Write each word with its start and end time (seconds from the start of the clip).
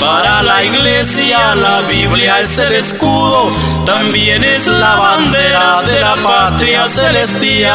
Para 0.00 0.42
la 0.42 0.64
iglesia 0.64 1.54
la 1.54 1.82
Biblia 1.82 2.40
es 2.40 2.58
el 2.58 2.72
escudo, 2.72 3.52
también 3.84 4.42
es 4.42 4.66
la 4.66 4.96
bandera 4.96 5.82
de 5.82 6.00
la 6.00 6.14
patria 6.16 6.86
celestial. 6.86 7.68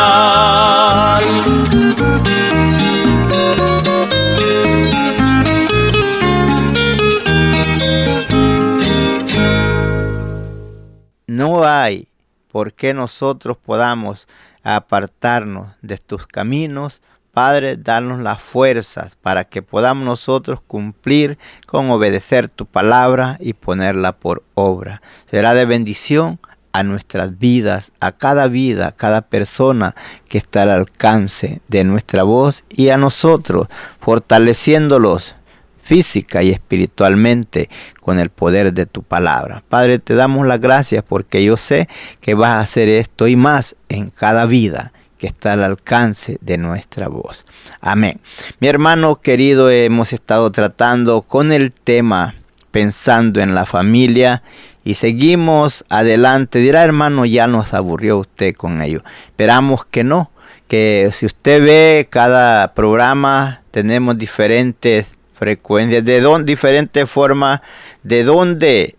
No 11.27 11.63
hay 11.63 12.07
por 12.51 12.73
qué 12.73 12.95
nosotros 12.95 13.57
podamos 13.63 14.27
apartarnos 14.63 15.73
de 15.83 15.99
tus 15.99 16.25
caminos 16.25 17.01
Padre, 17.35 17.75
danos 17.75 18.21
las 18.21 18.41
fuerzas 18.41 19.17
para 19.21 19.43
que 19.43 19.61
podamos 19.61 20.05
nosotros 20.05 20.61
cumplir 20.65 21.37
con 21.65 21.91
obedecer 21.91 22.47
tu 22.47 22.65
palabra 22.65 23.35
y 23.41 23.51
ponerla 23.51 24.13
por 24.13 24.43
obra. 24.53 25.01
Será 25.29 25.53
de 25.53 25.65
bendición 25.65 26.39
a 26.71 26.83
nuestras 26.83 27.37
vidas, 27.37 27.91
a 27.99 28.13
cada 28.13 28.47
vida, 28.47 28.87
a 28.87 28.91
cada 28.93 29.19
persona 29.19 29.95
que 30.29 30.37
está 30.37 30.61
al 30.61 30.71
alcance 30.71 31.59
de 31.67 31.83
nuestra 31.83 32.23
voz 32.23 32.63
y 32.69 32.87
a 32.87 32.95
nosotros, 32.95 33.67
fortaleciéndolos 33.99 35.35
física 35.83 36.41
y 36.41 36.51
espiritualmente 36.51 37.69
con 37.99 38.17
el 38.17 38.29
poder 38.29 38.71
de 38.71 38.85
tu 38.85 39.03
palabra. 39.03 39.61
Padre, 39.67 39.99
te 39.99 40.15
damos 40.15 40.47
las 40.47 40.61
gracias 40.61 41.03
porque 41.03 41.43
yo 41.43 41.57
sé 41.57 41.89
que 42.21 42.33
vas 42.33 42.51
a 42.51 42.61
hacer 42.61 42.87
esto 42.87 43.27
y 43.27 43.35
más 43.35 43.75
en 43.89 44.09
cada 44.09 44.45
vida 44.45 44.93
está 45.25 45.53
al 45.53 45.63
alcance 45.63 46.37
de 46.41 46.57
nuestra 46.57 47.07
voz. 47.07 47.45
Amén. 47.81 48.19
Mi 48.59 48.67
hermano 48.67 49.17
querido, 49.17 49.69
hemos 49.69 50.13
estado 50.13 50.51
tratando 50.51 51.21
con 51.21 51.51
el 51.51 51.73
tema 51.73 52.35
pensando 52.71 53.41
en 53.41 53.55
la 53.55 53.65
familia 53.65 54.43
y 54.83 54.95
seguimos 54.95 55.85
adelante. 55.89 56.59
Dirá 56.59 56.83
hermano, 56.83 57.25
ya 57.25 57.47
nos 57.47 57.73
aburrió 57.73 58.17
usted 58.17 58.53
con 58.53 58.81
ello. 58.81 59.01
Esperamos 59.27 59.85
que 59.85 60.03
no, 60.03 60.29
que 60.67 61.09
si 61.13 61.25
usted 61.25 61.63
ve 61.63 62.07
cada 62.09 62.73
programa 62.73 63.61
tenemos 63.71 64.17
diferentes 64.17 65.07
frecuencias, 65.33 66.03
de 66.03 66.21
dónde, 66.21 66.51
diferentes 66.51 67.09
formas, 67.09 67.61
de 68.03 68.23
dónde 68.23 68.95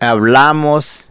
hablamos, 0.00 1.04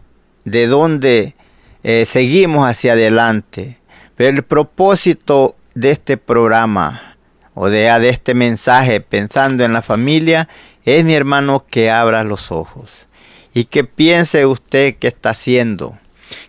de 0.44 0.66
dónde 0.66 1.34
eh, 1.82 2.04
seguimos 2.06 2.68
hacia 2.68 2.92
adelante. 2.92 3.78
Pero 4.16 4.36
el 4.36 4.42
propósito 4.42 5.56
de 5.74 5.90
este 5.90 6.16
programa 6.16 7.16
o 7.54 7.68
de, 7.68 7.90
de 7.98 8.08
este 8.08 8.34
mensaje 8.34 9.00
pensando 9.00 9.64
en 9.64 9.72
la 9.72 9.82
familia 9.82 10.48
es 10.84 11.04
mi 11.04 11.14
hermano 11.14 11.64
que 11.68 11.90
abra 11.90 12.24
los 12.24 12.52
ojos 12.52 13.08
y 13.54 13.64
que 13.64 13.84
piense 13.84 14.46
usted 14.46 14.96
qué 14.96 15.08
está 15.08 15.30
haciendo. 15.30 15.98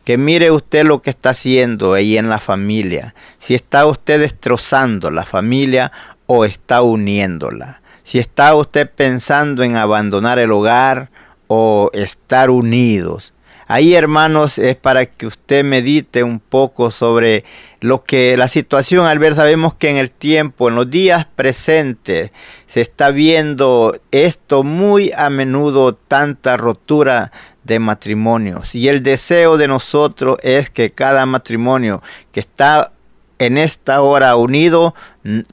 Que 0.04 0.18
mire 0.18 0.52
usted 0.52 0.86
lo 0.86 1.02
que 1.02 1.12
está 1.12 1.32
haciendo 1.32 1.94
ahí 1.94 2.18
en 2.18 2.30
la 2.30 2.40
familia. 2.40 3.14
Si 3.38 3.54
está 3.54 3.86
usted 3.86 4.20
destrozando 4.20 5.12
la 5.12 5.26
familia 5.26 5.92
o 6.26 6.46
está 6.46 6.82
uniéndola. 6.82 7.82
Si 8.04 8.20
está 8.20 8.56
usted 8.56 8.90
pensando 8.90 9.64
en 9.64 9.76
abandonar 9.78 10.40
el 10.40 10.52
hogar 10.52 11.10
o 11.48 11.92
estar 11.94 12.50
unidos. 12.50 13.34
Ahí, 13.68 13.96
hermanos, 13.96 14.60
es 14.60 14.76
para 14.76 15.06
que 15.08 15.26
usted 15.26 15.64
medite 15.64 16.24
un 16.24 16.40
poco 16.40 16.92
sobre 16.92 17.44
lo 17.80 18.04
que 18.04 18.38
la 18.38 18.48
situación, 18.48 19.08
al 19.08 19.18
ver, 19.18 19.34
sabemos 19.34 19.74
que 19.74 19.90
en 19.90 19.98
el 19.98 20.12
tiempo, 20.12 20.70
en 20.70 20.76
los 20.76 20.90
días 20.90 21.26
presentes, 21.36 22.32
se 22.68 22.82
está 22.82 23.10
viendo 23.10 24.00
esto 24.12 24.64
muy 24.64 25.12
a 25.18 25.30
menudo, 25.30 25.96
tanta 25.96 26.58
rotura 26.58 27.32
de 27.64 27.80
matrimonios. 27.80 28.76
Y 28.76 28.88
el 28.88 29.02
deseo 29.02 29.58
de 29.58 29.68
nosotros 29.68 30.38
es 30.44 30.70
que 30.70 30.92
cada 30.92 31.26
matrimonio 31.26 32.04
que 32.32 32.40
está 32.40 32.92
en 33.40 33.58
esta 33.58 34.02
hora 34.02 34.36
unido, 34.36 34.96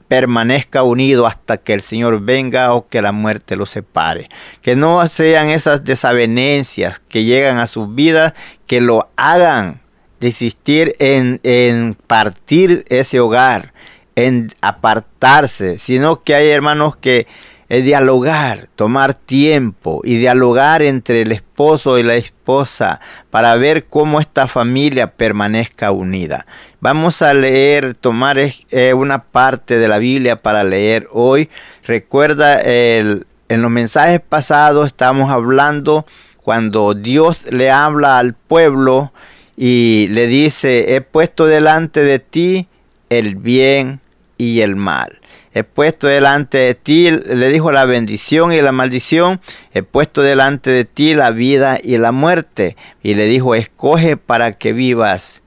permanezca 0.07 0.83
unido 0.83 1.25
hasta 1.25 1.57
que 1.57 1.73
el 1.73 1.81
Señor 1.81 2.21
venga 2.21 2.73
o 2.73 2.87
que 2.87 3.01
la 3.01 3.11
muerte 3.11 3.55
lo 3.55 3.65
separe. 3.65 4.29
Que 4.61 4.75
no 4.75 5.05
sean 5.07 5.49
esas 5.49 5.83
desavenencias 5.83 6.99
que 6.99 7.23
llegan 7.23 7.59
a 7.59 7.67
sus 7.67 7.93
vidas, 7.93 8.33
que 8.67 8.81
lo 8.81 9.09
hagan 9.15 9.81
desistir 10.19 10.95
en, 10.99 11.39
en 11.43 11.95
partir 11.95 12.85
ese 12.89 13.19
hogar, 13.19 13.73
en 14.15 14.51
apartarse, 14.61 15.79
sino 15.79 16.23
que 16.23 16.35
hay 16.35 16.49
hermanos 16.49 16.95
que 16.95 17.27
es 17.73 17.83
dialogar, 17.83 18.67
tomar 18.75 19.15
tiempo 19.15 20.01
y 20.03 20.17
dialogar 20.17 20.83
entre 20.83 21.23
el 21.23 21.31
esposo 21.31 21.97
y 21.97 22.03
la 22.03 22.13
esposa 22.13 23.01
para 23.31 23.55
ver 23.55 23.85
cómo 23.85 24.19
esta 24.19 24.47
familia 24.47 25.13
permanezca 25.13 25.89
unida. 25.91 26.45
Vamos 26.81 27.23
a 27.23 27.33
leer, 27.33 27.95
tomar 27.95 28.37
eh, 28.37 28.93
una 28.93 29.23
parte 29.23 29.79
de 29.79 29.87
la 29.87 29.97
Biblia 29.97 30.39
para 30.39 30.63
leer 30.63 31.07
hoy. 31.11 31.49
Recuerda, 31.83 32.61
en 32.61 33.25
los 33.49 33.71
mensajes 33.71 34.21
pasados 34.21 34.85
estamos 34.85 35.31
hablando 35.31 36.05
cuando 36.43 36.93
Dios 36.93 37.43
le 37.49 37.71
habla 37.71 38.19
al 38.19 38.35
pueblo 38.35 39.13
y 39.57 40.09
le 40.09 40.27
dice, 40.27 40.95
he 40.95 41.01
puesto 41.01 41.47
delante 41.47 42.01
de 42.01 42.19
ti 42.19 42.67
el 43.09 43.33
bien 43.33 43.99
y 44.37 44.61
el 44.61 44.75
mal 44.75 45.22
he 45.53 45.63
puesto 45.63 46.07
delante 46.07 46.57
de 46.57 46.75
ti, 46.75 47.11
le 47.11 47.49
dijo 47.49 47.71
la 47.71 47.85
bendición 47.85 48.51
y 48.51 48.61
la 48.61 48.71
maldición, 48.71 49.39
he 49.73 49.83
puesto 49.83 50.21
delante 50.21 50.71
de 50.71 50.85
ti 50.85 51.13
la 51.13 51.31
vida 51.31 51.79
y 51.81 51.97
la 51.97 52.11
muerte. 52.11 52.75
Y 53.03 53.13
le 53.13 53.25
dijo, 53.25 53.53
escoge 53.55 54.17
para 54.17 54.53
que 54.53 54.73
vivas. 54.73 55.43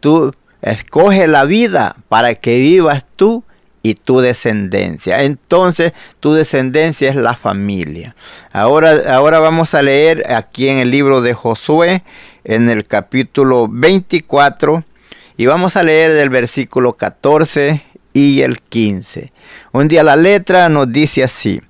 Tú, 0.00 0.34
escoge 0.60 1.26
la 1.28 1.44
vida 1.44 1.96
para 2.08 2.34
que 2.34 2.58
vivas 2.58 3.04
tú 3.16 3.44
y 3.82 3.94
tu 3.94 4.20
descendencia. 4.20 5.22
Entonces 5.22 5.92
tu 6.18 6.32
descendencia 6.32 7.08
es 7.08 7.16
la 7.16 7.34
familia. 7.34 8.16
Ahora, 8.52 9.14
ahora 9.14 9.38
vamos 9.38 9.74
a 9.74 9.82
leer 9.82 10.32
aquí 10.32 10.68
en 10.68 10.78
el 10.78 10.90
libro 10.90 11.20
de 11.20 11.34
Josué, 11.34 12.02
en 12.44 12.68
el 12.70 12.86
capítulo 12.86 13.68
24, 13.70 14.84
y 15.36 15.46
vamos 15.46 15.76
a 15.76 15.82
leer 15.82 16.12
del 16.12 16.30
versículo 16.30 16.94
14 16.94 17.93
y 18.14 18.40
el 18.40 18.62
15. 18.62 19.32
Un 19.72 19.88
día 19.88 20.02
la 20.02 20.16
letra 20.16 20.70
nos 20.70 20.90
dice 20.90 21.22
así. 21.22 21.60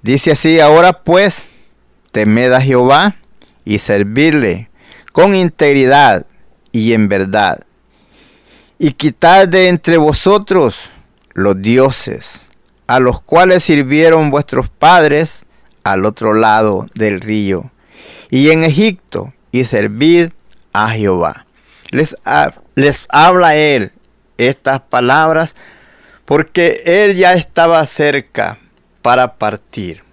Dice 0.00 0.30
así, 0.32 0.58
ahora 0.60 1.02
pues, 1.02 1.46
temed 2.12 2.52
a 2.52 2.60
Jehová 2.62 3.16
y 3.66 3.78
servirle 3.78 4.70
con 5.12 5.34
integridad 5.34 6.24
y 6.72 6.94
en 6.94 7.08
verdad. 7.08 7.64
y 8.78 8.92
quitad 8.92 9.46
de 9.46 9.68
entre 9.68 9.98
vosotros 9.98 10.90
los 11.34 11.60
dioses, 11.60 12.46
a 12.86 12.98
los 12.98 13.20
cuales 13.20 13.62
sirvieron 13.62 14.30
vuestros 14.30 14.70
padres 14.70 15.44
al 15.84 16.06
otro 16.06 16.32
lado 16.32 16.86
del 16.94 17.20
río, 17.20 17.70
y 18.30 18.48
en 18.50 18.64
Egipto, 18.64 19.34
y 19.52 19.64
servid 19.64 20.30
a 20.72 20.92
Jehová. 20.92 21.44
Les, 21.90 22.16
les 22.74 23.06
habla 23.10 23.54
él 23.56 23.92
estas 24.38 24.80
palabras 24.80 25.54
porque 26.30 26.84
él 26.86 27.16
ya 27.16 27.32
estaba 27.32 27.84
cerca 27.86 28.58
para 29.02 29.34
partir. 29.34 30.04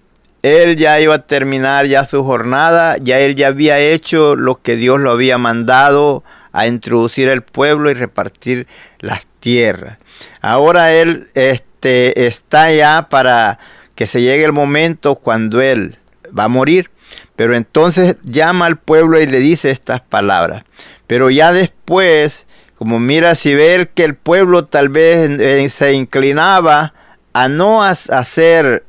Él 0.42 0.76
ya 0.76 1.00
iba 1.00 1.14
a 1.14 1.28
terminar 1.28 1.86
ya 1.86 2.08
su 2.08 2.24
jornada, 2.24 2.98
ya 3.00 3.20
él 3.20 3.36
ya 3.36 3.50
había 3.50 3.78
hecho 3.78 4.36
lo 4.36 4.60
que 4.60 4.78
Dios 4.78 5.00
lo 5.00 5.12
había 5.12 5.38
mandado 5.38 6.24
a 6.54 6.66
introducir 6.66 7.30
el 7.30 7.44
pueblo 7.44 7.92
y 7.92 7.94
repartir 7.94 8.66
las 8.98 9.28
tierras. 9.40 10.00
Ahora 10.42 10.92
él 10.92 11.28
este, 11.36 12.26
está 12.26 12.72
ya 12.72 13.10
para 13.10 13.60
que 13.94 14.08
se 14.08 14.24
llegue 14.24 14.44
el 14.44 14.54
momento 14.54 15.18
cuando 15.18 15.62
él 15.62 16.00
va 16.36 16.46
a 16.46 16.50
morir. 16.50 16.90
Pero 17.36 17.54
entonces 17.54 18.16
llama 18.24 18.66
al 18.66 18.80
pueblo 18.80 19.20
y 19.20 19.28
le 19.28 19.38
dice 19.38 19.70
estas 19.70 20.02
palabras. 20.02 20.64
Pero 21.06 21.30
ya 21.30 21.52
después, 21.52 22.47
como 22.78 23.00
mira, 23.00 23.34
si 23.36 23.56
ver 23.56 23.90
que 23.90 24.04
el 24.04 24.16
pueblo 24.16 24.66
tal 24.66 24.90
vez 24.90 25.30
eh, 25.40 25.68
se 25.70 25.94
inclinaba 25.94 26.94
a 27.34 27.48
no 27.48 27.84
hacer 27.84 28.84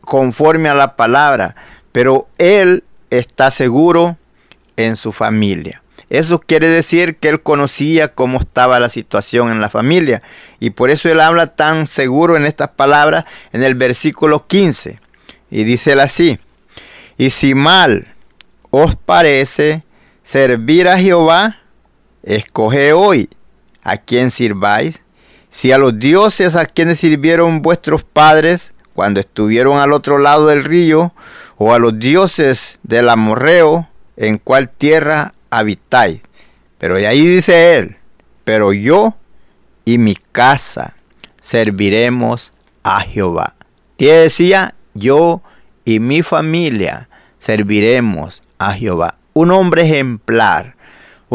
conforme 0.00 0.68
a 0.68 0.74
la 0.74 0.96
palabra, 0.96 1.54
pero 1.92 2.28
él 2.38 2.84
está 3.10 3.50
seguro 3.50 4.16
en 4.76 4.96
su 4.96 5.12
familia. 5.12 5.82
Eso 6.08 6.38
quiere 6.38 6.68
decir 6.68 7.16
que 7.16 7.28
él 7.28 7.42
conocía 7.42 8.14
cómo 8.14 8.38
estaba 8.38 8.80
la 8.80 8.88
situación 8.88 9.50
en 9.50 9.60
la 9.60 9.70
familia. 9.70 10.22
Y 10.60 10.70
por 10.70 10.90
eso 10.90 11.10
él 11.10 11.20
habla 11.20 11.48
tan 11.56 11.88
seguro 11.88 12.36
en 12.36 12.46
estas 12.46 12.68
palabras 12.68 13.24
en 13.52 13.62
el 13.62 13.74
versículo 13.74 14.46
15. 14.46 15.00
Y 15.50 15.64
dice 15.64 15.92
él 15.92 16.00
así. 16.00 16.38
Y 17.18 17.30
si 17.30 17.54
mal 17.54 18.14
os 18.70 18.94
parece 18.94 19.82
servir 20.22 20.88
a 20.88 20.98
Jehová, 20.98 21.58
escoge 22.26 22.92
hoy 22.92 23.30
a 23.82 23.96
quien 23.96 24.30
sirváis. 24.30 25.02
Si 25.48 25.72
a 25.72 25.78
los 25.78 25.98
dioses 25.98 26.54
a 26.54 26.66
quienes 26.66 27.00
sirvieron 27.00 27.62
vuestros 27.62 28.04
padres 28.04 28.74
cuando 28.92 29.20
estuvieron 29.20 29.78
al 29.78 29.92
otro 29.92 30.18
lado 30.18 30.48
del 30.48 30.64
río, 30.64 31.14
o 31.56 31.72
a 31.72 31.78
los 31.78 31.98
dioses 31.98 32.78
del 32.82 33.08
amorreo, 33.08 33.88
en 34.16 34.38
cual 34.38 34.68
tierra 34.68 35.34
habitáis. 35.50 36.20
Pero 36.78 36.96
ahí 36.96 37.26
dice 37.26 37.76
él, 37.76 37.96
pero 38.44 38.72
yo 38.72 39.14
y 39.84 39.98
mi 39.98 40.16
casa 40.32 40.96
serviremos 41.40 42.52
a 42.82 43.00
Jehová. 43.00 43.54
Y 43.98 44.06
decía, 44.06 44.74
yo 44.94 45.42
y 45.84 46.00
mi 46.00 46.22
familia 46.22 47.08
serviremos 47.38 48.42
a 48.58 48.74
Jehová. 48.74 49.16
Un 49.32 49.50
hombre 49.50 49.82
ejemplar, 49.82 50.75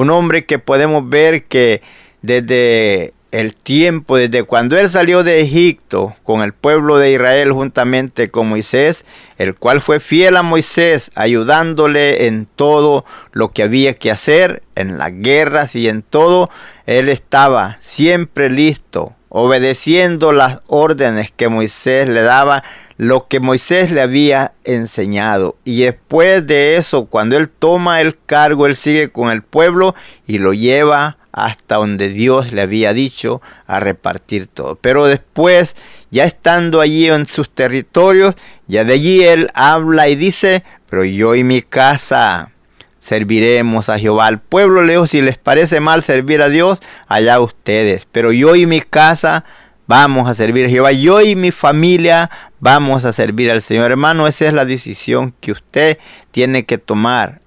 un 0.02 0.10
hombre 0.10 0.46
que 0.46 0.60
podemos 0.60 1.08
ver 1.08 1.44
que 1.44 1.82
desde 2.22 3.14
el 3.32 3.56
tiempo, 3.56 4.18
desde 4.18 4.44
cuando 4.44 4.78
él 4.78 4.90
salió 4.90 5.24
de 5.24 5.42
Egipto 5.42 6.16
con 6.24 6.42
el 6.42 6.54
pueblo 6.54 6.98
de 6.98 7.14
Israel 7.14 7.52
juntamente 7.54 8.30
con 8.30 8.50
Moisés, 8.50 9.06
el 9.38 9.56
cual 9.56 9.82
fue 9.82 10.00
fiel 10.00 10.36
a 10.36 10.44
Moisés, 10.44 11.12
ayudándole 11.16 12.28
en 12.28 12.46
todo 12.46 13.06
lo 13.32 13.52
que 13.52 13.64
había 13.64 13.94
que 13.94 14.12
hacer, 14.12 14.64
en 14.76 14.98
las 14.98 15.14
guerras 15.14 15.76
y 15.76 15.88
en 15.88 16.02
todo, 16.02 16.50
él 16.86 17.08
estaba 17.08 17.78
siempre 17.82 18.50
listo, 18.50 19.16
obedeciendo 19.30 20.34
las 20.34 20.60
órdenes 20.68 21.32
que 21.32 21.48
Moisés 21.48 22.10
le 22.10 22.22
daba, 22.22 22.64
lo 23.02 23.28
que 23.28 23.40
Moisés 23.40 23.90
le 23.90 24.00
había 24.00 24.52
enseñado. 24.64 25.56
Y 25.66 25.82
después 25.82 26.46
de 26.46 26.76
eso, 26.76 27.06
cuando 27.06 27.36
él 27.36 27.50
toma 27.50 28.00
el 28.00 28.16
cargo, 28.28 28.68
él 28.68 28.76
sigue 28.76 29.12
con 29.12 29.32
el 29.32 29.42
pueblo 29.42 29.96
y 30.28 30.38
lo 30.38 30.54
lleva 30.54 31.18
hasta 31.32 31.78
donde 31.78 32.10
Dios 32.10 32.52
le 32.52 32.62
había 32.62 32.94
dicho 32.94 33.42
a 33.66 33.80
repartir 33.80 34.46
todo. 34.46 34.76
Pero 34.76 35.08
después, 35.08 35.76
ya 36.12 36.26
estando 36.26 36.80
allí 36.80 37.10
en 37.10 37.26
sus 37.26 37.50
territorios, 37.50 38.36
ya 38.68 38.84
de 38.84 38.94
allí 38.94 39.24
él 39.24 39.50
habla 39.56 40.08
y 40.08 40.16
dice, 40.16 40.64
pero 40.88 41.04
yo 41.04 41.34
y 41.34 41.44
mi 41.44 41.64
casa 41.64 42.52
serviremos 43.00 43.90
a 43.90 43.98
Jehová. 43.98 44.28
Al 44.28 44.42
pueblo 44.42 44.84
lejos, 44.84 45.10
si 45.10 45.24
les 45.24 45.40
parece 45.40 45.80
mal 45.80 46.04
servir 46.04 46.44
a 46.44 46.50
Dios, 46.50 46.78
allá 47.08 47.40
ustedes. 47.40 48.06
Pero 48.12 48.32
yo 48.32 48.56
y 48.56 48.68
mi 48.68 48.80
casa 48.80 49.44
vamos 49.88 50.30
a 50.30 50.36
servir 50.36 50.68
a 50.68 50.70
Jehová. 50.70 50.92
Yo 50.92 51.20
y 51.20 51.36
mi 51.36 51.50
familia 51.50 52.30
vamos 52.62 53.04
a 53.04 53.12
servir 53.12 53.52
al 53.52 53.62
Señor. 53.62 53.92
Hermano, 53.92 54.28
esa 54.28 54.46
es 54.46 54.54
la 54.54 54.64
decisión 54.64 55.34
que 55.42 55.52
usted 55.52 55.98
tiene 56.32 56.64
que 56.66 56.78
tomar. 56.78 57.42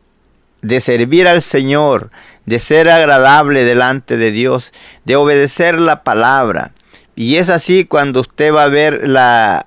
De 0.61 0.81
servir 0.81 1.28
al 1.28 1.40
Señor, 1.40 2.11
de 2.44 2.58
ser 2.58 2.90
agradable 2.90 3.64
delante 3.64 4.16
de 4.16 4.31
Dios, 4.31 4.72
de 5.05 5.16
obedecer 5.16 5.81
la 5.81 6.02
palabra. 6.02 6.72
Y 7.16 7.37
es 7.37 7.49
así 7.49 7.84
cuando 7.84 8.20
usted 8.20 8.52
va 8.52 8.64
a 8.64 8.69
ver 8.69 9.08
la... 9.08 9.66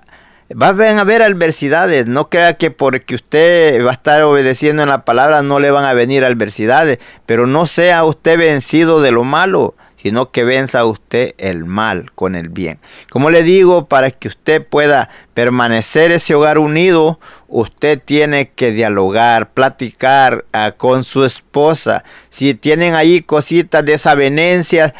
Va 0.50 0.68
a 0.68 1.00
haber 1.00 1.20
adversidades, 1.20 2.06
no 2.06 2.30
crea 2.30 2.54
que 2.54 2.70
porque 2.70 3.14
usted 3.14 3.84
va 3.84 3.90
a 3.90 3.92
estar 3.92 4.22
obedeciendo 4.22 4.82
en 4.82 4.88
la 4.88 5.04
palabra 5.04 5.42
no 5.42 5.58
le 5.58 5.70
van 5.70 5.84
a 5.84 5.92
venir 5.92 6.24
adversidades, 6.24 6.98
pero 7.26 7.46
no 7.46 7.66
sea 7.66 8.02
usted 8.04 8.38
vencido 8.38 9.02
de 9.02 9.10
lo 9.10 9.24
malo, 9.24 9.74
sino 10.00 10.30
que 10.30 10.44
venza 10.44 10.84
usted 10.84 11.34
el 11.38 11.64
mal 11.64 12.12
con 12.14 12.34
el 12.34 12.48
bien. 12.48 12.78
Como 13.10 13.30
le 13.30 13.42
digo, 13.42 13.86
para 13.86 14.10
que 14.10 14.28
usted 14.28 14.64
pueda 14.64 15.08
permanecer 15.34 16.12
ese 16.12 16.34
hogar 16.34 16.58
unido, 16.58 17.18
usted 17.48 18.00
tiene 18.02 18.50
que 18.50 18.70
dialogar, 18.70 19.50
platicar 19.50 20.44
ah, 20.52 20.72
con 20.76 21.04
su 21.04 21.24
esposa. 21.24 22.04
Si 22.30 22.54
tienen 22.54 22.94
ahí 22.94 23.22
cositas, 23.22 23.84
desavenencias, 23.84 24.92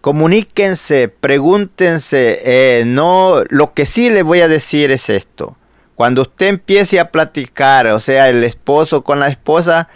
comuníquense, 0.00 1.08
pregúntense. 1.08 2.40
Eh, 2.44 2.84
no, 2.86 3.42
lo 3.48 3.74
que 3.74 3.86
sí 3.86 4.10
le 4.10 4.22
voy 4.22 4.40
a 4.40 4.48
decir 4.48 4.90
es 4.90 5.10
esto. 5.10 5.56
Cuando 5.94 6.22
usted 6.22 6.46
empiece 6.46 6.98
a 6.98 7.10
platicar, 7.10 7.86
o 7.88 8.00
sea, 8.00 8.28
el 8.28 8.42
esposo 8.44 9.04
con 9.04 9.20
la 9.20 9.28
esposa, 9.28 9.88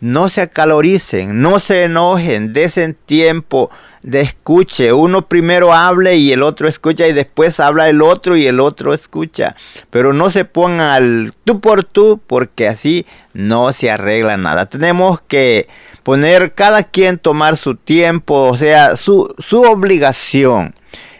no 0.00 0.28
se 0.28 0.40
acaloricen, 0.40 1.42
no 1.42 1.60
se 1.60 1.84
enojen, 1.84 2.52
desen 2.52 2.96
tiempo 3.06 3.70
de 4.02 4.22
escuche. 4.22 4.92
Uno 4.92 5.28
primero 5.28 5.74
hable 5.74 6.16
y 6.16 6.32
el 6.32 6.42
otro 6.42 6.68
escucha 6.68 7.06
y 7.06 7.12
después 7.12 7.60
habla 7.60 7.88
el 7.88 8.00
otro 8.00 8.36
y 8.36 8.46
el 8.46 8.60
otro 8.60 8.94
escucha. 8.94 9.56
Pero 9.90 10.12
no 10.12 10.30
se 10.30 10.44
pongan 10.44 10.90
al 10.90 11.34
tú 11.44 11.60
por 11.60 11.84
tú 11.84 12.20
porque 12.26 12.66
así 12.66 13.06
no 13.34 13.72
se 13.72 13.90
arregla 13.90 14.36
nada. 14.36 14.66
Tenemos 14.66 15.20
que 15.20 15.68
poner 16.02 16.54
cada 16.54 16.82
quien 16.82 17.18
tomar 17.18 17.56
su 17.56 17.76
tiempo, 17.76 18.48
o 18.48 18.56
sea, 18.56 18.96
su, 18.96 19.34
su 19.38 19.62
obligación. 19.62 20.74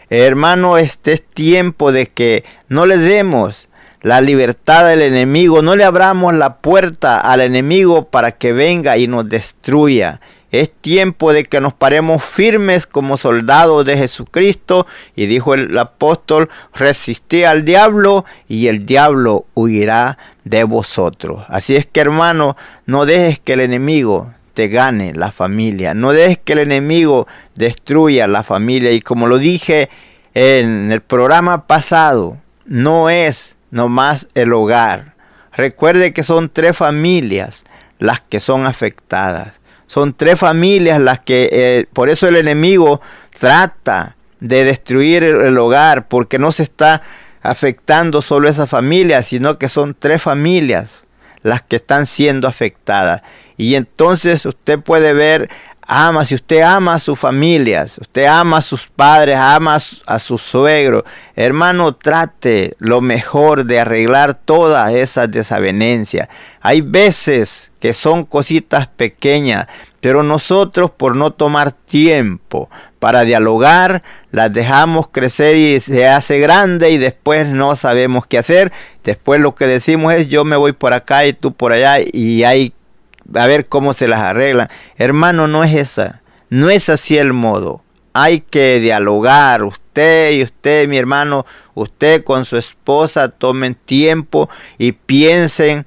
Hermano, 0.09 0.77
este 0.77 1.13
es 1.13 1.23
tiempo 1.23 1.91
de 1.91 2.07
que 2.07 2.43
no 2.67 2.85
le 2.85 2.97
demos 2.97 3.69
la 4.01 4.19
libertad 4.19 4.87
del 4.87 5.01
enemigo, 5.01 5.61
no 5.61 5.75
le 5.75 5.83
abramos 5.83 6.33
la 6.33 6.57
puerta 6.57 7.19
al 7.19 7.41
enemigo 7.41 8.05
para 8.05 8.31
que 8.31 8.51
venga 8.51 8.97
y 8.97 9.07
nos 9.07 9.29
destruya. 9.29 10.19
Es 10.51 10.69
tiempo 10.69 11.31
de 11.31 11.45
que 11.45 11.61
nos 11.61 11.73
paremos 11.73 12.23
firmes 12.23 12.85
como 12.85 13.15
soldados 13.15 13.85
de 13.85 13.97
Jesucristo. 13.97 14.85
Y 15.15 15.27
dijo 15.27 15.53
el 15.53 15.77
apóstol, 15.77 16.49
resistí 16.73 17.45
al 17.45 17.63
diablo 17.63 18.25
y 18.49 18.67
el 18.67 18.85
diablo 18.85 19.45
huirá 19.53 20.17
de 20.43 20.65
vosotros. 20.65 21.45
Así 21.47 21.75
es 21.77 21.85
que 21.85 22.01
hermano, 22.01 22.57
no 22.85 23.05
dejes 23.05 23.39
que 23.39 23.53
el 23.53 23.61
enemigo 23.61 24.33
te 24.53 24.67
gane 24.67 25.13
la 25.13 25.31
familia. 25.31 25.93
No 25.93 26.11
dejes 26.11 26.39
que 26.39 26.53
el 26.53 26.59
enemigo 26.59 27.27
destruya 27.55 28.27
la 28.27 28.43
familia. 28.43 28.91
Y 28.91 28.99
como 28.99 29.27
lo 29.27 29.37
dije 29.37 29.89
en 30.33 30.91
el 30.91 30.99
programa 30.99 31.65
pasado, 31.65 32.37
no 32.65 33.09
es 33.09 33.55
no 33.71 33.89
más 33.89 34.27
el 34.35 34.53
hogar. 34.53 35.15
Recuerde 35.53 36.13
que 36.13 36.23
son 36.23 36.49
tres 36.49 36.77
familias 36.77 37.63
las 37.99 38.21
que 38.21 38.39
son 38.39 38.65
afectadas. 38.65 39.53
Son 39.87 40.13
tres 40.13 40.39
familias 40.39 41.01
las 41.01 41.19
que, 41.19 41.49
eh, 41.51 41.85
por 41.91 42.09
eso 42.09 42.27
el 42.27 42.37
enemigo 42.37 43.01
trata 43.39 44.15
de 44.39 44.63
destruir 44.63 45.23
el 45.23 45.57
hogar, 45.57 46.07
porque 46.07 46.39
no 46.39 46.51
se 46.51 46.63
está 46.63 47.01
afectando 47.41 48.21
solo 48.21 48.49
esa 48.49 48.67
familia, 48.67 49.23
sino 49.23 49.57
que 49.57 49.67
son 49.67 49.95
tres 49.97 50.21
familias 50.21 51.03
las 51.43 51.61
que 51.61 51.77
están 51.77 52.05
siendo 52.05 52.47
afectadas. 52.47 53.21
Y 53.57 53.75
entonces 53.75 54.45
usted 54.45 54.79
puede 54.79 55.13
ver 55.13 55.49
ama, 55.93 56.23
si 56.23 56.35
usted 56.35 56.61
ama 56.61 56.93
a 56.93 56.99
sus 56.99 57.19
familias, 57.19 57.97
usted 57.97 58.25
ama 58.25 58.57
a 58.57 58.61
sus 58.61 58.87
padres, 58.87 59.37
ama 59.37 59.77
a 60.05 60.19
su 60.19 60.37
suegro, 60.37 61.03
hermano, 61.35 61.95
trate 61.95 62.75
lo 62.79 63.01
mejor 63.01 63.65
de 63.65 63.81
arreglar 63.81 64.33
todas 64.33 64.93
esas 64.93 65.29
desavenencias. 65.29 66.29
Hay 66.61 66.79
veces 66.79 67.73
que 67.81 67.93
son 67.93 68.23
cositas 68.23 68.87
pequeñas, 68.87 69.67
Pero 69.99 70.23
nosotros 70.23 70.89
por 70.89 71.15
no 71.15 71.31
tomar 71.31 71.73
tiempo 71.73 72.71
para 72.97 73.21
dialogar, 73.21 74.01
las 74.31 74.51
dejamos 74.51 75.09
crecer 75.09 75.55
y 75.57 75.79
se 75.79 76.07
hace 76.07 76.39
grande 76.39 76.89
y 76.89 76.97
después 76.97 77.45
no 77.45 77.75
sabemos 77.75 78.25
qué 78.25 78.39
hacer. 78.39 78.71
Después 79.03 79.39
lo 79.41 79.53
que 79.53 79.67
decimos 79.67 80.13
es 80.13 80.27
yo 80.27 80.43
me 80.43 80.55
voy 80.55 80.71
por 80.71 80.93
acá 80.93 81.27
y 81.27 81.33
tú 81.33 81.53
por 81.53 81.71
allá 81.71 81.97
y 81.99 82.43
hay 82.43 82.73
a 83.35 83.47
ver 83.47 83.67
cómo 83.67 83.93
se 83.93 84.07
las 84.07 84.19
arreglan. 84.19 84.69
Hermano, 84.97 85.47
no 85.47 85.63
es 85.63 85.75
esa. 85.75 86.21
No 86.49 86.69
es 86.69 86.89
así 86.89 87.17
el 87.17 87.33
modo. 87.33 87.81
Hay 88.13 88.41
que 88.41 88.79
dialogar. 88.79 89.63
Usted 89.63 90.31
y 90.31 90.43
usted, 90.43 90.87
mi 90.87 90.97
hermano, 90.97 91.45
usted 91.73 92.23
con 92.23 92.45
su 92.45 92.57
esposa, 92.57 93.29
tomen 93.29 93.75
tiempo 93.75 94.49
y 94.77 94.91
piensen, 94.91 95.85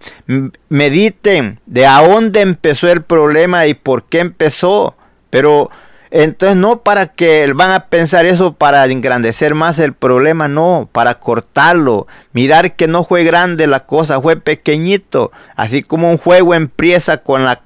mediten 0.69 1.61
de 1.67 1.87
a 1.87 2.01
dónde 2.07 2.41
empezó 2.41 2.89
el 2.91 3.03
problema 3.03 3.67
y 3.67 3.75
por 3.75 4.05
qué 4.05 4.21
empezó. 4.21 4.97
Pero 5.31 5.71
entonces 6.17 6.57
no 6.57 6.83
para 6.83 7.09
que 7.09 7.53
van 7.55 7.73
a 7.73 7.87
pensar 7.87 8.25
eso 8.25 8.53
para 8.53 8.85
engrandecer 8.85 9.57
más 9.57 9.81
el 9.81 9.95
problema, 9.95 10.47
no, 10.47 10.89
para 10.93 11.19
cortarlo. 11.19 12.07
Mirar 12.33 12.77
que 12.77 12.87
no 12.87 13.03
fue 13.03 13.25
grande 13.25 13.67
la 13.67 13.81
cosa, 13.81 14.21
fue 14.21 14.37
pequeñito. 14.37 15.33
Así 15.57 15.83
como 15.83 16.09
un 16.09 16.19
juego 16.19 16.55
empieza 16.55 17.19
con 17.19 17.45
la, 17.45 17.63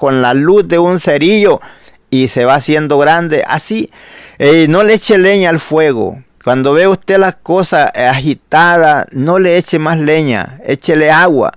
con 0.00 0.22
la 0.22 0.34
luz 0.34 0.66
de 0.66 0.80
un 0.80 0.98
cerillo 0.98 1.60
y 2.10 2.26
se 2.26 2.44
va 2.44 2.56
haciendo 2.56 2.98
grande. 2.98 3.44
Así, 3.46 3.92
no 4.68 4.82
le 4.82 4.94
eche 4.94 5.16
leña 5.16 5.50
al 5.50 5.60
fuego. 5.60 6.20
Cuando 6.42 6.72
ve 6.72 6.88
usted 6.88 7.18
las 7.18 7.36
cosas 7.36 7.92
agitadas, 7.94 9.06
no 9.12 9.38
le 9.38 9.56
eche 9.56 9.78
más 9.78 10.00
leña, 10.00 10.58
échele 10.66 11.12
agua. 11.12 11.52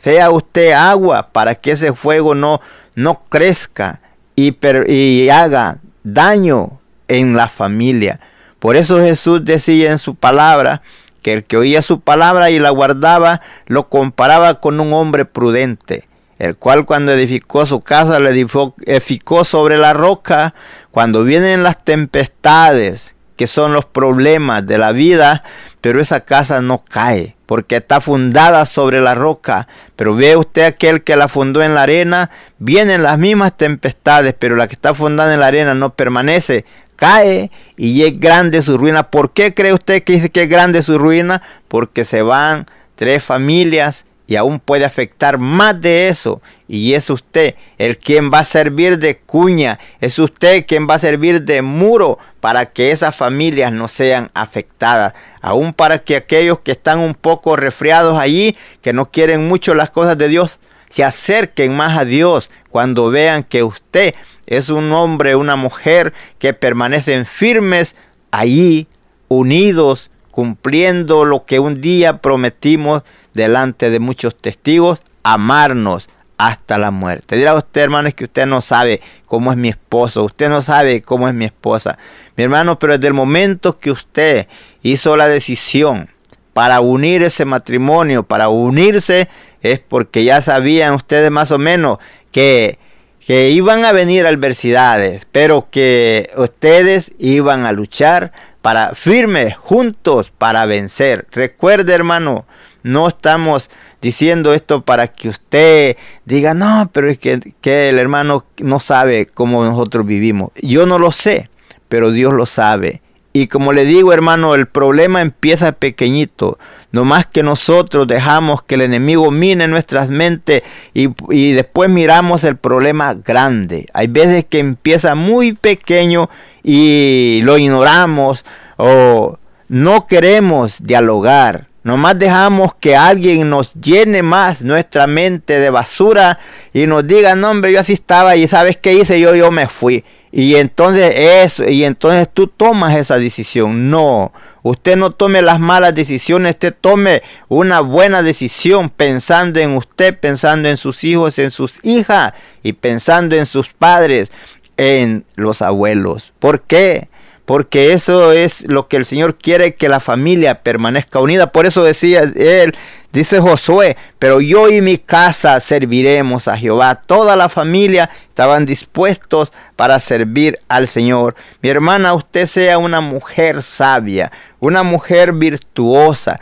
Sea 0.00 0.30
usted 0.30 0.70
agua 0.70 1.30
para 1.32 1.56
que 1.56 1.72
ese 1.72 1.94
fuego 1.94 2.36
no, 2.36 2.60
no 2.94 3.24
crezca 3.28 4.02
y, 4.36 4.56
y 4.92 5.28
haga 5.28 5.78
daño 6.02 6.80
en 7.08 7.36
la 7.36 7.48
familia. 7.48 8.20
Por 8.58 8.76
eso 8.76 8.98
Jesús 8.98 9.44
decía 9.44 9.92
en 9.92 9.98
su 9.98 10.14
palabra 10.14 10.82
que 11.22 11.32
el 11.32 11.44
que 11.44 11.56
oía 11.56 11.82
su 11.82 12.00
palabra 12.00 12.50
y 12.50 12.58
la 12.58 12.70
guardaba 12.70 13.40
lo 13.66 13.88
comparaba 13.88 14.60
con 14.60 14.80
un 14.80 14.92
hombre 14.92 15.24
prudente 15.24 16.08
el 16.38 16.56
cual 16.56 16.84
cuando 16.84 17.12
edificó 17.12 17.64
su 17.66 17.80
casa 17.80 18.18
lo 18.18 18.28
edificó 18.28 19.44
sobre 19.44 19.78
la 19.78 19.92
roca, 19.92 20.54
cuando 20.90 21.24
vienen 21.24 21.62
las 21.62 21.82
tempestades, 21.84 23.13
que 23.36 23.46
son 23.46 23.72
los 23.72 23.84
problemas 23.84 24.66
de 24.66 24.78
la 24.78 24.92
vida, 24.92 25.42
pero 25.80 26.00
esa 26.00 26.20
casa 26.20 26.62
no 26.62 26.84
cae, 26.84 27.36
porque 27.46 27.76
está 27.76 28.00
fundada 28.00 28.64
sobre 28.66 29.00
la 29.00 29.14
roca. 29.14 29.68
Pero 29.96 30.14
ve 30.14 30.36
usted 30.36 30.64
aquel 30.64 31.02
que 31.02 31.16
la 31.16 31.28
fundó 31.28 31.62
en 31.62 31.74
la 31.74 31.82
arena, 31.82 32.30
vienen 32.58 33.02
las 33.02 33.18
mismas 33.18 33.56
tempestades, 33.56 34.34
pero 34.38 34.56
la 34.56 34.68
que 34.68 34.74
está 34.74 34.94
fundada 34.94 35.34
en 35.34 35.40
la 35.40 35.46
arena 35.46 35.74
no 35.74 35.94
permanece, 35.94 36.64
cae 36.96 37.50
y 37.76 38.04
es 38.04 38.18
grande 38.18 38.62
su 38.62 38.78
ruina. 38.78 39.10
¿Por 39.10 39.32
qué 39.32 39.52
cree 39.54 39.72
usted 39.72 40.02
que 40.04 40.14
dice 40.14 40.30
que 40.30 40.44
es 40.44 40.48
grande 40.48 40.82
su 40.82 40.98
ruina? 40.98 41.42
Porque 41.68 42.04
se 42.04 42.22
van 42.22 42.66
tres 42.94 43.22
familias 43.22 44.06
y 44.26 44.36
aún 44.36 44.58
puede 44.58 44.84
afectar 44.84 45.38
más 45.38 45.80
de 45.80 46.08
eso. 46.08 46.40
Y 46.66 46.94
es 46.94 47.10
usted 47.10 47.54
el 47.78 47.98
quien 47.98 48.30
va 48.32 48.40
a 48.40 48.44
servir 48.44 48.98
de 48.98 49.18
cuña, 49.18 49.78
es 50.00 50.18
usted 50.18 50.64
quien 50.66 50.88
va 50.88 50.94
a 50.94 50.98
servir 50.98 51.42
de 51.42 51.62
muro 51.62 52.18
para 52.40 52.66
que 52.66 52.90
esas 52.90 53.14
familias 53.14 53.72
no 53.72 53.88
sean 53.88 54.30
afectadas. 54.34 55.14
Aún 55.42 55.74
para 55.74 55.98
que 55.98 56.16
aquellos 56.16 56.60
que 56.60 56.72
están 56.72 57.00
un 57.00 57.14
poco 57.14 57.56
resfriados 57.56 58.18
allí, 58.18 58.56
que 58.80 58.92
no 58.92 59.10
quieren 59.10 59.46
mucho 59.46 59.74
las 59.74 59.90
cosas 59.90 60.16
de 60.16 60.28
Dios, 60.28 60.58
se 60.88 61.04
acerquen 61.04 61.76
más 61.76 61.98
a 61.98 62.04
Dios 62.04 62.50
cuando 62.70 63.10
vean 63.10 63.42
que 63.42 63.62
usted 63.62 64.14
es 64.46 64.68
un 64.68 64.92
hombre, 64.92 65.36
una 65.36 65.56
mujer 65.56 66.12
que 66.38 66.54
permanecen 66.54 67.26
firmes 67.26 67.96
allí, 68.30 68.86
unidos, 69.28 70.10
cumpliendo 70.34 71.24
lo 71.24 71.44
que 71.44 71.60
un 71.60 71.80
día 71.80 72.16
prometimos 72.18 73.04
delante 73.34 73.88
de 73.88 74.00
muchos 74.00 74.36
testigos, 74.36 75.00
amarnos 75.22 76.08
hasta 76.38 76.76
la 76.76 76.90
muerte. 76.90 77.36
Dirá 77.36 77.54
usted, 77.54 77.82
hermano, 77.82 78.10
que 78.10 78.24
usted 78.24 78.44
no 78.44 78.60
sabe 78.60 79.00
cómo 79.26 79.52
es 79.52 79.56
mi 79.56 79.68
esposo, 79.68 80.24
usted 80.24 80.48
no 80.48 80.60
sabe 80.60 81.02
cómo 81.02 81.28
es 81.28 81.34
mi 81.34 81.44
esposa. 81.44 81.98
Mi 82.34 82.42
hermano, 82.42 82.80
pero 82.80 82.94
desde 82.94 83.06
el 83.06 83.14
momento 83.14 83.78
que 83.78 83.92
usted 83.92 84.48
hizo 84.82 85.16
la 85.16 85.28
decisión 85.28 86.10
para 86.52 86.80
unir 86.80 87.22
ese 87.22 87.44
matrimonio, 87.44 88.24
para 88.24 88.48
unirse, 88.48 89.28
es 89.62 89.78
porque 89.78 90.24
ya 90.24 90.42
sabían 90.42 90.94
ustedes 90.94 91.30
más 91.30 91.52
o 91.52 91.58
menos 91.58 91.98
que, 92.32 92.80
que 93.24 93.50
iban 93.50 93.84
a 93.84 93.92
venir 93.92 94.26
adversidades, 94.26 95.28
pero 95.30 95.68
que 95.70 96.32
ustedes 96.36 97.12
iban 97.20 97.66
a 97.66 97.70
luchar 97.70 98.32
para 98.64 98.94
firmes 98.94 99.54
juntos 99.58 100.32
para 100.38 100.64
vencer. 100.64 101.26
Recuerde, 101.32 101.92
hermano, 101.92 102.46
no 102.82 103.08
estamos 103.08 103.68
diciendo 104.00 104.54
esto 104.54 104.80
para 104.80 105.08
que 105.08 105.28
usted 105.28 105.98
diga, 106.24 106.54
no, 106.54 106.88
pero 106.90 107.10
es 107.10 107.18
que, 107.18 107.40
el 107.62 107.98
hermano 107.98 108.46
no 108.60 108.80
sabe 108.80 109.26
cómo 109.26 109.66
nosotros 109.66 110.06
vivimos. 110.06 110.50
Yo 110.62 110.86
no 110.86 110.98
lo 110.98 111.12
sé, 111.12 111.50
pero 111.90 112.10
Dios 112.10 112.32
lo 112.32 112.46
sabe. 112.46 113.02
Y 113.34 113.48
como 113.48 113.74
le 113.74 113.84
digo, 113.84 114.14
hermano, 114.14 114.54
el 114.54 114.66
problema 114.66 115.20
empieza 115.20 115.72
pequeñito. 115.72 116.58
No 116.90 117.04
más 117.04 117.26
que 117.26 117.42
nosotros 117.42 118.06
dejamos 118.06 118.62
que 118.62 118.76
el 118.76 118.80
enemigo 118.80 119.30
mine 119.30 119.68
nuestras 119.68 120.08
mentes 120.08 120.62
y, 120.94 121.10
y, 121.28 121.52
después 121.52 121.90
miramos 121.90 122.44
el 122.44 122.56
problema 122.56 123.12
grande. 123.12 123.88
Hay 123.92 124.06
veces 124.06 124.46
que 124.46 124.60
empieza 124.60 125.14
muy 125.14 125.52
pequeño 125.52 126.30
y 126.64 127.40
lo 127.44 127.58
ignoramos 127.58 128.44
o 128.76 129.38
no 129.68 130.06
queremos 130.06 130.76
dialogar. 130.80 131.66
Nomás 131.84 132.18
dejamos 132.18 132.74
que 132.74 132.96
alguien 132.96 133.50
nos 133.50 133.74
llene 133.74 134.22
más 134.22 134.62
nuestra 134.62 135.06
mente 135.06 135.60
de 135.60 135.68
basura 135.68 136.38
y 136.72 136.86
nos 136.86 137.06
diga, 137.06 137.36
no 137.36 137.50
hombre, 137.50 137.72
yo 137.72 137.80
así 137.80 137.92
estaba 137.92 138.36
y 138.36 138.48
sabes 138.48 138.78
qué 138.78 138.94
hice 138.94 139.20
yo, 139.20 139.34
yo 139.34 139.50
me 139.50 139.68
fui. 139.68 140.02
Y 140.32 140.56
entonces 140.56 141.14
eso, 141.14 141.68
y 141.68 141.84
entonces 141.84 142.28
tú 142.32 142.48
tomas 142.48 142.96
esa 142.96 143.18
decisión. 143.18 143.90
No, 143.90 144.32
usted 144.62 144.96
no 144.96 145.10
tome 145.10 145.42
las 145.42 145.60
malas 145.60 145.94
decisiones, 145.94 146.54
usted 146.54 146.74
tome 146.80 147.22
una 147.48 147.80
buena 147.80 148.22
decisión 148.22 148.88
pensando 148.88 149.60
en 149.60 149.76
usted, 149.76 150.18
pensando 150.18 150.70
en 150.70 150.78
sus 150.78 151.04
hijos, 151.04 151.38
en 151.38 151.50
sus 151.50 151.78
hijas 151.82 152.32
y 152.62 152.72
pensando 152.72 153.36
en 153.36 153.44
sus 153.44 153.68
padres, 153.68 154.32
en 154.76 155.24
los 155.36 155.62
abuelos. 155.62 156.32
¿Por 156.38 156.62
qué? 156.62 157.08
porque 157.44 157.92
eso 157.92 158.32
es 158.32 158.66
lo 158.68 158.88
que 158.88 158.96
el 158.96 159.04
Señor 159.04 159.36
quiere 159.36 159.74
que 159.74 159.88
la 159.88 160.00
familia 160.00 160.62
permanezca 160.62 161.20
unida. 161.20 161.52
Por 161.52 161.66
eso 161.66 161.84
decía 161.84 162.22
él, 162.22 162.74
dice 163.12 163.38
Josué, 163.38 163.96
pero 164.18 164.40
yo 164.40 164.70
y 164.70 164.80
mi 164.80 164.96
casa 164.96 165.60
serviremos 165.60 166.48
a 166.48 166.56
Jehová. 166.56 166.94
Toda 166.94 167.36
la 167.36 167.50
familia 167.50 168.08
estaban 168.28 168.64
dispuestos 168.64 169.52
para 169.76 170.00
servir 170.00 170.58
al 170.68 170.88
Señor. 170.88 171.34
Mi 171.60 171.68
hermana, 171.68 172.14
usted 172.14 172.46
sea 172.46 172.78
una 172.78 173.02
mujer 173.02 173.62
sabia, 173.62 174.32
una 174.58 174.82
mujer 174.82 175.32
virtuosa. 175.32 176.40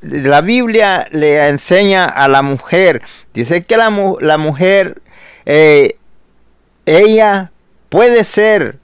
la 0.00 0.40
Biblia 0.40 1.06
le 1.12 1.48
enseña 1.48 2.06
a 2.06 2.26
la 2.26 2.42
mujer, 2.42 3.02
dice 3.32 3.62
que 3.62 3.76
la, 3.76 3.92
la 4.20 4.38
mujer, 4.38 5.00
eh, 5.44 5.98
ella 6.86 7.50
puede 7.88 8.24
ser 8.24 8.78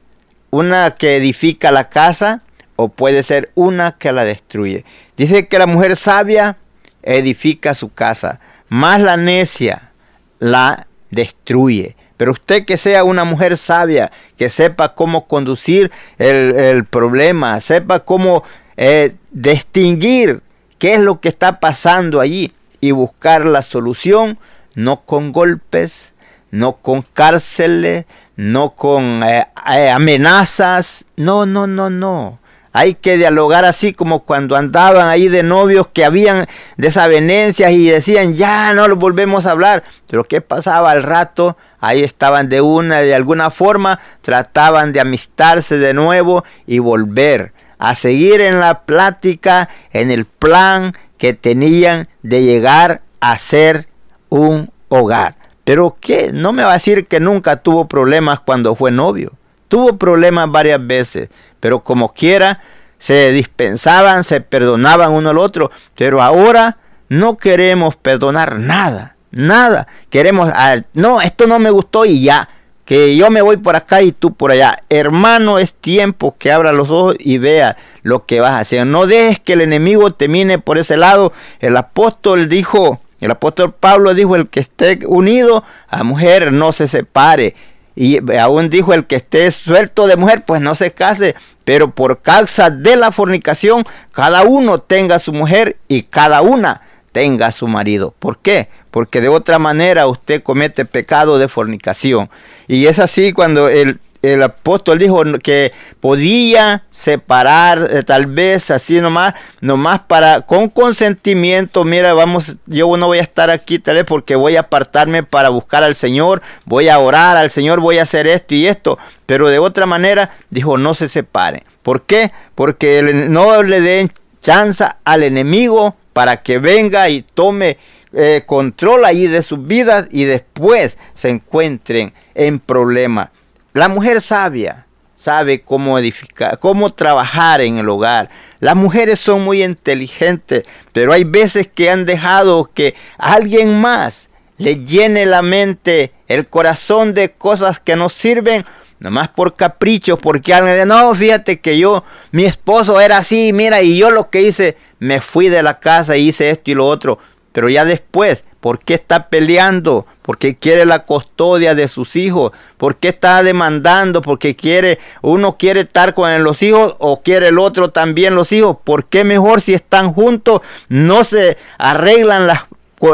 una 0.51 0.91
que 0.91 1.17
edifica 1.17 1.73
la 1.73 1.89
casa 1.89 2.43
o 2.77 2.89
puede 2.89 3.23
ser 3.23 3.51
una 3.55 3.93
que 3.93 4.13
la 4.13 4.25
destruye. 4.25 4.85
Dice 5.17 5.49
que 5.49 5.59
la 5.59 5.67
mujer 5.67 5.97
sabia 5.97 6.57
edifica 7.03 7.75
su 7.75 7.93
casa, 7.93 8.41
más 8.69 9.01
la 9.01 9.17
necia 9.17 9.91
la 10.39 10.87
destruye. 11.11 11.97
Pero 12.17 12.33
usted 12.33 12.65
que 12.65 12.77
sea 12.77 13.05
una 13.05 13.25
mujer 13.25 13.57
sabia, 13.57 14.13
que 14.37 14.49
sepa 14.49 14.95
cómo 14.95 15.27
conducir 15.27 15.91
el, 16.19 16.85
problema, 16.85 17.61
sepa 17.61 18.01
cómo 18.01 18.45
eh, 18.77 19.17
distinguir 19.31 20.41
qué 20.79 20.95
es 20.95 21.01
lo 21.01 21.21
que 21.21 21.29
está 21.29 21.59
pasando 21.59 22.21
allí 22.21 22.53
y 22.81 22.91
buscar 22.91 23.47
la 23.47 23.63
solución, 23.63 24.39
no 24.75 25.01
con 25.01 25.33
golpes, 25.33 26.12
no 26.53 26.75
con 26.75 27.03
cárceles, 27.03 28.05
no 28.37 28.71
con 28.71 29.25
eh, 29.25 29.49
eh, 29.75 29.91
amenazas, 29.91 31.05
no, 31.17 31.45
no, 31.45 31.67
no, 31.67 31.91
no. 31.91 32.39
Hay 32.75 32.95
que 32.95 33.19
dialogar 33.19 33.65
así 33.65 33.93
como 33.93 34.21
cuando 34.21 34.57
andaban 34.57 35.09
ahí 35.09 35.29
de 35.29 35.43
novios 35.43 35.89
que 35.93 36.05
habían 36.05 36.47
desavenencias 36.77 37.73
y 37.73 37.91
decían, 37.91 38.35
ya 38.35 38.73
no 38.73 38.89
lo 38.89 38.97
volvemos 38.97 39.45
a 39.45 39.51
hablar. 39.51 39.83
Pero 40.09 40.25
¿qué 40.25 40.41
pasaba 40.41 40.91
al 40.91 41.03
rato? 41.03 41.59
Ahí 41.81 42.03
estaban 42.03 42.49
de 42.49 42.63
una, 42.63 43.01
de 43.01 43.15
alguna 43.15 43.51
forma, 43.51 43.99
trataban 44.23 44.93
de 44.93 45.01
amistarse 45.01 45.79
de 45.79 45.93
nuevo 45.93 46.45
y 46.67 46.79
volver 46.79 47.53
a 47.79 47.95
seguir 47.95 48.41
en 48.41 48.61
la 48.61 48.83
plática, 48.83 49.69
en 49.93 50.11
el 50.11 50.25
plan 50.25 50.95
que 51.19 51.35
tenían 51.35 52.09
de 52.23 52.43
llegar 52.43 53.03
a 53.21 53.37
ser 53.37 53.89
un 54.31 54.71
hogar. 54.89 55.42
Pero 55.65 55.97
¿qué? 56.01 56.31
No 56.33 56.53
me 56.53 56.65
va 56.65 56.71
a 56.71 56.75
decir 56.75 57.07
que 57.07 57.21
nunca 57.21 57.57
tuvo 57.57 57.87
problemas 57.87 58.41
cuando 58.41 58.75
fue 58.75 58.91
novio. 58.91 59.33
Tuvo 59.69 59.97
problemas 59.97 60.51
varias 60.51 60.85
veces, 60.87 61.31
pero 61.61 61.81
como 61.81 62.13
quiera, 62.13 62.61
se 62.99 63.33
dispensaban, 63.33 64.23
se 64.23 64.41
perdonaban 64.41 65.13
uno 65.13 65.31
al 65.31 65.39
otro. 65.39 65.71
Pero 65.97 66.21
ahora 66.21 66.77
no 67.09 67.37
queremos 67.37 67.97
perdonar 67.97 68.59
nada, 68.59 69.17
nada. 69.31 69.87
Queremos, 70.11 70.53
no, 70.93 71.21
esto 71.21 71.47
no 71.47 71.59
me 71.59 71.71
gustó 71.71 72.05
y 72.05 72.23
ya 72.23 72.49
que 72.85 73.17
yo 73.17 73.31
me 73.31 73.43
voy 73.43 73.57
por 73.57 73.77
acá 73.77 74.03
y 74.03 74.13
tú 74.13 74.35
por 74.35 74.51
allá. 74.51 74.83
Hermano, 74.89 75.59
es 75.59 75.75
tiempo 75.75 76.37
que 76.39 76.53
abra 76.53 76.73
los 76.73 76.91
ojos 76.91 77.17
y 77.19 77.39
vea 77.39 77.77
lo 78.03 78.27
que 78.27 78.41
vas 78.41 78.53
a 78.53 78.59
hacer. 78.61 78.87
No 78.87 79.07
dejes 79.07 79.41
que 79.41 79.55
el 79.55 79.61
enemigo 79.63 80.13
te 80.13 80.29
mine 80.29 80.59
por 80.59 80.79
ese 80.79 80.97
lado. 80.97 81.33
El 81.61 81.77
apóstol 81.77 82.49
dijo, 82.49 83.01
el 83.25 83.31
apóstol 83.31 83.73
Pablo 83.73 84.15
dijo, 84.15 84.35
el 84.37 84.49
que 84.49 84.61
esté 84.61 85.01
unido 85.07 85.63
a 85.89 86.03
mujer 86.03 86.53
no 86.53 86.73
se 86.73 86.89
separe. 86.89 87.55
Y 87.95 88.19
aún 88.37 88.69
dijo, 88.71 88.95
el 88.95 89.07
que 89.07 89.17
esté 89.17 89.51
suelto 89.53 90.07
de 90.07 90.17
mujer, 90.17 90.45
pues 90.45 90.61
no 90.61 90.75
se 90.75 90.93
case. 90.93 91.35
Pero 91.65 91.91
por 91.93 92.21
causa 92.21 92.71
de 92.71 92.97
la 92.97 93.13
fornicación, 93.13 93.85
cada 94.11 94.43
uno 94.43 94.81
tenga 94.81 95.19
su 95.19 95.33
mujer 95.33 95.77
y 95.87 96.03
cada 96.03 96.43
una 96.43 96.81
tenga 97.13 97.53
su 97.53 97.69
marido. 97.69 98.15
¿Por 98.19 98.39
qué? 98.39 98.69
Porque 98.91 99.21
de 99.21 99.29
otra 99.29 99.59
manera 99.59 100.07
usted 100.07 100.43
comete 100.43 100.85
pecado 100.85 101.39
de 101.39 101.49
fornicación. 101.49 102.29
Y 102.67 102.87
es 102.87 102.99
así 102.99 103.33
cuando 103.33 103.69
el, 103.69 104.01
apóstol 104.43 104.99
dijo 104.99 105.23
que 105.43 105.73
podía 106.01 106.85
separar 106.91 107.89
eh, 107.91 108.03
tal 108.05 108.27
vez 108.27 108.71
así 108.71 109.01
nomás, 109.01 109.35
nomás 109.61 110.01
para 110.01 110.43
con 110.43 110.69
consentimiento, 110.69 111.85
mira, 111.85 112.15
vamos, 112.15 112.57
yo 112.67 112.97
no 112.97 113.07
voy 113.09 113.19
a 113.19 113.23
estar 113.23 113.51
aquí 113.51 113.79
tal 113.79 113.97
vez 113.97 114.05
porque 114.05 114.37
voy 114.37 114.57
a 114.57 114.61
apartarme 114.61 115.25
para 115.25 115.49
buscar 115.49 115.83
al 115.83 115.97
Señor, 115.97 116.41
voy 116.65 116.89
a 116.89 116.99
orar 116.99 117.37
al 117.37 117.51
Señor, 117.51 117.81
voy 117.81 117.99
a 117.99 118.03
hacer 118.03 118.27
esto 118.27 118.55
y 118.55 118.67
esto, 118.67 118.99
pero 119.27 119.49
de 119.49 119.59
otra 119.59 119.87
manera 119.87 120.31
dijo 120.51 120.79
no 120.79 120.95
se 120.95 121.09
separe. 121.09 121.65
¿Por 121.83 122.03
qué? 122.03 122.31
Porque 122.55 123.03
no 123.29 123.63
le 123.63 123.81
den 123.81 124.13
chance 124.41 124.85
al 125.05 125.23
enemigo 125.25 125.97
para 126.13 126.43
que 126.43 126.59
venga 126.59 127.09
y 127.09 127.23
tome 127.23 127.79
eh, 128.13 128.43
control 128.45 129.05
ahí 129.05 129.27
de 129.27 129.43
sus 129.43 129.67
vidas 129.67 130.07
y 130.11 130.25
después 130.25 130.99
se 131.15 131.31
encuentren 131.31 132.13
en 132.35 132.61
problemas. 132.61 133.31
La 133.73 133.89
mujer 133.89 134.21
sabia 134.21 134.87
sabe 135.17 135.63
cómo 135.63 135.99
edificar, 135.99 136.59
cómo 136.59 136.91
trabajar 136.91 137.61
en 137.61 137.79
el 137.79 137.89
hogar. 137.89 138.29
Las 138.61 138.77
mujeres 138.77 139.21
son 139.21 139.43
muy 139.43 139.63
inteligentes, 139.63 140.65
pero 140.93 141.13
hay 141.13 141.25
veces 141.25 141.69
que 141.69 141.91
han 141.91 142.05
dejado 142.05 142.71
que 142.75 142.95
alguien 143.19 143.81
más 143.81 144.29
le 144.59 144.85
llene 144.85 145.27
la 145.27 145.43
mente, 145.43 146.13
el 146.29 146.49
corazón 146.49 147.15
de 147.15 147.33
cosas 147.33 147.81
que 147.81 147.97
no 147.97 148.09
sirven 148.09 148.65
Nomás 149.03 149.31
por 149.31 149.57
capricho, 149.57 150.17
porque 150.17 150.55
alguien 150.55 150.87
no, 150.87 151.13
fíjate 151.13 151.59
que 151.59 151.77
yo, 151.77 152.05
mi 152.31 152.45
esposo 152.45 153.01
era 153.01 153.19
así, 153.19 153.53
mira, 153.53 153.83
y 153.83 153.97
yo 153.99 154.13
lo 154.13 154.31
que 154.31 154.43
hice, 154.43 154.77
me 155.01 155.21
fui 155.21 155.49
de 155.49 155.61
la 155.65 155.81
casa 155.81 156.17
y 156.17 156.29
hice 156.29 156.51
esto 156.51 156.71
y 156.71 156.75
lo 156.75 156.87
otro. 156.87 157.19
Pero 157.53 157.69
ya 157.69 157.85
después, 157.85 158.45
¿por 158.61 158.81
qué 158.81 158.95
está 158.95 159.29
peleando? 159.29 160.07
Porque 160.23 160.57
quiere 160.57 160.87
la 160.87 161.01
custodia 161.01 161.75
de 161.75 161.89
sus 161.89 162.17
hijos. 162.17 162.53
¿Por 162.79 162.97
qué 162.97 163.09
está 163.09 163.43
demandando? 163.43 164.23
Porque 164.23 164.57
quiere, 164.57 164.99
uno 165.21 165.57
quiere 165.59 165.81
estar 165.81 166.15
con 166.15 166.43
los 166.43 166.63
hijos 166.63 166.97
o 166.99 167.23
quiere 167.23 167.49
el 167.49 167.59
otro 167.59 167.91
también 167.91 168.35
los 168.35 168.53
hijos. 168.53 168.79
¿Por 168.83 169.07
qué 169.07 169.25
mejor 169.25 169.61
si 169.61 169.75
están 169.75 170.13
juntos 170.13 170.63
no 170.89 171.25
se 171.25 171.59
arreglan 171.79 172.47
las 172.47 172.65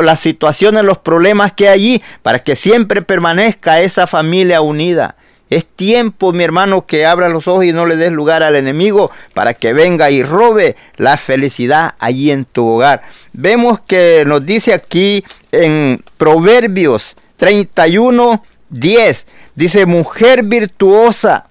las 0.02 0.21
situaciones, 0.21 0.85
los 0.85 0.99
problemas 0.99 1.52
que 1.52 1.68
hay 1.68 1.75
allí, 1.75 2.02
para 2.23 2.40
que 2.40 2.57
siempre 2.57 3.02
permanezca 3.02 3.80
esa 3.80 4.07
familia 4.07 4.61
unida. 4.61 5.16
Es 5.50 5.64
tiempo, 5.64 6.33
mi 6.33 6.45
hermano, 6.45 6.85
que 6.85 7.07
abra 7.07 7.31
los 7.31 7.49
ojos 7.49 7.64
y 7.64 7.73
no 7.73 7.87
le 7.87 7.97
des 7.97 8.12
lugar 8.12 8.43
al 8.43 8.57
enemigo 8.57 9.11
para 9.33 9.55
que 9.55 9.73
venga 9.73 10.11
y 10.11 10.23
robe 10.23 10.76
la 10.97 11.17
felicidad 11.17 11.95
allí 11.99 12.31
en 12.31 12.44
tu 12.44 12.66
hogar. 12.66 13.03
Vemos 13.33 13.81
que 13.81 14.25
nos 14.27 14.44
dice 14.44 14.75
aquí 14.75 15.25
en 15.51 16.05
Proverbios 16.18 17.16
31, 17.38 18.44
10, 18.68 19.27
dice, 19.55 19.87
mujer 19.87 20.42
virtuosa, 20.42 21.46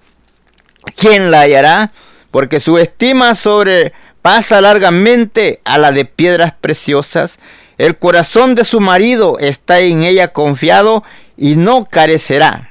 ¿quién 0.96 1.32
la 1.32 1.40
hallará? 1.40 1.90
Porque 2.30 2.60
su 2.60 2.78
estima 2.78 3.34
sobrepasa 3.34 4.60
largamente 4.60 5.60
a 5.64 5.78
la 5.78 5.90
de 5.90 6.04
piedras 6.04 6.52
preciosas. 6.60 7.38
El 7.78 7.96
corazón 7.96 8.54
de 8.54 8.64
su 8.64 8.80
marido 8.80 9.38
está 9.40 9.80
en 9.80 10.02
ella 10.04 10.28
confiado 10.28 11.02
y 11.36 11.56
no 11.56 11.86
carecerá 11.86 12.68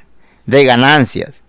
de 0.47 0.65
ganancias. 0.65 1.43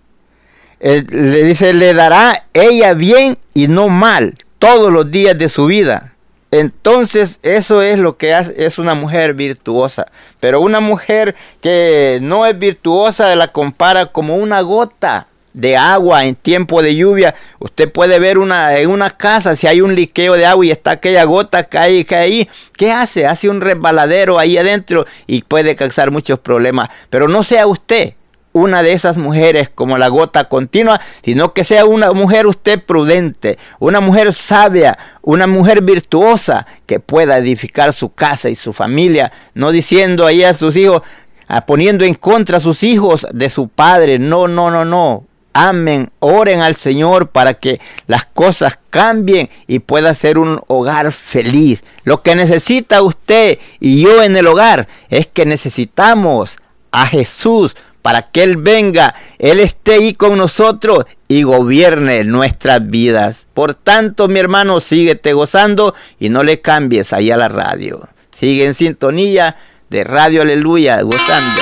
le 0.80 1.42
dice, 1.44 1.72
le 1.72 1.94
dará 1.94 2.44
ella 2.52 2.92
bien 2.92 3.38
y 3.54 3.68
no 3.68 3.88
mal 3.88 4.36
todos 4.58 4.92
los 4.92 5.10
días 5.10 5.38
de 5.38 5.48
su 5.48 5.66
vida. 5.66 6.12
Entonces 6.50 7.40
eso 7.42 7.82
es 7.82 7.98
lo 7.98 8.16
que 8.16 8.34
hace, 8.34 8.54
es 8.64 8.78
una 8.78 8.94
mujer 8.94 9.34
virtuosa. 9.34 10.06
Pero 10.40 10.60
una 10.60 10.80
mujer 10.80 11.34
que 11.60 12.18
no 12.22 12.46
es 12.46 12.58
virtuosa 12.58 13.34
la 13.36 13.48
compara 13.48 14.06
como 14.06 14.36
una 14.36 14.60
gota 14.62 15.28
de 15.52 15.76
agua 15.76 16.24
en 16.24 16.34
tiempo 16.34 16.82
de 16.82 16.94
lluvia. 16.94 17.34
Usted 17.58 17.90
puede 17.90 18.18
ver 18.18 18.38
una, 18.38 18.76
en 18.78 18.90
una 18.90 19.10
casa 19.10 19.56
si 19.56 19.66
hay 19.66 19.80
un 19.80 19.94
liqueo 19.94 20.34
de 20.34 20.46
agua 20.46 20.64
y 20.64 20.70
está 20.70 20.92
aquella 20.92 21.24
gota 21.24 21.64
cae, 21.64 22.04
cae 22.04 22.24
ahí. 22.24 22.48
¿Qué 22.76 22.92
hace? 22.92 23.26
Hace 23.26 23.48
un 23.48 23.60
resbaladero 23.60 24.38
ahí 24.38 24.56
adentro 24.56 25.06
y 25.26 25.42
puede 25.42 25.76
causar 25.76 26.10
muchos 26.10 26.38
problemas. 26.38 26.88
Pero 27.10 27.28
no 27.28 27.42
sea 27.42 27.66
usted 27.66 28.14
una 28.58 28.82
de 28.82 28.92
esas 28.92 29.16
mujeres 29.16 29.68
como 29.68 29.98
la 29.98 30.08
gota 30.08 30.44
continua, 30.44 31.00
sino 31.24 31.52
que 31.52 31.64
sea 31.64 31.84
una 31.84 32.12
mujer 32.12 32.46
usted 32.46 32.82
prudente, 32.82 33.58
una 33.78 34.00
mujer 34.00 34.32
sabia, 34.32 34.98
una 35.22 35.46
mujer 35.46 35.82
virtuosa 35.82 36.66
que 36.86 37.00
pueda 37.00 37.38
edificar 37.38 37.92
su 37.92 38.12
casa 38.12 38.48
y 38.48 38.54
su 38.54 38.72
familia, 38.72 39.32
no 39.54 39.70
diciendo 39.70 40.26
ahí 40.26 40.44
a 40.44 40.54
sus 40.54 40.76
hijos, 40.76 41.02
poniendo 41.66 42.04
en 42.04 42.14
contra 42.14 42.58
a 42.58 42.60
sus 42.60 42.82
hijos 42.82 43.26
de 43.32 43.50
su 43.50 43.68
padre. 43.68 44.18
No, 44.18 44.48
no, 44.48 44.70
no, 44.70 44.84
no. 44.84 45.24
Amen, 45.54 46.10
oren 46.20 46.60
al 46.60 46.76
Señor 46.76 47.30
para 47.30 47.54
que 47.54 47.80
las 48.06 48.26
cosas 48.26 48.78
cambien 48.90 49.50
y 49.66 49.80
pueda 49.80 50.14
ser 50.14 50.38
un 50.38 50.60
hogar 50.68 51.10
feliz. 51.10 51.82
Lo 52.04 52.22
que 52.22 52.36
necesita 52.36 53.02
usted 53.02 53.58
y 53.80 54.02
yo 54.02 54.22
en 54.22 54.36
el 54.36 54.46
hogar 54.46 54.86
es 55.08 55.26
que 55.26 55.46
necesitamos 55.46 56.58
a 56.92 57.06
Jesús 57.06 57.76
para 58.08 58.22
que 58.22 58.42
Él 58.42 58.56
venga, 58.56 59.14
Él 59.38 59.60
esté 59.60 59.96
ahí 59.96 60.14
con 60.14 60.38
nosotros 60.38 61.04
y 61.28 61.42
gobierne 61.42 62.24
nuestras 62.24 62.88
vidas. 62.88 63.46
Por 63.52 63.74
tanto, 63.74 64.28
mi 64.28 64.40
hermano, 64.40 64.80
síguete 64.80 65.34
gozando 65.34 65.94
y 66.18 66.30
no 66.30 66.42
le 66.42 66.62
cambies 66.62 67.12
ahí 67.12 67.30
a 67.30 67.36
la 67.36 67.50
radio. 67.50 68.08
Sigue 68.34 68.64
en 68.64 68.72
sintonía 68.72 69.56
de 69.90 70.04
Radio 70.04 70.40
Aleluya, 70.40 71.02
gozando. 71.02 71.60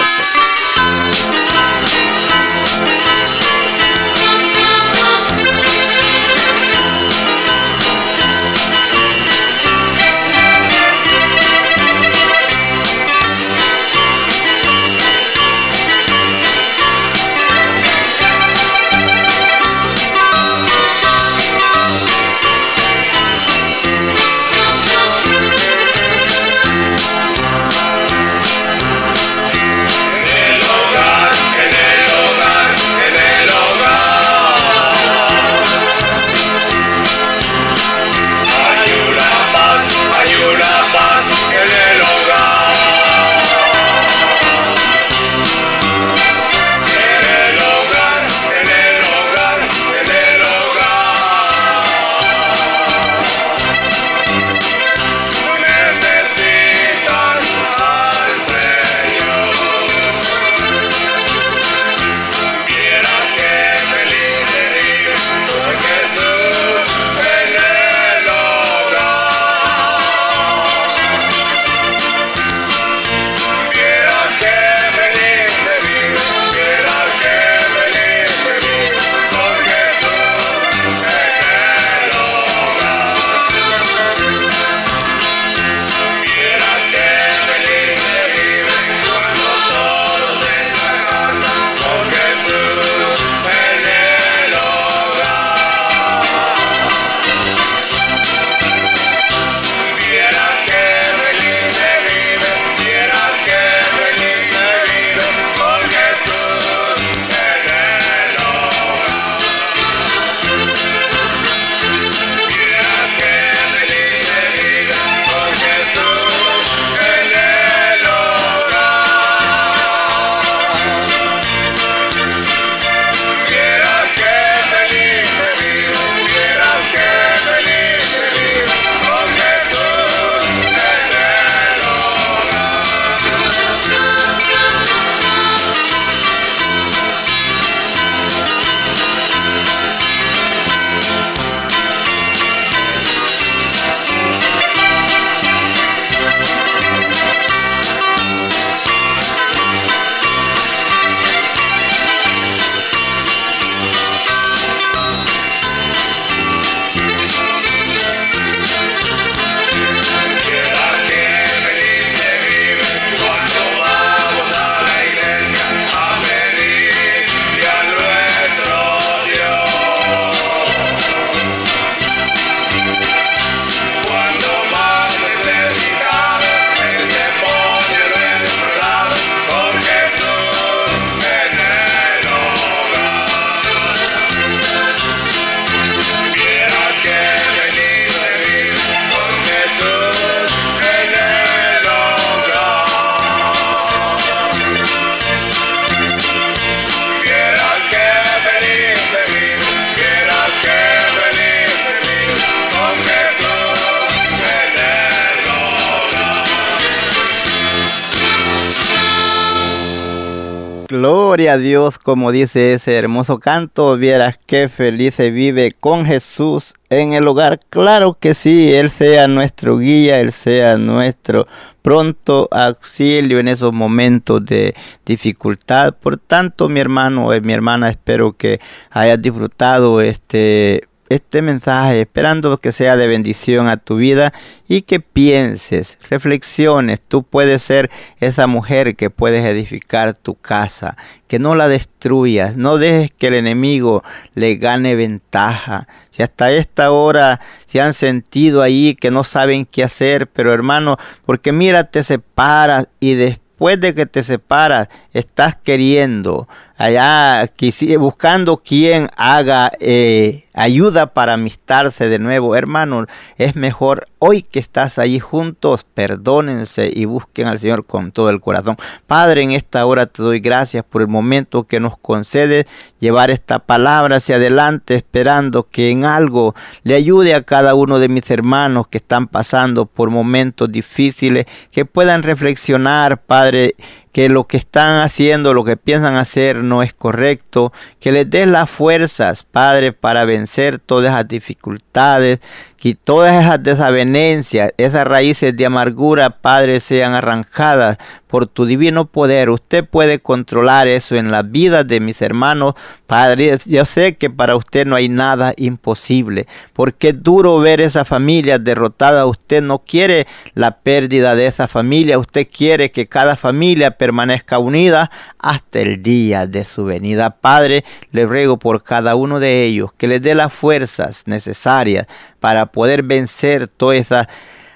Dios, 211.58 211.98
como 211.98 212.32
dice 212.32 212.74
ese 212.74 212.96
hermoso 212.96 213.38
canto, 213.38 213.96
vieras 213.96 214.38
qué 214.46 214.68
feliz 214.68 215.14
se 215.14 215.30
vive 215.30 215.72
con 215.72 216.04
Jesús 216.04 216.74
en 216.90 217.12
el 217.12 217.26
hogar. 217.26 217.60
Claro 217.70 218.16
que 218.18 218.34
sí, 218.34 218.72
Él 218.72 218.90
sea 218.90 219.28
nuestro 219.28 219.78
guía, 219.78 220.20
Él 220.20 220.32
sea 220.32 220.78
nuestro 220.78 221.46
pronto 221.82 222.48
auxilio 222.50 223.38
en 223.38 223.48
esos 223.48 223.72
momentos 223.72 224.44
de 224.44 224.74
dificultad. 225.04 225.94
Por 225.94 226.16
tanto, 226.16 226.68
mi 226.68 226.80
hermano 226.80 227.34
y 227.34 227.40
mi 227.40 227.52
hermana, 227.52 227.90
espero 227.90 228.32
que 228.36 228.60
hayas 228.90 229.20
disfrutado 229.22 230.00
este 230.00 230.88
este 231.08 231.42
mensaje, 231.42 232.02
esperando 232.02 232.56
que 232.58 232.72
sea 232.72 232.96
de 232.96 233.06
bendición 233.06 233.68
a 233.68 233.76
tu 233.76 233.96
vida 233.96 234.32
y 234.68 234.82
que 234.82 235.00
pienses, 235.00 235.98
reflexiones. 236.10 237.00
Tú 237.00 237.22
puedes 237.22 237.62
ser 237.62 237.90
esa 238.20 238.46
mujer 238.46 238.96
que 238.96 239.10
puedes 239.10 239.44
edificar 239.44 240.14
tu 240.14 240.34
casa, 240.34 240.96
que 241.28 241.38
no 241.38 241.54
la 241.54 241.68
destruyas, 241.68 242.56
no 242.56 242.78
dejes 242.78 243.10
que 243.10 243.28
el 243.28 243.34
enemigo 243.34 244.02
le 244.34 244.56
gane 244.56 244.94
ventaja. 244.96 245.86
Si 246.10 246.22
hasta 246.22 246.50
esta 246.50 246.90
hora 246.90 247.40
se 247.66 247.80
han 247.80 247.94
sentido 247.94 248.62
ahí 248.62 248.94
que 248.94 249.10
no 249.10 249.24
saben 249.24 249.66
qué 249.66 249.84
hacer, 249.84 250.26
pero 250.26 250.52
hermano, 250.52 250.98
porque 251.24 251.52
mira, 251.52 251.84
te 251.84 252.02
separas 252.02 252.88
y 253.00 253.14
después 253.14 253.80
de 253.80 253.94
que 253.94 254.06
te 254.06 254.22
separas, 254.22 254.88
estás 255.12 255.56
queriendo 255.56 256.48
allá 256.76 257.50
buscando 257.98 258.58
quien 258.58 259.08
haga 259.16 259.72
eh, 259.80 260.44
ayuda 260.52 261.12
para 261.12 261.34
amistarse 261.34 262.08
de 262.08 262.18
nuevo. 262.18 262.56
Hermano, 262.56 263.06
es 263.36 263.56
mejor 263.56 264.08
hoy 264.18 264.42
que 264.42 264.58
estás 264.58 264.98
ahí 264.98 265.20
juntos, 265.20 265.84
perdónense 265.94 266.90
y 266.92 267.04
busquen 267.04 267.46
al 267.46 267.58
Señor 267.58 267.86
con 267.86 268.12
todo 268.12 268.30
el 268.30 268.40
corazón. 268.40 268.76
Padre, 269.06 269.42
en 269.42 269.52
esta 269.52 269.84
hora 269.86 270.06
te 270.06 270.22
doy 270.22 270.40
gracias 270.40 270.84
por 270.84 271.02
el 271.02 271.08
momento 271.08 271.64
que 271.64 271.78
nos 271.80 271.98
concede 271.98 272.66
llevar 272.98 273.30
esta 273.30 273.58
palabra 273.58 274.16
hacia 274.16 274.36
adelante, 274.36 274.94
esperando 274.94 275.68
que 275.68 275.90
en 275.90 276.04
algo 276.04 276.54
le 276.82 276.94
ayude 276.94 277.34
a 277.34 277.42
cada 277.42 277.74
uno 277.74 277.98
de 277.98 278.08
mis 278.08 278.30
hermanos 278.30 278.88
que 278.88 278.98
están 278.98 279.28
pasando 279.28 279.86
por 279.86 280.10
momentos 280.10 280.72
difíciles, 280.72 281.46
que 281.70 281.84
puedan 281.84 282.22
reflexionar, 282.22 283.18
Padre, 283.22 283.74
que 284.16 284.30
lo 284.30 284.44
que 284.44 284.56
están 284.56 285.02
haciendo, 285.02 285.52
lo 285.52 285.62
que 285.62 285.76
piensan 285.76 286.14
hacer 286.14 286.64
no 286.64 286.82
es 286.82 286.94
correcto, 286.94 287.70
que 288.00 288.12
les 288.12 288.30
des 288.30 288.48
las 288.48 288.70
fuerzas, 288.70 289.42
Padre, 289.42 289.92
para 289.92 290.24
vencer 290.24 290.78
todas 290.78 291.12
las 291.12 291.28
dificultades, 291.28 292.38
que 292.76 292.94
todas 292.94 293.42
esas 293.42 293.62
desavenencias, 293.62 294.72
esas 294.76 295.06
raíces 295.06 295.56
de 295.56 295.66
amargura, 295.66 296.30
Padre, 296.30 296.80
sean 296.80 297.14
arrancadas 297.14 297.98
por 298.26 298.46
tu 298.46 298.66
divino 298.66 299.06
poder. 299.06 299.50
Usted 299.50 299.84
puede 299.84 300.18
controlar 300.18 300.88
eso 300.88 301.16
en 301.16 301.30
la 301.30 301.42
vida 301.42 301.84
de 301.84 302.00
mis 302.00 302.20
hermanos. 302.20 302.74
Padre, 303.06 303.56
yo 303.66 303.84
sé 303.84 304.16
que 304.16 304.30
para 304.30 304.56
usted 304.56 304.86
no 304.86 304.96
hay 304.96 305.08
nada 305.08 305.54
imposible, 305.56 306.46
porque 306.72 307.08
es 307.08 307.22
duro 307.22 307.58
ver 307.60 307.80
esa 307.80 308.04
familia 308.04 308.58
derrotada. 308.58 309.26
Usted 309.26 309.62
no 309.62 309.78
quiere 309.78 310.26
la 310.54 310.72
pérdida 310.78 311.34
de 311.34 311.46
esa 311.46 311.68
familia, 311.68 312.18
usted 312.18 312.48
quiere 312.50 312.90
que 312.90 313.06
cada 313.06 313.36
familia 313.36 313.92
permanezca 313.92 314.58
unida 314.58 315.10
hasta 315.38 315.80
el 315.80 316.02
día 316.02 316.46
de 316.46 316.64
su 316.64 316.84
venida. 316.84 317.30
Padre, 317.30 317.84
le 318.10 318.26
ruego 318.26 318.58
por 318.58 318.82
cada 318.82 319.14
uno 319.14 319.40
de 319.40 319.64
ellos 319.64 319.92
que 319.96 320.08
les 320.08 320.20
dé 320.20 320.34
las 320.34 320.52
fuerzas 320.52 321.22
necesarias 321.26 322.06
para 322.46 322.66
poder 322.66 323.02
vencer 323.02 323.66
todas 323.66 323.98
esas 323.98 324.28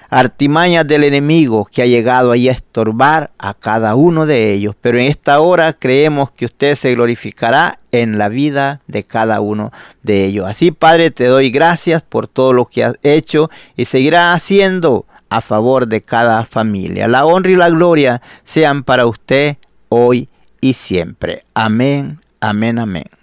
artimañas 0.09 0.85
del 0.85 1.05
enemigo 1.05 1.63
que 1.71 1.81
ha 1.81 1.85
llegado 1.85 2.33
ahí 2.33 2.49
a 2.49 2.51
estorbar 2.51 3.31
a 3.39 3.53
cada 3.53 3.95
uno 3.95 4.25
de 4.25 4.51
ellos. 4.51 4.75
Pero 4.81 4.99
en 4.99 5.05
esta 5.05 5.39
hora 5.39 5.71
creemos 5.71 6.31
que 6.31 6.43
usted 6.43 6.75
se 6.75 6.93
glorificará 6.93 7.79
en 7.93 8.17
la 8.17 8.27
vida 8.27 8.81
de 8.87 9.05
cada 9.05 9.39
uno 9.39 9.71
de 10.03 10.25
ellos. 10.25 10.47
Así, 10.49 10.71
Padre, 10.71 11.11
te 11.11 11.27
doy 11.27 11.49
gracias 11.49 12.01
por 12.01 12.27
todo 12.27 12.51
lo 12.51 12.65
que 12.65 12.83
has 12.83 12.95
hecho 13.03 13.49
y 13.77 13.85
seguirá 13.85 14.33
haciendo 14.33 15.05
a 15.29 15.39
favor 15.39 15.87
de 15.87 16.01
cada 16.01 16.43
familia. 16.43 17.07
La 17.07 17.25
honra 17.25 17.51
y 17.51 17.55
la 17.55 17.69
gloria 17.69 18.21
sean 18.43 18.83
para 18.83 19.05
usted 19.05 19.55
hoy 19.87 20.27
y 20.59 20.73
siempre. 20.73 21.45
Amén, 21.53 22.19
amén, 22.41 22.79
amén. 22.79 23.20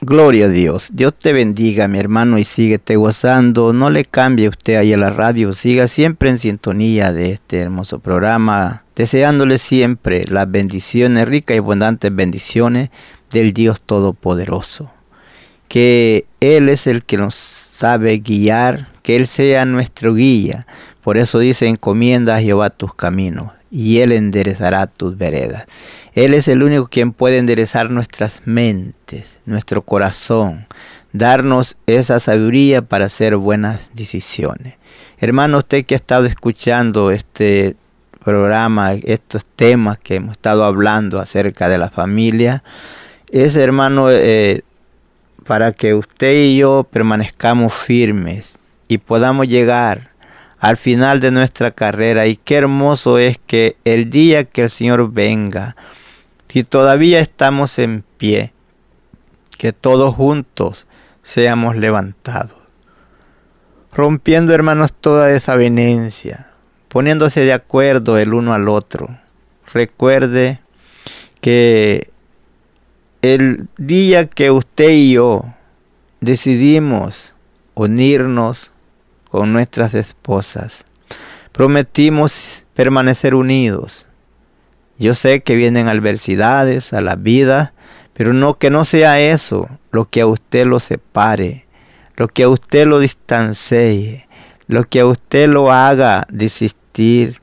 Gloria 0.00 0.46
a 0.46 0.48
Dios. 0.48 0.88
Dios 0.92 1.14
te 1.14 1.32
bendiga, 1.32 1.88
mi 1.88 1.98
hermano, 1.98 2.38
y 2.38 2.44
síguete 2.44 2.96
gozando. 2.96 3.72
No 3.72 3.90
le 3.90 4.04
cambie 4.04 4.48
usted 4.48 4.74
ahí 4.74 4.92
a 4.92 4.98
la 4.98 5.10
radio. 5.10 5.52
Siga 5.52 5.86
siempre 5.86 6.28
en 6.30 6.38
sintonía 6.38 7.12
de 7.12 7.32
este 7.32 7.60
hermoso 7.60 8.00
programa, 8.00 8.82
deseándole 8.96 9.58
siempre 9.58 10.24
las 10.26 10.50
bendiciones, 10.50 11.28
ricas 11.28 11.54
y 11.54 11.58
abundantes 11.58 12.14
bendiciones 12.14 12.90
del 13.30 13.52
Dios 13.52 13.80
Todopoderoso. 13.80 14.90
Que 15.68 16.26
Él 16.40 16.68
es 16.68 16.86
el 16.86 17.04
que 17.04 17.16
nos 17.16 17.34
sabe 17.34 18.18
guiar, 18.18 18.88
que 19.02 19.16
Él 19.16 19.26
sea 19.26 19.64
nuestro 19.64 20.14
guía. 20.14 20.66
Por 21.02 21.18
eso 21.18 21.38
dice, 21.38 21.68
encomienda 21.68 22.36
a 22.36 22.40
Jehová 22.40 22.70
tus 22.70 22.94
caminos, 22.94 23.52
y 23.70 24.00
Él 24.00 24.12
enderezará 24.12 24.86
tus 24.86 25.16
veredas. 25.16 25.66
Él 26.14 26.32
es 26.32 26.46
el 26.46 26.62
único 26.62 26.86
quien 26.86 27.12
puede 27.12 27.38
enderezar 27.38 27.90
nuestras 27.90 28.42
mentes, 28.44 29.26
nuestro 29.46 29.82
corazón, 29.82 30.66
darnos 31.12 31.76
esa 31.86 32.20
sabiduría 32.20 32.82
para 32.82 33.06
hacer 33.06 33.36
buenas 33.36 33.80
decisiones. 33.94 34.74
Hermano, 35.18 35.58
usted 35.58 35.84
que 35.84 35.94
ha 35.94 35.96
estado 35.96 36.26
escuchando 36.26 37.10
este 37.10 37.74
programa, 38.22 38.94
estos 38.94 39.44
temas 39.56 39.98
que 39.98 40.14
hemos 40.14 40.32
estado 40.32 40.64
hablando 40.64 41.18
acerca 41.18 41.68
de 41.68 41.78
la 41.78 41.90
familia, 41.90 42.62
es 43.32 43.56
hermano 43.56 44.08
eh, 44.10 44.62
para 45.44 45.72
que 45.72 45.94
usted 45.94 46.44
y 46.44 46.58
yo 46.58 46.86
permanezcamos 46.88 47.74
firmes 47.74 48.46
y 48.86 48.98
podamos 48.98 49.48
llegar 49.48 50.10
al 50.60 50.76
final 50.76 51.18
de 51.18 51.32
nuestra 51.32 51.72
carrera. 51.72 52.26
Y 52.26 52.36
qué 52.36 52.54
hermoso 52.54 53.18
es 53.18 53.38
que 53.44 53.76
el 53.84 54.10
día 54.10 54.44
que 54.44 54.62
el 54.62 54.70
Señor 54.70 55.12
venga, 55.12 55.76
si 56.54 56.62
todavía 56.62 57.18
estamos 57.18 57.80
en 57.80 58.04
pie, 58.16 58.52
que 59.58 59.72
todos 59.72 60.14
juntos 60.14 60.86
seamos 61.24 61.74
levantados, 61.74 62.58
rompiendo 63.92 64.54
hermanos 64.54 64.92
toda 64.92 65.26
desavenencia, 65.26 66.46
poniéndose 66.86 67.40
de 67.40 67.54
acuerdo 67.54 68.18
el 68.18 68.32
uno 68.32 68.54
al 68.54 68.68
otro. 68.68 69.18
Recuerde 69.72 70.60
que 71.40 72.08
el 73.20 73.66
día 73.76 74.26
que 74.26 74.52
usted 74.52 74.90
y 74.90 75.14
yo 75.14 75.42
decidimos 76.20 77.34
unirnos 77.74 78.70
con 79.28 79.52
nuestras 79.52 79.92
esposas, 79.94 80.84
prometimos 81.50 82.64
permanecer 82.74 83.34
unidos, 83.34 84.06
yo 84.98 85.14
sé 85.14 85.42
que 85.42 85.56
vienen 85.56 85.88
adversidades 85.88 86.92
a 86.92 87.00
la 87.00 87.16
vida, 87.16 87.72
pero 88.12 88.32
no 88.32 88.58
que 88.58 88.70
no 88.70 88.84
sea 88.84 89.20
eso 89.20 89.68
lo 89.90 90.08
que 90.08 90.20
a 90.20 90.26
usted 90.26 90.66
lo 90.66 90.80
separe, 90.80 91.66
lo 92.16 92.28
que 92.28 92.44
a 92.44 92.48
usted 92.48 92.86
lo 92.86 93.00
distancie, 93.00 94.28
lo 94.66 94.84
que 94.84 95.00
a 95.00 95.06
usted 95.06 95.48
lo 95.48 95.72
haga 95.72 96.26
desistir 96.30 97.40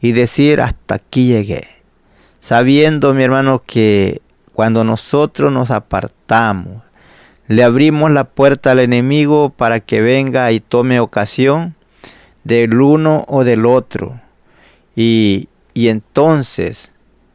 y 0.00 0.12
decir 0.12 0.60
hasta 0.60 0.96
aquí 0.96 1.28
llegué. 1.28 1.68
Sabiendo, 2.40 3.14
mi 3.14 3.22
hermano, 3.22 3.62
que 3.66 4.22
cuando 4.52 4.84
nosotros 4.84 5.52
nos 5.52 5.70
apartamos, 5.70 6.82
le 7.48 7.62
abrimos 7.62 8.10
la 8.10 8.24
puerta 8.24 8.70
al 8.70 8.80
enemigo 8.80 9.50
para 9.50 9.80
que 9.80 10.00
venga 10.00 10.50
y 10.52 10.60
tome 10.60 11.00
ocasión 11.00 11.74
del 12.44 12.80
uno 12.80 13.24
o 13.28 13.44
del 13.44 13.66
otro. 13.66 14.20
Y, 14.96 15.48
y 15.74 15.88
entonces 15.88 16.92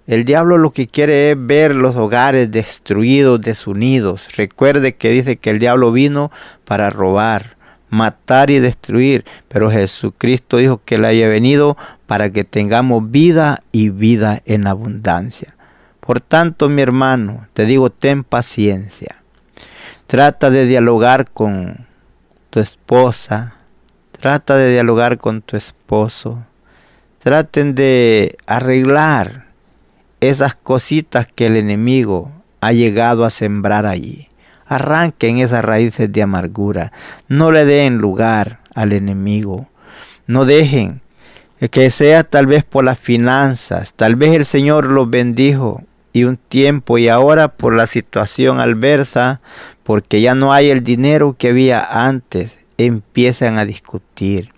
el 0.09 0.25
diablo 0.25 0.57
lo 0.57 0.71
que 0.71 0.87
quiere 0.87 1.29
es 1.29 1.37
ver 1.39 1.75
los 1.75 1.95
hogares 1.95 2.49
destruidos, 2.49 3.39
desunidos. 3.39 4.35
Recuerde 4.35 4.95
que 4.95 5.11
dice 5.11 5.37
que 5.37 5.51
el 5.51 5.59
diablo 5.59 5.91
vino 5.91 6.31
para 6.65 6.89
robar, 6.89 7.57
matar 7.91 8.49
y 8.49 8.57
destruir, 8.57 9.23
pero 9.49 9.69
Jesucristo 9.69 10.57
dijo 10.57 10.81
que 10.83 10.95
él 10.95 11.05
haya 11.05 11.29
venido 11.29 11.77
para 12.07 12.31
que 12.31 12.43
tengamos 12.43 13.11
vida 13.11 13.61
y 13.71 13.89
vida 13.89 14.41
en 14.45 14.65
abundancia. 14.65 15.55
Por 15.99 16.21
tanto, 16.21 16.69
mi 16.69 16.81
hermano, 16.81 17.45
te 17.53 17.65
digo, 17.65 17.91
ten 17.91 18.23
paciencia. 18.23 19.17
Trata 20.07 20.49
de 20.49 20.65
dialogar 20.65 21.29
con 21.29 21.85
tu 22.49 22.59
esposa, 22.59 23.57
trata 24.19 24.55
de 24.55 24.71
dialogar 24.71 25.19
con 25.19 25.43
tu 25.43 25.55
esposo. 25.55 26.43
Traten 27.19 27.75
de 27.75 28.37
arreglar 28.47 29.48
esas 30.21 30.55
cositas 30.55 31.27
que 31.27 31.47
el 31.47 31.55
enemigo 31.55 32.31
ha 32.61 32.71
llegado 32.71 33.25
a 33.25 33.29
sembrar 33.29 33.85
allí. 33.85 34.27
Arranquen 34.65 35.39
esas 35.39 35.65
raíces 35.65 36.11
de 36.11 36.21
amargura. 36.21 36.91
No 37.27 37.51
le 37.51 37.65
den 37.65 37.97
lugar 37.97 38.59
al 38.75 38.93
enemigo. 38.93 39.67
No 40.27 40.45
dejen 40.45 41.01
que 41.71 41.89
sea 41.89 42.23
tal 42.23 42.45
vez 42.45 42.63
por 42.63 42.85
las 42.85 42.99
finanzas. 42.99 43.93
Tal 43.93 44.15
vez 44.15 44.31
el 44.33 44.45
Señor 44.45 44.85
los 44.85 45.09
bendijo 45.09 45.83
y 46.13 46.23
un 46.23 46.37
tiempo 46.37 46.97
y 46.97 47.09
ahora 47.09 47.49
por 47.49 47.75
la 47.75 47.87
situación 47.87 48.59
adversa, 48.59 49.41
porque 49.83 50.21
ya 50.21 50.35
no 50.35 50.53
hay 50.53 50.69
el 50.69 50.83
dinero 50.83 51.35
que 51.37 51.49
había 51.49 51.81
antes, 51.81 52.57
empiezan 52.77 53.57
a 53.57 53.65
discutir, 53.65 54.51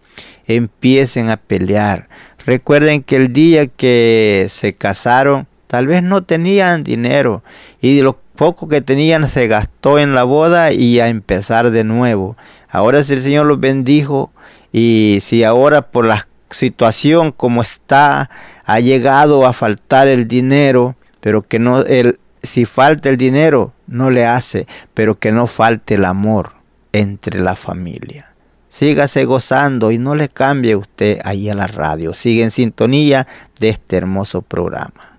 empiecen 0.45 1.29
a 1.29 1.37
pelear. 1.37 2.07
Recuerden 2.45 3.03
que 3.03 3.17
el 3.17 3.33
día 3.33 3.67
que 3.67 4.47
se 4.49 4.73
casaron, 4.73 5.47
tal 5.71 5.87
vez 5.87 6.03
no 6.03 6.21
tenían 6.21 6.83
dinero 6.83 7.43
y 7.79 8.01
lo 8.01 8.19
poco 8.35 8.67
que 8.67 8.81
tenían 8.81 9.29
se 9.29 9.47
gastó 9.47 9.99
en 9.99 10.13
la 10.13 10.25
boda 10.25 10.73
y 10.73 10.99
a 10.99 11.07
empezar 11.07 11.71
de 11.71 11.85
nuevo. 11.85 12.35
Ahora 12.67 13.05
si 13.05 13.13
el 13.13 13.21
Señor 13.21 13.45
los 13.45 13.61
bendijo 13.61 14.33
y 14.73 15.19
si 15.21 15.45
ahora 15.45 15.83
por 15.83 16.03
la 16.03 16.27
situación 16.49 17.31
como 17.31 17.61
está 17.61 18.29
ha 18.65 18.79
llegado 18.81 19.47
a 19.47 19.53
faltar 19.53 20.09
el 20.09 20.27
dinero, 20.27 20.97
pero 21.21 21.41
que 21.41 21.57
no 21.57 21.83
el 21.83 22.19
si 22.43 22.65
falta 22.65 23.07
el 23.07 23.15
dinero 23.15 23.71
no 23.87 24.09
le 24.09 24.25
hace, 24.25 24.67
pero 24.93 25.19
que 25.19 25.31
no 25.31 25.47
falte 25.47 25.95
el 25.95 26.03
amor 26.03 26.51
entre 26.91 27.39
la 27.39 27.55
familia. 27.55 28.33
Sígase 28.71 29.23
gozando 29.23 29.89
y 29.93 29.97
no 29.97 30.15
le 30.15 30.27
cambie 30.27 30.75
usted 30.75 31.21
ahí 31.23 31.49
a 31.49 31.55
la 31.55 31.67
radio. 31.67 32.13
Sigue 32.13 32.43
en 32.43 32.51
sintonía 32.51 33.25
de 33.57 33.69
este 33.69 33.95
hermoso 33.95 34.41
programa. 34.41 35.10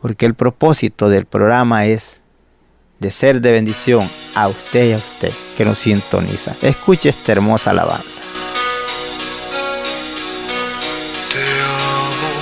Porque 0.00 0.26
el 0.26 0.34
propósito 0.34 1.08
del 1.08 1.26
programa 1.26 1.86
es 1.86 2.20
de 2.98 3.10
ser 3.10 3.40
de 3.40 3.52
bendición 3.52 4.10
a 4.34 4.48
usted 4.48 4.90
y 4.90 4.92
a 4.92 4.98
usted 4.98 5.32
que 5.56 5.64
nos 5.64 5.78
sintoniza. 5.78 6.54
Escuche 6.62 7.08
esta 7.10 7.32
hermosa 7.32 7.70
alabanza. 7.70 8.20
Te 11.32 11.44
amo 11.62 12.32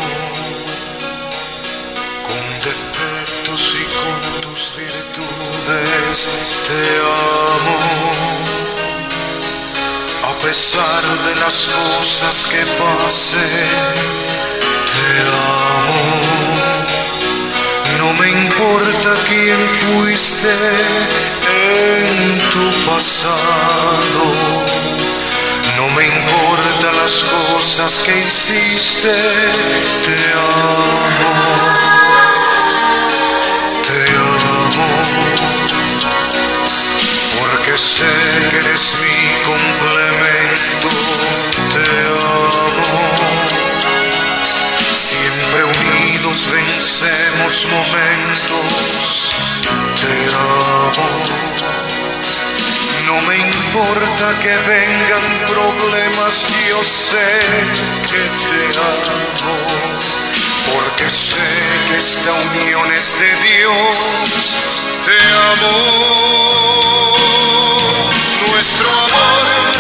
con 2.27 2.45
defectos 2.65 3.75
y 3.75 3.85
con 3.85 4.41
tus 4.43 4.73
virtudes. 4.77 6.29
Te 6.67 6.99
amo 6.99 7.79
a 10.25 10.35
pesar 10.43 11.03
de 11.27 11.37
las 11.41 11.67
cosas 11.67 12.47
que 12.47 12.59
pase. 12.59 13.47
Te 14.93 15.21
amo. 15.21 16.56
No 18.17 18.23
me 18.23 18.31
importa 18.31 19.15
quién 19.29 19.59
fuiste 19.85 20.49
en 21.53 22.39
tu 22.51 22.91
pasado. 22.91 24.23
No 25.77 25.87
me 25.95 26.07
importa 26.07 26.93
las 27.03 27.23
cosas 27.25 28.01
que 28.01 28.19
hiciste. 28.19 29.13
Te 30.07 30.33
amo. 30.33 31.33
Te 33.87 34.01
amo. 34.17 34.89
Porque 37.39 37.77
sé 37.77 38.15
que 38.51 38.57
eres 38.57 38.95
mi 39.03 39.19
complemento. 39.45 40.16
Vencemos 46.45 47.67
momentos. 47.73 49.33
Te 50.01 50.15
amo. 50.35 51.09
No 53.07 53.17
me 53.23 53.37
importa 53.39 54.39
que 54.41 54.55
vengan 54.69 55.27
problemas, 55.49 56.45
yo 56.69 56.83
sé 56.83 57.31
que 58.11 58.23
te 58.43 58.79
amo. 58.79 59.57
Porque 60.73 61.09
sé 61.11 61.49
que 61.89 61.97
esta 61.99 62.33
unión 62.33 62.93
es 62.93 63.19
de 63.19 63.31
Dios. 63.49 63.97
Te 65.05 65.17
amo. 65.53 65.75
Nuestro 68.53 68.89
amor 68.91 69.76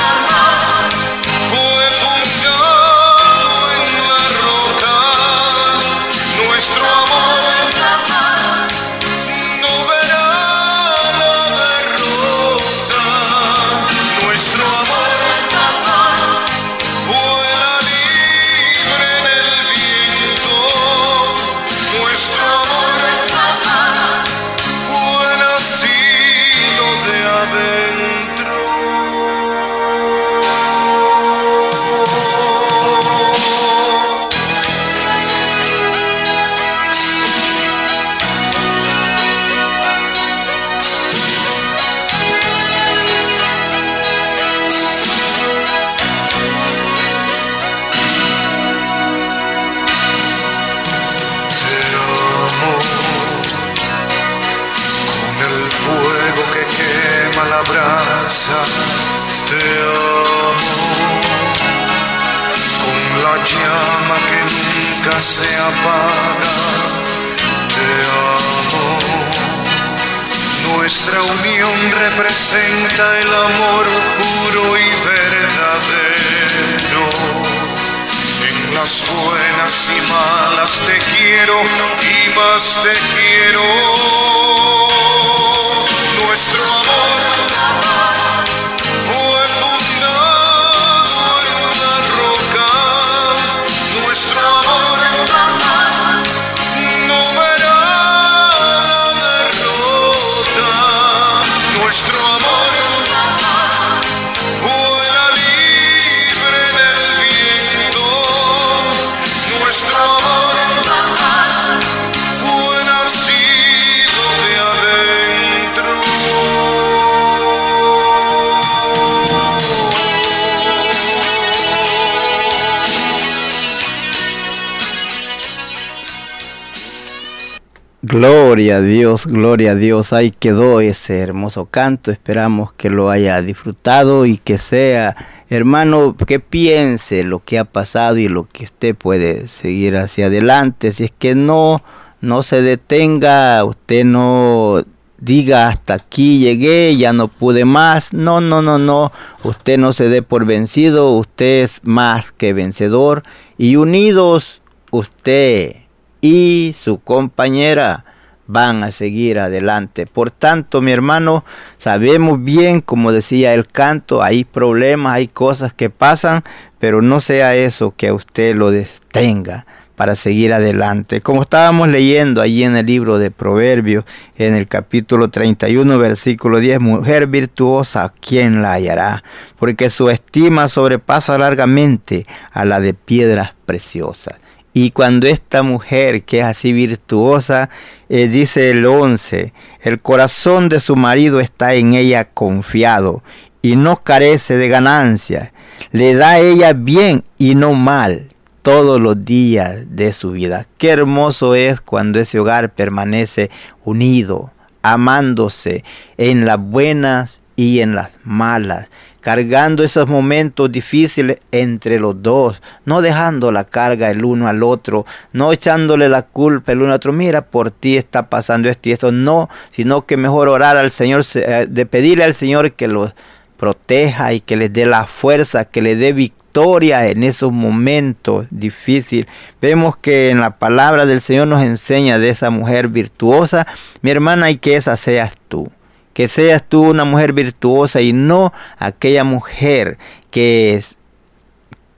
Gloria 128.08 128.76
a 128.76 128.80
Dios, 128.80 129.26
gloria 129.26 129.72
a 129.72 129.74
Dios. 129.74 130.12
Ahí 130.12 130.30
quedó 130.30 130.80
ese 130.80 131.18
hermoso 131.18 131.66
canto. 131.66 132.12
Esperamos 132.12 132.72
que 132.72 132.88
lo 132.88 133.10
haya 133.10 133.42
disfrutado 133.42 134.26
y 134.26 134.38
que 134.38 134.58
sea, 134.58 135.16
hermano, 135.50 136.14
que 136.16 136.38
piense 136.38 137.24
lo 137.24 137.42
que 137.44 137.58
ha 137.58 137.64
pasado 137.64 138.16
y 138.18 138.28
lo 138.28 138.46
que 138.46 138.62
usted 138.62 138.94
puede 138.94 139.48
seguir 139.48 139.96
hacia 139.96 140.26
adelante. 140.26 140.92
Si 140.92 141.02
es 141.02 141.10
que 141.10 141.34
no, 141.34 141.78
no 142.20 142.44
se 142.44 142.62
detenga, 142.62 143.64
usted 143.64 144.04
no 144.04 144.84
diga 145.18 145.66
hasta 145.66 145.94
aquí 145.94 146.38
llegué, 146.38 146.96
ya 146.96 147.12
no 147.12 147.26
pude 147.26 147.64
más. 147.64 148.12
No, 148.12 148.40
no, 148.40 148.62
no, 148.62 148.78
no. 148.78 149.10
Usted 149.42 149.78
no 149.78 149.92
se 149.92 150.08
dé 150.08 150.22
por 150.22 150.44
vencido. 150.44 151.10
Usted 151.10 151.64
es 151.64 151.80
más 151.82 152.30
que 152.30 152.52
vencedor. 152.52 153.24
Y 153.58 153.74
unidos, 153.74 154.62
usted 154.92 155.85
y 156.20 156.74
su 156.78 156.98
compañera 157.00 158.04
van 158.46 158.84
a 158.84 158.90
seguir 158.90 159.38
adelante. 159.38 160.06
Por 160.06 160.30
tanto, 160.30 160.80
mi 160.80 160.92
hermano, 160.92 161.44
sabemos 161.78 162.42
bien, 162.42 162.80
como 162.80 163.12
decía 163.12 163.54
el 163.54 163.66
canto, 163.66 164.22
hay 164.22 164.44
problemas, 164.44 165.14
hay 165.14 165.28
cosas 165.28 165.74
que 165.74 165.90
pasan, 165.90 166.44
pero 166.78 167.02
no 167.02 167.20
sea 167.20 167.54
eso 167.56 167.94
que 167.96 168.08
a 168.08 168.14
usted 168.14 168.54
lo 168.54 168.70
detenga. 168.70 169.66
para 169.96 170.14
seguir 170.14 170.52
adelante. 170.52 171.22
Como 171.22 171.40
estábamos 171.40 171.88
leyendo 171.88 172.42
allí 172.42 172.62
en 172.64 172.76
el 172.76 172.84
libro 172.84 173.18
de 173.18 173.30
Proverbios, 173.30 174.04
en 174.36 174.54
el 174.54 174.68
capítulo 174.68 175.30
31, 175.30 175.98
versículo 175.98 176.60
10, 176.60 176.80
mujer 176.80 177.26
virtuosa, 177.26 178.12
¿quién 178.20 178.60
la 178.60 178.72
hallará? 178.72 179.24
Porque 179.58 179.88
su 179.88 180.10
estima 180.10 180.68
sobrepasa 180.68 181.38
largamente 181.38 182.26
a 182.52 182.66
la 182.66 182.78
de 182.78 182.92
piedras 182.92 183.54
preciosas. 183.64 184.34
Y 184.78 184.90
cuando 184.90 185.26
esta 185.26 185.62
mujer 185.62 186.24
que 186.24 186.40
es 186.40 186.44
así 186.44 186.74
virtuosa, 186.74 187.70
eh, 188.10 188.28
dice 188.28 188.68
el 188.68 188.84
11, 188.84 189.54
el 189.80 190.00
corazón 190.00 190.68
de 190.68 190.80
su 190.80 190.96
marido 190.96 191.40
está 191.40 191.72
en 191.72 191.94
ella 191.94 192.26
confiado 192.26 193.22
y 193.62 193.76
no 193.76 194.02
carece 194.02 194.58
de 194.58 194.68
ganancia. 194.68 195.54
Le 195.92 196.12
da 196.12 196.32
a 196.32 196.40
ella 196.40 196.74
bien 196.74 197.24
y 197.38 197.54
no 197.54 197.72
mal 197.72 198.26
todos 198.60 199.00
los 199.00 199.24
días 199.24 199.96
de 199.96 200.12
su 200.12 200.32
vida. 200.32 200.66
Qué 200.76 200.90
hermoso 200.90 201.54
es 201.54 201.80
cuando 201.80 202.20
ese 202.20 202.38
hogar 202.38 202.74
permanece 202.74 203.48
unido, 203.82 204.50
amándose 204.82 205.84
en 206.18 206.44
las 206.44 206.58
buenas 206.58 207.40
y 207.56 207.80
en 207.80 207.94
las 207.94 208.10
malas 208.24 208.90
cargando 209.26 209.82
esos 209.82 210.06
momentos 210.06 210.70
difíciles 210.70 211.38
entre 211.50 211.98
los 211.98 212.22
dos, 212.22 212.62
no 212.84 213.02
dejando 213.02 213.50
la 213.50 213.64
carga 213.64 214.08
el 214.08 214.24
uno 214.24 214.46
al 214.46 214.62
otro, 214.62 215.04
no 215.32 215.52
echándole 215.52 216.08
la 216.08 216.22
culpa 216.22 216.70
el 216.70 216.82
uno 216.82 216.92
al 216.92 216.98
otro, 216.98 217.12
mira, 217.12 217.42
por 217.42 217.72
ti 217.72 217.96
está 217.96 218.30
pasando 218.30 218.68
esto 218.68 218.88
y 218.88 218.92
esto, 218.92 219.10
no, 219.10 219.48
sino 219.72 220.06
que 220.06 220.16
mejor 220.16 220.48
orar 220.48 220.76
al 220.76 220.92
Señor, 220.92 221.24
eh, 221.34 221.66
de 221.68 221.86
pedirle 221.86 222.22
al 222.22 222.34
Señor 222.34 222.74
que 222.74 222.86
los 222.86 223.16
proteja 223.56 224.32
y 224.32 224.38
que 224.38 224.56
les 224.56 224.72
dé 224.72 224.86
la 224.86 225.08
fuerza, 225.08 225.64
que 225.64 225.82
le 225.82 225.96
dé 225.96 226.12
victoria 226.12 227.08
en 227.08 227.24
esos 227.24 227.50
momentos 227.50 228.46
difíciles. 228.50 229.26
Vemos 229.60 229.96
que 229.96 230.30
en 230.30 230.38
la 230.38 230.50
palabra 230.58 231.04
del 231.04 231.20
Señor 231.20 231.48
nos 231.48 231.64
enseña 231.64 232.20
de 232.20 232.28
esa 232.28 232.50
mujer 232.50 232.86
virtuosa, 232.86 233.66
mi 234.02 234.12
hermana, 234.12 234.52
y 234.52 234.58
que 234.58 234.76
esa 234.76 234.96
seas 234.96 235.34
tú 235.48 235.68
que 236.16 236.28
seas 236.28 236.64
tú 236.66 236.82
una 236.82 237.04
mujer 237.04 237.34
virtuosa 237.34 238.00
y 238.00 238.14
no 238.14 238.54
aquella 238.78 239.22
mujer 239.22 239.98
que 240.30 240.74
es 240.74 240.96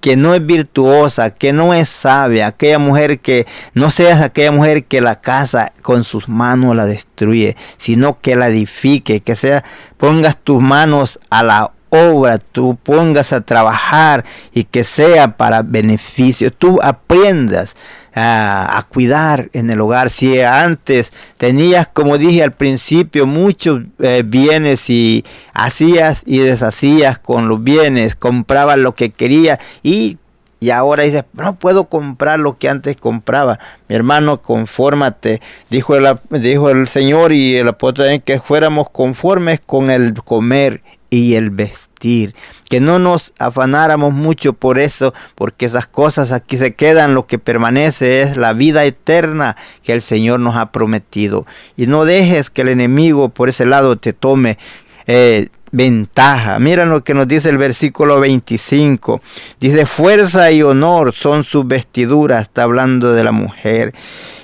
que 0.01 0.17
no 0.17 0.35
es 0.35 0.45
virtuosa, 0.45 1.31
que 1.31 1.53
no 1.53 1.73
es 1.73 1.89
sabia, 1.89 2.49
aquella 2.49 2.81
mujer 2.81 3.21
que 3.21 3.47
no 3.75 3.93
seas 3.93 4.21
aquella 4.21 4.51
mujer 4.51 4.87
que 4.87 5.01
la 5.01 5.21
casa 5.21 5.73
con 5.83 6.03
sus 6.03 6.29
manos 6.29 6.75
la 6.75 6.85
destruye, 6.85 7.57
sino 7.77 8.19
que 8.21 8.35
la 8.35 8.49
edifique, 8.49 9.21
que 9.21 9.37
sea 9.37 9.63
pongas 9.99 10.37
tus 10.37 10.61
manos 10.61 11.21
a 11.31 11.45
la 11.45 11.71
obra, 11.91 12.39
tú 12.39 12.77
pongas 12.77 13.33
a 13.33 13.43
trabajar 13.43 14.25
y 14.53 14.65
que 14.65 14.83
sea 14.83 15.37
para 15.37 15.63
beneficio, 15.63 16.53
tú 16.53 16.81
aprendas 16.83 17.77
a, 18.19 18.87
cuidar 18.89 19.49
en 19.53 19.71
el 19.71 19.81
hogar. 19.81 20.11
Si 20.11 20.41
antes 20.41 21.13
tenías, 21.37 21.89
como 21.89 22.19
dije 22.19 22.43
al 22.43 22.53
principio, 22.53 23.27
muchos 23.27 23.83
eh, 24.01 24.23
bienes 24.25 24.91
y 24.91 25.25
hacías 25.55 26.23
y 26.27 26.39
deshacías 26.39 27.19
con 27.19 27.49
los 27.49 27.63
bienes, 27.63 28.15
comprabas 28.15 28.79
lo 28.79 28.95
que 28.95 29.11
querías 29.11 29.59
y 29.83 30.19
y 30.61 30.71
ahora 30.71 31.05
dices, 31.05 31.25
no 31.35 31.55
puedo 31.55 31.85
comprar 31.85 32.41
lo 32.41 32.59
que 32.59 32.69
antes 32.69 32.97
compraba. 32.97 33.61
Mi 33.89 33.95
hermano, 33.95 34.43
confórmate. 34.43 35.41
Dijo 35.71 35.95
el, 35.95 36.19
dijo 36.31 36.71
el 36.71 36.89
Señor 36.89 37.33
y 37.33 37.55
el 37.57 37.69
apóstol 37.69 38.23
que 38.25 38.41
fuéramos 38.41 38.91
conformes 38.91 39.61
con 39.65 39.89
el 39.89 40.15
comer 40.25 40.83
y 41.11 41.35
el 41.35 41.51
vestir. 41.51 42.35
Que 42.69 42.81
no 42.81 42.99
nos 42.99 43.33
afanáramos 43.39 44.13
mucho 44.13 44.53
por 44.53 44.79
eso, 44.79 45.15
porque 45.35 45.67
esas 45.67 45.87
cosas 45.87 46.33
aquí 46.33 46.57
se 46.57 46.75
quedan, 46.75 47.15
lo 47.15 47.27
que 47.27 47.39
permanece 47.39 48.23
es 48.23 48.37
la 48.37 48.53
vida 48.53 48.85
eterna 48.85 49.57
que 49.83 49.93
el 49.93 50.03
Señor 50.03 50.41
nos 50.41 50.57
ha 50.57 50.71
prometido. 50.71 51.47
Y 51.77 51.87
no 51.87 52.05
dejes 52.05 52.51
que 52.51 52.63
el 52.63 52.69
enemigo 52.69 53.31
por 53.31 53.49
ese 53.49 53.67
lado 53.67 53.97
te 53.97 54.13
tome. 54.13 54.59
Eh, 55.07 55.49
ventaja. 55.71 56.59
Mira 56.59 56.87
lo 56.87 57.05
que 57.05 57.15
nos 57.15 57.29
dice 57.29 57.51
el 57.51 57.59
versículo 57.59 58.21
25. 58.21 59.21
Dice, 59.61 59.87
fuerza 59.87 60.51
y 60.51 60.63
honor 60.63 61.13
son 61.13 61.45
sus 61.45 61.67
vestiduras, 61.67 62.43
está 62.43 62.63
hablando 62.63 63.13
de 63.13 63.25
la 63.25 63.33
mujer. 63.33 63.95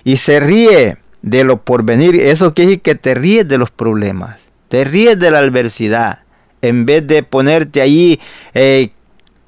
Y 0.05 0.17
se 0.17 0.41
ríe 0.41 0.99
de 1.23 1.45
lo 1.45 1.63
porvenir. 1.63 2.17
Eso 2.17 2.53
quiere 2.55 2.71
decir 2.71 2.83
que 2.83 2.95
te 2.95 3.15
ríes 3.15 3.49
de 3.49 3.59
los 3.59 3.71
problemas, 3.71 4.39
te 4.69 4.85
ríes 4.85 5.19
de 5.19 5.31
la 5.31 5.39
adversidad 5.39 6.24
en 6.69 6.87
vez 6.87 7.07
de 7.07 7.23
ponerte 7.23 7.81
ahí 7.81 8.21
eh, 8.55 8.91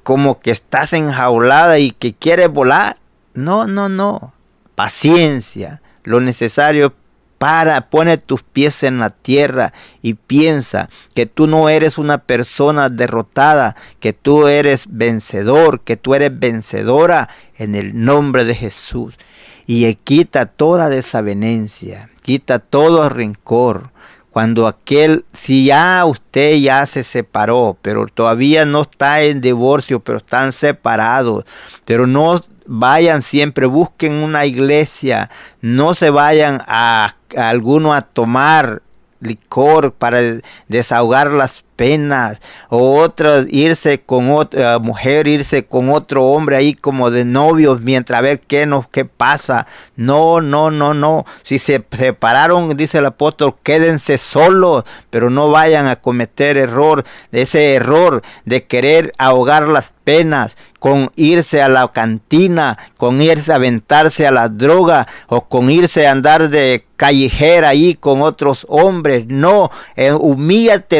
como 0.03 0.39
que 0.39 0.51
estás 0.51 0.93
enjaulada 0.93 1.79
y 1.79 1.91
que 1.91 2.13
quieres 2.13 2.49
volar. 2.49 2.97
No, 3.33 3.67
no, 3.67 3.89
no. 3.89 4.33
Paciencia. 4.75 5.81
Lo 6.03 6.21
necesario 6.21 6.93
para, 7.37 7.89
pone 7.89 8.17
tus 8.17 8.41
pies 8.41 8.83
en 8.83 8.99
la 8.99 9.09
tierra 9.09 9.73
y 10.01 10.15
piensa 10.15 10.89
que 11.13 11.25
tú 11.25 11.47
no 11.47 11.69
eres 11.69 11.97
una 11.97 12.19
persona 12.19 12.89
derrotada, 12.89 13.75
que 13.99 14.13
tú 14.13 14.47
eres 14.47 14.85
vencedor, 14.89 15.81
que 15.81 15.97
tú 15.97 16.15
eres 16.15 16.37
vencedora 16.37 17.29
en 17.57 17.75
el 17.75 18.03
nombre 18.03 18.45
de 18.45 18.55
Jesús. 18.55 19.17
Y 19.65 19.93
quita 19.95 20.45
toda 20.45 20.89
desavenencia, 20.89 22.09
quita 22.21 22.59
todo 22.59 23.09
rencor, 23.09 23.91
cuando 24.37 24.67
aquel, 24.67 25.25
si 25.33 25.65
ya 25.65 26.05
usted 26.05 26.57
ya 26.57 26.85
se 26.85 27.01
separó, 27.01 27.75
pero 27.81 28.05
todavía 28.05 28.67
no 28.67 28.83
está 28.83 29.23
en 29.23 29.41
divorcio, 29.41 29.99
pero 29.99 30.19
están 30.19 30.51
separados, 30.51 31.43
pero 31.85 32.05
no 32.05 32.39
vayan 32.67 33.23
siempre, 33.23 33.65
busquen 33.65 34.13
una 34.13 34.45
iglesia, 34.45 35.31
no 35.61 35.95
se 35.95 36.11
vayan 36.11 36.61
a, 36.67 37.15
a 37.35 37.49
alguno 37.49 37.95
a 37.95 38.01
tomar 38.01 38.83
licor 39.21 39.93
para 39.93 40.19
desahogar 40.67 41.31
las 41.33 41.63
penas 41.77 42.41
o 42.69 42.95
otras 42.99 43.45
irse 43.49 44.01
con 44.01 44.31
otra 44.31 44.79
mujer 44.79 45.27
irse 45.27 45.65
con 45.65 45.89
otro 45.89 46.25
hombre 46.25 46.57
ahí 46.57 46.73
como 46.73 47.09
de 47.11 47.23
novios 47.23 47.79
mientras 47.79 48.19
a 48.19 48.21
ver 48.21 48.41
qué 48.41 48.65
nos 48.65 48.89
qué 48.89 49.05
pasa 49.05 49.67
no 49.95 50.41
no 50.41 50.71
no 50.71 50.93
no 50.93 51.25
si 51.43 51.59
se 51.59 51.81
separaron 51.97 52.75
dice 52.75 52.97
el 52.97 53.05
apóstol 53.05 53.55
quédense 53.63 54.17
solos 54.17 54.83
pero 55.09 55.29
no 55.29 55.49
vayan 55.51 55.87
a 55.87 55.97
cometer 55.97 56.57
error 56.57 57.05
ese 57.31 57.75
error 57.75 58.23
de 58.43 58.65
querer 58.65 59.13
ahogar 59.17 59.69
las 59.69 59.91
penas, 60.07 60.55
con 60.79 61.11
irse 61.17 61.61
a 61.61 61.67
la 61.67 61.91
cantina, 61.91 62.77
con 62.95 63.21
irse 63.21 63.51
a 63.51 63.55
aventarse 63.55 64.25
a 64.25 64.31
la 64.31 64.47
droga 64.47 65.05
o 65.27 65.49
con 65.49 65.69
irse 65.69 66.07
a 66.07 66.11
andar 66.11 66.49
de 66.49 66.85
callejera 66.95 67.69
ahí 67.69 67.93
con 67.93 68.21
otros 68.21 68.65
hombres. 68.69 69.25
No, 69.27 69.69
eh, 69.97 70.13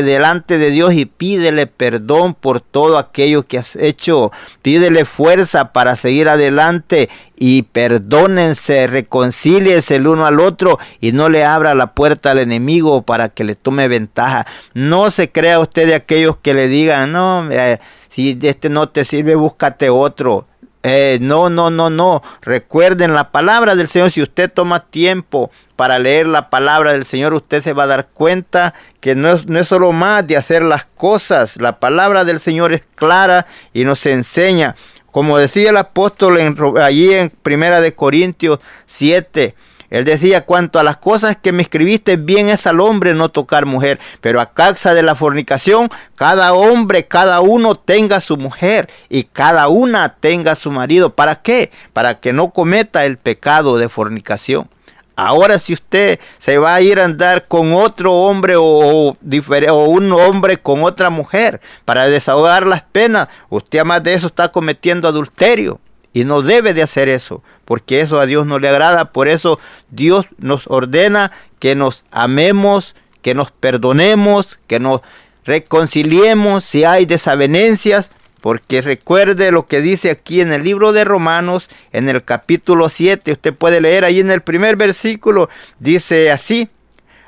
delante 0.03 0.57
de 0.57 0.66
Dios 0.71 0.93
y 0.93 1.05
pídele 1.05 1.67
perdón 1.67 2.33
por 2.33 2.61
todo 2.61 2.97
aquello 2.97 3.43
que 3.43 3.57
has 3.57 3.75
hecho. 3.75 4.31
Pídele 4.61 5.05
fuerza 5.05 5.73
para 5.73 5.95
seguir 5.95 6.29
adelante 6.29 7.09
y 7.35 7.63
perdónense, 7.63 8.87
reconcíliense 8.87 9.95
el 9.95 10.07
uno 10.07 10.25
al 10.25 10.39
otro 10.39 10.79
y 10.99 11.11
no 11.11 11.29
le 11.29 11.45
abra 11.45 11.75
la 11.75 11.93
puerta 11.93 12.31
al 12.31 12.39
enemigo 12.39 13.03
para 13.03 13.29
que 13.29 13.43
le 13.43 13.55
tome 13.55 13.87
ventaja. 13.87 14.47
No 14.73 15.11
se 15.11 15.31
crea 15.31 15.59
usted 15.59 15.87
de 15.87 15.95
aquellos 15.95 16.37
que 16.37 16.53
le 16.53 16.67
digan, 16.67 17.11
no, 17.11 17.47
eh, 17.51 17.79
si 18.09 18.37
este 18.41 18.69
no 18.69 18.89
te 18.89 19.03
sirve, 19.03 19.35
búscate 19.35 19.89
otro. 19.89 20.47
Eh, 20.89 21.17
no, 21.19 21.49
no, 21.49 21.69
no, 21.69 21.89
no. 21.89 22.23
Recuerden 22.41 23.13
la 23.13 23.29
palabra 23.31 23.75
del 23.75 23.89
Señor. 23.89 24.09
Si 24.09 24.21
usted 24.21 24.49
toma 24.49 24.85
tiempo 24.85 25.51
para 25.75 25.99
leer 25.99 26.27
la 26.27 26.49
palabra 26.49 26.93
del 26.93 27.03
Señor, 27.03 27.33
usted 27.33 27.61
se 27.61 27.73
va 27.73 27.83
a 27.83 27.87
dar 27.87 28.07
cuenta 28.07 28.73
que 29.01 29.13
no 29.13 29.29
es, 29.29 29.47
no 29.47 29.59
es 29.59 29.67
solo 29.67 29.91
más 29.91 30.25
de 30.25 30.37
hacer 30.37 30.63
las 30.63 30.85
cosas. 30.85 31.57
La 31.57 31.81
palabra 31.81 32.23
del 32.23 32.39
Señor 32.39 32.71
es 32.71 32.83
clara 32.95 33.45
y 33.73 33.83
nos 33.83 34.05
enseña. 34.05 34.77
Como 35.11 35.37
decía 35.37 35.71
el 35.71 35.77
apóstol 35.77 36.37
en, 36.37 36.55
allí 36.81 37.13
en 37.13 37.31
Primera 37.31 37.81
de 37.81 37.93
Corintios 37.93 38.59
7, 38.85 39.55
él 39.89 40.03
decía, 40.03 40.45
cuanto 40.45 40.79
a 40.79 40.83
las 40.83 40.97
cosas 40.97 41.37
que 41.37 41.51
me 41.51 41.61
escribiste, 41.61 42.17
bien 42.17 42.49
es 42.49 42.67
al 42.67 42.81
hombre 42.81 43.13
no 43.13 43.29
tocar 43.29 43.65
mujer, 43.65 43.99
pero 44.19 44.41
a 44.41 44.51
causa 44.53 44.93
de 44.93 45.03
la 45.03 45.15
fornicación, 45.15 45.89
cada 46.15 46.53
hombre, 46.53 47.07
cada 47.07 47.39
uno 47.39 47.75
tenga 47.75 48.19
su 48.19 48.37
mujer 48.37 48.89
y 49.09 49.23
cada 49.23 49.69
una 49.69 50.15
tenga 50.15 50.55
su 50.55 50.71
marido. 50.71 51.15
¿Para 51.15 51.41
qué? 51.41 51.71
Para 51.93 52.19
que 52.19 52.33
no 52.33 52.49
cometa 52.49 53.05
el 53.05 53.17
pecado 53.17 53.77
de 53.77 53.87
fornicación. 53.87 54.69
Ahora 55.15 55.57
si 55.57 55.73
usted 55.73 56.19
se 56.37 56.59
va 56.59 56.75
a 56.75 56.81
ir 56.81 56.99
a 56.99 57.05
andar 57.05 57.47
con 57.47 57.73
otro 57.73 58.13
hombre 58.13 58.55
o, 58.55 58.63
o, 58.63 59.83
un 59.85 60.11
hombre 60.11 60.57
con 60.57 60.83
otra 60.83 61.09
mujer 61.09 61.59
para 61.85 62.05
desahogar 62.05 62.67
las 62.67 62.83
penas, 62.83 63.27
usted 63.49 63.79
además 63.79 64.03
de 64.03 64.13
eso 64.13 64.27
está 64.27 64.51
cometiendo 64.51 65.07
adulterio. 65.07 65.79
Y 66.13 66.25
no 66.25 66.41
debe 66.41 66.73
de 66.73 66.81
hacer 66.81 67.09
eso, 67.09 67.43
porque 67.65 68.01
eso 68.01 68.19
a 68.19 68.25
Dios 68.25 68.45
no 68.45 68.59
le 68.59 68.69
agrada. 68.69 69.11
Por 69.11 69.27
eso 69.27 69.59
Dios 69.89 70.25
nos 70.37 70.65
ordena 70.67 71.31
que 71.59 71.75
nos 71.75 72.05
amemos, 72.11 72.95
que 73.21 73.35
nos 73.35 73.51
perdonemos, 73.51 74.57
que 74.67 74.79
nos 74.79 75.01
reconciliemos 75.45 76.63
si 76.63 76.83
hay 76.83 77.05
desavenencias, 77.05 78.09
Porque 78.41 78.81
recuerde 78.81 79.51
lo 79.51 79.65
que 79.65 79.81
dice 79.81 80.11
aquí 80.11 80.41
en 80.41 80.51
el 80.51 80.63
libro 80.63 80.93
de 80.93 81.03
Romanos, 81.03 81.69
en 81.91 82.07
el 82.07 82.23
capítulo 82.23 82.87
7, 82.87 83.31
usted 83.31 83.53
puede 83.53 83.81
leer 83.81 84.05
ahí 84.05 84.19
en 84.19 84.29
el 84.29 84.41
primer 84.41 84.75
versículo, 84.75 85.49
dice 85.79 86.31
así, 86.31 86.69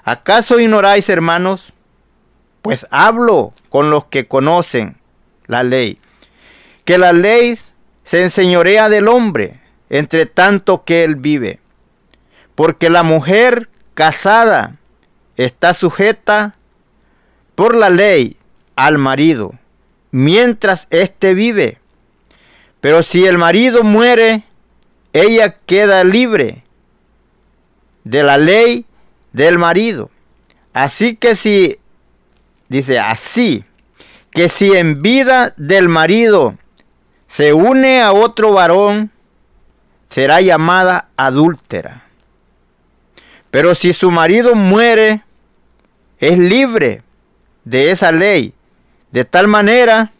¿acaso 0.03 0.59
ignoráis 0.59 1.09
hermanos? 1.09 1.73
Pues 2.61 2.85
hablo 2.91 3.53
con 3.69 3.89
los 3.89 4.05
que 4.05 4.27
conocen 4.27 4.97
la 5.47 5.63
ley, 5.63 5.97
que 6.85 6.97
la 6.97 7.11
ley 7.11 7.57
se 8.09 8.23
enseñorea 8.23 8.89
del 8.89 9.07
hombre, 9.07 9.59
entre 9.87 10.25
tanto 10.25 10.83
que 10.83 11.03
él 11.03 11.15
vive. 11.15 11.59
Porque 12.55 12.89
la 12.89 13.03
mujer 13.03 13.69
casada 13.93 14.77
está 15.37 15.75
sujeta 15.75 16.55
por 17.53 17.75
la 17.75 17.91
ley 17.91 18.37
al 18.75 18.97
marido, 18.97 19.53
mientras 20.09 20.87
éste 20.89 21.35
vive. 21.35 21.77
Pero 22.81 23.03
si 23.03 23.27
el 23.27 23.37
marido 23.37 23.83
muere, 23.83 24.43
ella 25.13 25.57
queda 25.67 26.03
libre 26.03 26.63
de 28.05 28.23
la 28.23 28.39
ley 28.39 28.87
del 29.33 29.59
marido. 29.59 30.09
Así 30.73 31.15
que 31.15 31.35
si, 31.35 31.77
dice 32.69 32.97
así, 32.97 33.65
que 34.31 34.49
si 34.49 34.75
en 34.75 35.03
vida 35.03 35.53
del 35.57 35.89
marido 35.89 36.57
se 37.29 37.53
une 37.53 38.01
a 38.01 38.11
otro 38.11 38.51
varón, 38.51 39.11
será 40.09 40.41
llamada 40.41 41.09
adúltera. 41.15 42.03
Pero 43.51 43.75
si 43.75 43.93
su 43.93 44.11
marido 44.11 44.55
muere, 44.55 45.23
es 46.17 46.37
libre 46.37 47.03
de 47.63 47.91
esa 47.91 48.11
ley, 48.11 48.53
de 49.11 49.25
tal 49.25 49.47
manera 49.47 50.11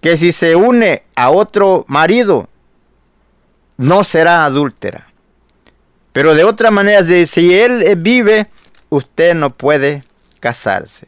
que 0.00 0.16
si 0.16 0.32
se 0.32 0.56
une 0.56 1.04
a 1.14 1.30
otro 1.30 1.84
marido, 1.86 2.48
no 3.76 4.02
será 4.02 4.44
adúltera. 4.44 5.06
Pero 6.12 6.34
de 6.34 6.44
otra 6.44 6.72
manera, 6.72 7.04
si 7.26 7.54
él 7.54 7.96
vive, 7.96 8.48
usted 8.90 9.34
no 9.34 9.50
puede 9.50 10.02
casarse. 10.40 11.06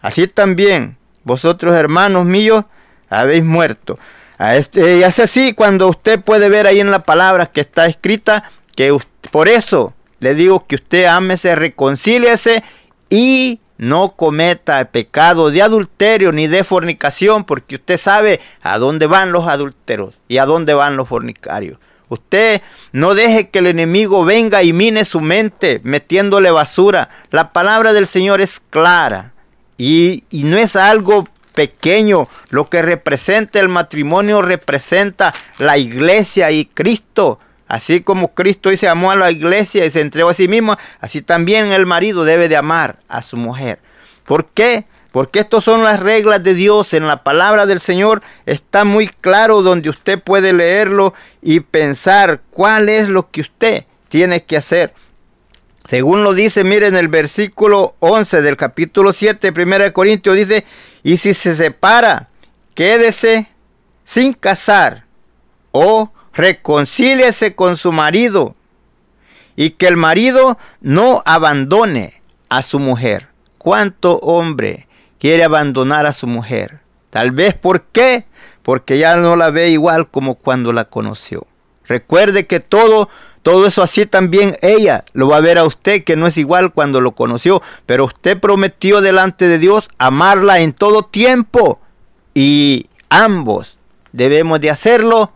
Así 0.00 0.26
también, 0.26 0.96
vosotros 1.22 1.74
hermanos 1.74 2.24
míos, 2.24 2.64
habéis 3.10 3.44
muerto. 3.44 3.98
Este, 4.40 4.96
y 4.98 5.02
es 5.02 5.18
así 5.18 5.52
cuando 5.52 5.88
usted 5.88 6.18
puede 6.18 6.48
ver 6.48 6.66
ahí 6.66 6.80
en 6.80 6.90
la 6.90 7.02
palabra 7.02 7.46
que 7.46 7.60
está 7.60 7.84
escrita 7.84 8.50
que 8.74 8.96
por 9.30 9.48
eso 9.48 9.92
le 10.18 10.34
digo 10.34 10.66
que 10.66 10.76
usted 10.76 11.04
ámese, 11.04 11.54
reconcíliese 11.56 12.64
y 13.10 13.60
no 13.76 14.12
cometa 14.12 14.82
pecado 14.86 15.50
de 15.50 15.60
adulterio 15.60 16.32
ni 16.32 16.46
de 16.46 16.64
fornicación, 16.64 17.44
porque 17.44 17.76
usted 17.76 17.98
sabe 17.98 18.40
a 18.62 18.78
dónde 18.78 19.06
van 19.06 19.32
los 19.32 19.46
adúlteros 19.46 20.18
y 20.28 20.38
a 20.38 20.46
dónde 20.46 20.72
van 20.72 20.96
los 20.96 21.08
fornicarios. 21.08 21.78
Usted 22.08 22.62
no 22.92 23.14
deje 23.14 23.50
que 23.50 23.60
el 23.60 23.66
enemigo 23.66 24.24
venga 24.24 24.62
y 24.62 24.72
mine 24.72 25.04
su 25.04 25.20
mente 25.20 25.80
metiéndole 25.84 26.50
basura. 26.50 27.08
La 27.30 27.52
palabra 27.52 27.92
del 27.92 28.06
Señor 28.06 28.40
es 28.40 28.60
clara 28.70 29.32
y 29.76 30.24
no 30.32 30.58
es 30.58 30.76
algo 30.76 31.26
pequeño. 31.54 32.28
Lo 32.50 32.68
que 32.68 32.82
representa 32.82 33.60
el 33.60 33.68
matrimonio 33.68 34.42
representa 34.42 35.34
la 35.58 35.78
iglesia 35.78 36.50
y 36.50 36.66
Cristo. 36.66 37.38
Así 37.68 38.00
como 38.00 38.34
Cristo 38.34 38.70
dice 38.70 38.88
amó 38.88 39.12
a 39.12 39.16
la 39.16 39.30
iglesia 39.30 39.86
y 39.86 39.90
se 39.92 40.00
entregó 40.00 40.30
a 40.30 40.34
sí 40.34 40.48
mismo, 40.48 40.76
así 41.00 41.22
también 41.22 41.70
el 41.70 41.86
marido 41.86 42.24
debe 42.24 42.48
de 42.48 42.56
amar 42.56 42.98
a 43.08 43.22
su 43.22 43.36
mujer. 43.36 43.78
¿Por 44.26 44.46
qué? 44.46 44.86
Porque 45.12 45.40
estas 45.40 45.64
son 45.64 45.84
las 45.84 46.00
reglas 46.00 46.42
de 46.42 46.54
Dios. 46.54 46.94
En 46.94 47.06
la 47.06 47.22
palabra 47.22 47.66
del 47.66 47.80
Señor 47.80 48.22
está 48.46 48.84
muy 48.84 49.08
claro 49.08 49.62
donde 49.62 49.90
usted 49.90 50.20
puede 50.20 50.52
leerlo 50.52 51.14
y 51.42 51.60
pensar 51.60 52.40
cuál 52.50 52.88
es 52.88 53.08
lo 53.08 53.30
que 53.30 53.40
usted 53.40 53.84
tiene 54.08 54.44
que 54.44 54.56
hacer. 54.56 54.92
Según 55.88 56.22
lo 56.22 56.34
dice, 56.34 56.62
miren 56.62 56.94
el 56.94 57.08
versículo 57.08 57.96
11 58.00 58.42
del 58.42 58.56
capítulo 58.56 59.12
7, 59.12 59.52
1 59.56 59.92
Corintios, 59.92 60.36
dice, 60.36 60.64
y 61.02 61.16
si 61.16 61.34
se 61.34 61.54
separa, 61.54 62.28
quédese 62.74 63.48
sin 64.04 64.32
casar 64.32 65.04
o 65.72 66.12
reconcíliese 66.32 67.54
con 67.54 67.76
su 67.76 67.92
marido 67.92 68.54
y 69.56 69.70
que 69.70 69.86
el 69.88 69.96
marido 69.96 70.58
no 70.80 71.22
abandone 71.24 72.20
a 72.48 72.62
su 72.62 72.78
mujer. 72.78 73.28
¿Cuánto 73.58 74.16
hombre 74.18 74.88
quiere 75.18 75.44
abandonar 75.44 76.06
a 76.06 76.12
su 76.12 76.26
mujer? 76.26 76.80
Tal 77.10 77.30
vez 77.30 77.54
¿por 77.54 77.82
qué? 77.82 78.24
Porque 78.62 78.98
ya 78.98 79.16
no 79.16 79.36
la 79.36 79.50
ve 79.50 79.70
igual 79.70 80.08
como 80.08 80.36
cuando 80.36 80.72
la 80.72 80.84
conoció. 80.86 81.46
Recuerde 81.86 82.46
que 82.46 82.60
todo 82.60 83.08
todo 83.42 83.66
eso 83.66 83.82
así 83.82 84.06
también 84.06 84.58
ella 84.60 85.04
lo 85.12 85.28
va 85.28 85.38
a 85.38 85.40
ver 85.40 85.58
a 85.58 85.64
usted 85.64 86.04
que 86.04 86.16
no 86.16 86.26
es 86.26 86.36
igual 86.36 86.72
cuando 86.72 87.00
lo 87.00 87.12
conoció, 87.12 87.62
pero 87.86 88.04
usted 88.04 88.38
prometió 88.38 89.00
delante 89.00 89.48
de 89.48 89.58
Dios 89.58 89.88
amarla 89.98 90.60
en 90.60 90.72
todo 90.72 91.04
tiempo 91.04 91.80
y 92.34 92.86
ambos 93.08 93.78
debemos 94.12 94.60
de 94.60 94.70
hacerlo 94.70 95.32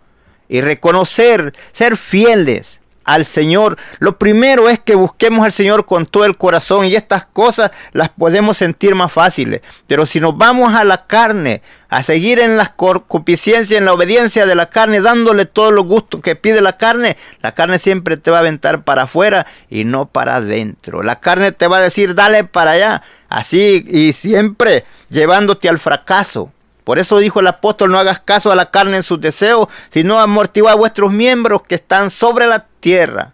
y 0.49 0.61
reconocer, 0.61 1.55
ser 1.73 1.97
fieles 1.97 2.81
al 3.05 3.25
Señor. 3.25 3.77
Lo 3.99 4.19
primero 4.19 4.69
es 4.69 4.79
que 4.79 4.95
busquemos 4.95 5.45
al 5.45 5.53
Señor 5.53 5.87
con 5.87 6.07
todo 6.07 6.25
el 6.25 6.37
corazón 6.37 6.87
y 6.87 6.95
estas 6.95 7.27
cosas 7.27 7.71
las 7.93 8.09
podemos 8.09 8.57
sentir 8.57 8.95
más 8.95 9.13
fáciles. 9.13 9.61
Pero 9.87 10.07
si 10.07 10.21
nos 10.21 10.37
vamos 10.37 10.75
a 10.75 10.85
la 10.85 11.07
carne, 11.07 11.63
a 11.89 12.03
seguir 12.03 12.41
en 12.41 12.57
la 12.57 12.67
concupiscencia, 12.75 13.79
en 13.79 13.85
la 13.85 13.93
obediencia 13.93 14.47
de 14.47 14.55
la 14.55 14.71
carne, 14.71 15.01
dándole 15.01 15.47
todos 15.47 15.73
los 15.73 15.87
gustos 15.87 16.21
que 16.21 16.35
pide 16.35 16.61
la 16.61 16.77
carne, 16.77 17.17
la 17.41 17.53
carne 17.53 17.79
siempre 17.79 18.17
te 18.17 18.31
va 18.31 18.39
a 18.39 18.41
aventar 18.41 18.83
para 18.83 19.03
afuera 19.03 19.47
y 19.71 19.85
no 19.85 20.07
para 20.07 20.37
adentro. 20.37 21.03
La 21.03 21.21
carne 21.21 21.53
te 21.53 21.69
va 21.69 21.77
a 21.79 21.83
decir, 21.83 22.15
dale 22.15 22.45
para 22.45 22.73
allá, 22.73 23.03
así 23.29 23.85
y 23.87 24.13
siempre 24.13 24.85
llevándote 25.09 25.69
al 25.69 25.79
fracaso. 25.79 26.51
Por 26.85 26.99
eso 26.99 27.19
dijo 27.19 27.41
el 27.41 27.47
apóstol, 27.47 27.91
no 27.91 27.99
hagas 27.99 28.21
caso 28.21 28.53
a 28.53 28.57
la 28.57 28.71
carne 28.71 28.99
en 28.99 29.03
sus 29.03 29.21
deseos, 29.21 29.69
sino 29.91 30.19
amortigua 30.19 30.75
vuestros 30.75 31.13
miembros 31.13 31.63
que 31.63 31.77
están 31.77 32.11
sobre 32.11 32.47
la 32.47 32.67
tierra 32.85 33.33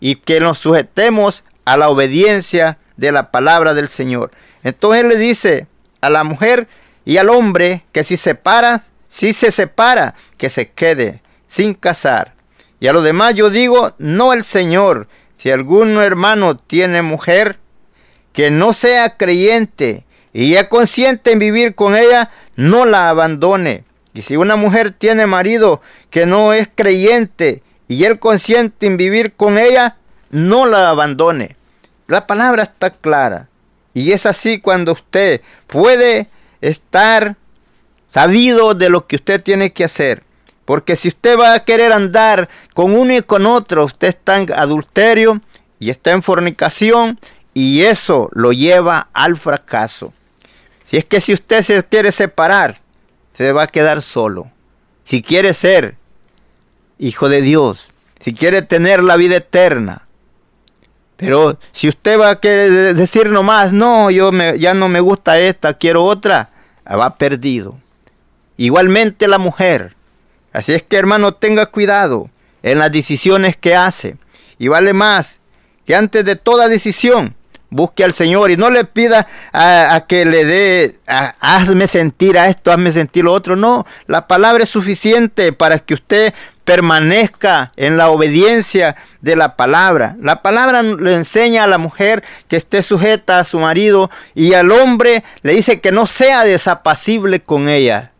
y 0.00 0.14
que 0.14 0.40
nos 0.40 0.56
sujetemos 0.56 1.44
a 1.66 1.76
la 1.76 1.90
obediencia 1.90 2.78
de 2.96 3.12
la 3.12 3.30
palabra 3.30 3.74
del 3.74 3.90
Señor. 3.90 4.30
Entonces 4.62 5.02
él 5.02 5.10
le 5.10 5.16
dice 5.16 5.66
a 6.00 6.08
la 6.08 6.24
mujer 6.24 6.66
y 7.04 7.18
al 7.18 7.28
hombre 7.28 7.84
que 7.92 8.04
si 8.04 8.16
separa, 8.16 8.82
si 9.06 9.34
se 9.34 9.50
separa, 9.50 10.14
que 10.38 10.48
se 10.48 10.70
quede 10.70 11.20
sin 11.46 11.74
casar. 11.74 12.32
Y 12.80 12.86
a 12.86 12.94
los 12.94 13.04
demás 13.04 13.34
yo 13.34 13.50
digo, 13.50 13.92
no 13.98 14.32
el 14.32 14.44
Señor. 14.44 15.08
Si 15.36 15.50
algún 15.50 16.00
hermano 16.00 16.56
tiene 16.56 17.02
mujer 17.02 17.58
que 18.32 18.50
no 18.50 18.72
sea 18.72 19.18
creyente 19.18 20.06
y 20.32 20.52
ya 20.54 20.70
consciente 20.70 21.32
en 21.32 21.38
vivir 21.38 21.74
con 21.74 21.96
ella, 21.96 22.30
no 22.56 22.86
la 22.86 23.10
abandone. 23.10 23.84
Y 24.14 24.22
si 24.22 24.38
una 24.38 24.56
mujer 24.56 24.90
tiene 24.90 25.26
marido 25.26 25.82
que 26.08 26.24
no 26.24 26.54
es 26.54 26.70
creyente 26.74 27.62
y 27.88 28.04
él 28.04 28.18
consciente 28.18 28.86
en 28.86 28.96
vivir 28.96 29.34
con 29.34 29.58
ella, 29.58 29.96
no 30.30 30.66
la 30.66 30.90
abandone. 30.90 31.56
La 32.06 32.26
palabra 32.26 32.64
está 32.64 32.90
clara. 32.90 33.48
Y 33.92 34.12
es 34.12 34.26
así 34.26 34.60
cuando 34.60 34.92
usted 34.92 35.40
puede 35.66 36.28
estar 36.60 37.36
sabido 38.06 38.74
de 38.74 38.90
lo 38.90 39.06
que 39.06 39.16
usted 39.16 39.42
tiene 39.42 39.72
que 39.72 39.84
hacer. 39.84 40.24
Porque 40.64 40.96
si 40.96 41.08
usted 41.08 41.38
va 41.38 41.54
a 41.54 41.64
querer 41.64 41.92
andar 41.92 42.48
con 42.72 42.96
uno 42.96 43.14
y 43.14 43.22
con 43.22 43.46
otro, 43.46 43.84
usted 43.84 44.08
está 44.08 44.38
en 44.38 44.52
adulterio 44.52 45.40
y 45.78 45.90
está 45.90 46.12
en 46.12 46.22
fornicación 46.22 47.18
y 47.52 47.82
eso 47.82 48.30
lo 48.32 48.52
lleva 48.52 49.08
al 49.12 49.36
fracaso. 49.36 50.12
Si 50.84 50.96
es 50.96 51.04
que 51.04 51.20
si 51.20 51.32
usted 51.32 51.62
se 51.62 51.82
quiere 51.84 52.12
separar, 52.12 52.80
se 53.34 53.52
va 53.52 53.64
a 53.64 53.68
quedar 53.68 54.02
solo. 54.02 54.50
Si 55.04 55.22
quiere 55.22 55.54
ser 55.54 55.96
hijo 57.04 57.28
de 57.28 57.42
Dios, 57.42 57.88
si 58.20 58.32
quiere 58.32 58.62
tener 58.62 59.02
la 59.02 59.16
vida 59.16 59.36
eterna. 59.36 60.06
Pero 61.16 61.58
si 61.72 61.88
usted 61.88 62.18
va 62.18 62.30
a 62.30 62.40
querer 62.40 62.94
decir 62.94 63.30
nomás, 63.30 63.72
no, 63.72 64.10
yo 64.10 64.32
me, 64.32 64.58
ya 64.58 64.74
no 64.74 64.88
me 64.88 65.00
gusta 65.00 65.38
esta, 65.38 65.74
quiero 65.74 66.04
otra, 66.04 66.50
va 66.90 67.16
perdido. 67.16 67.76
Igualmente 68.56 69.28
la 69.28 69.38
mujer. 69.38 69.94
Así 70.52 70.72
es 70.72 70.82
que 70.82 70.96
hermano, 70.96 71.34
tenga 71.34 71.66
cuidado 71.66 72.30
en 72.62 72.78
las 72.78 72.90
decisiones 72.90 73.56
que 73.56 73.76
hace. 73.76 74.16
Y 74.58 74.68
vale 74.68 74.92
más 74.92 75.40
que 75.84 75.94
antes 75.94 76.24
de 76.24 76.36
toda 76.36 76.68
decisión, 76.68 77.34
busque 77.74 78.04
al 78.04 78.12
Señor 78.12 78.50
y 78.52 78.56
no 78.56 78.70
le 78.70 78.84
pida 78.84 79.26
a, 79.52 80.04
que 80.08 80.24
le 80.24 80.44
dé, 80.44 80.98
hazme 81.06 81.88
sentir 81.88 82.38
a 82.38 82.48
esto, 82.48 82.70
hazme 82.70 82.92
sentir 82.92 83.24
lo 83.24 83.32
otro. 83.32 83.56
No, 83.56 83.84
la 84.06 84.28
palabra 84.28 84.62
es 84.62 84.70
suficiente 84.70 85.52
para 85.52 85.80
que 85.80 85.94
usted 85.94 86.34
permanezca 86.64 87.72
en 87.76 87.96
la 87.96 88.08
obediencia 88.08 88.96
de 89.20 89.36
la 89.36 89.56
palabra. 89.56 90.16
La 90.20 90.42
palabra 90.42 90.82
le 90.82 91.14
enseña 91.14 91.64
a 91.64 91.68
la 91.68 91.78
mujer 91.78 92.24
que 92.48 92.56
esté 92.56 92.82
sujeta 92.82 93.38
a 93.38 93.44
su 93.44 93.58
marido 93.58 94.10
y 94.34 94.54
al 94.54 94.72
hombre 94.72 95.24
le 95.42 95.54
dice 95.54 95.80
que 95.80 95.92
no 95.92 96.06
sea 96.06 96.44
desapacible 96.44 97.40
con 97.40 97.68
ella, 97.68 98.12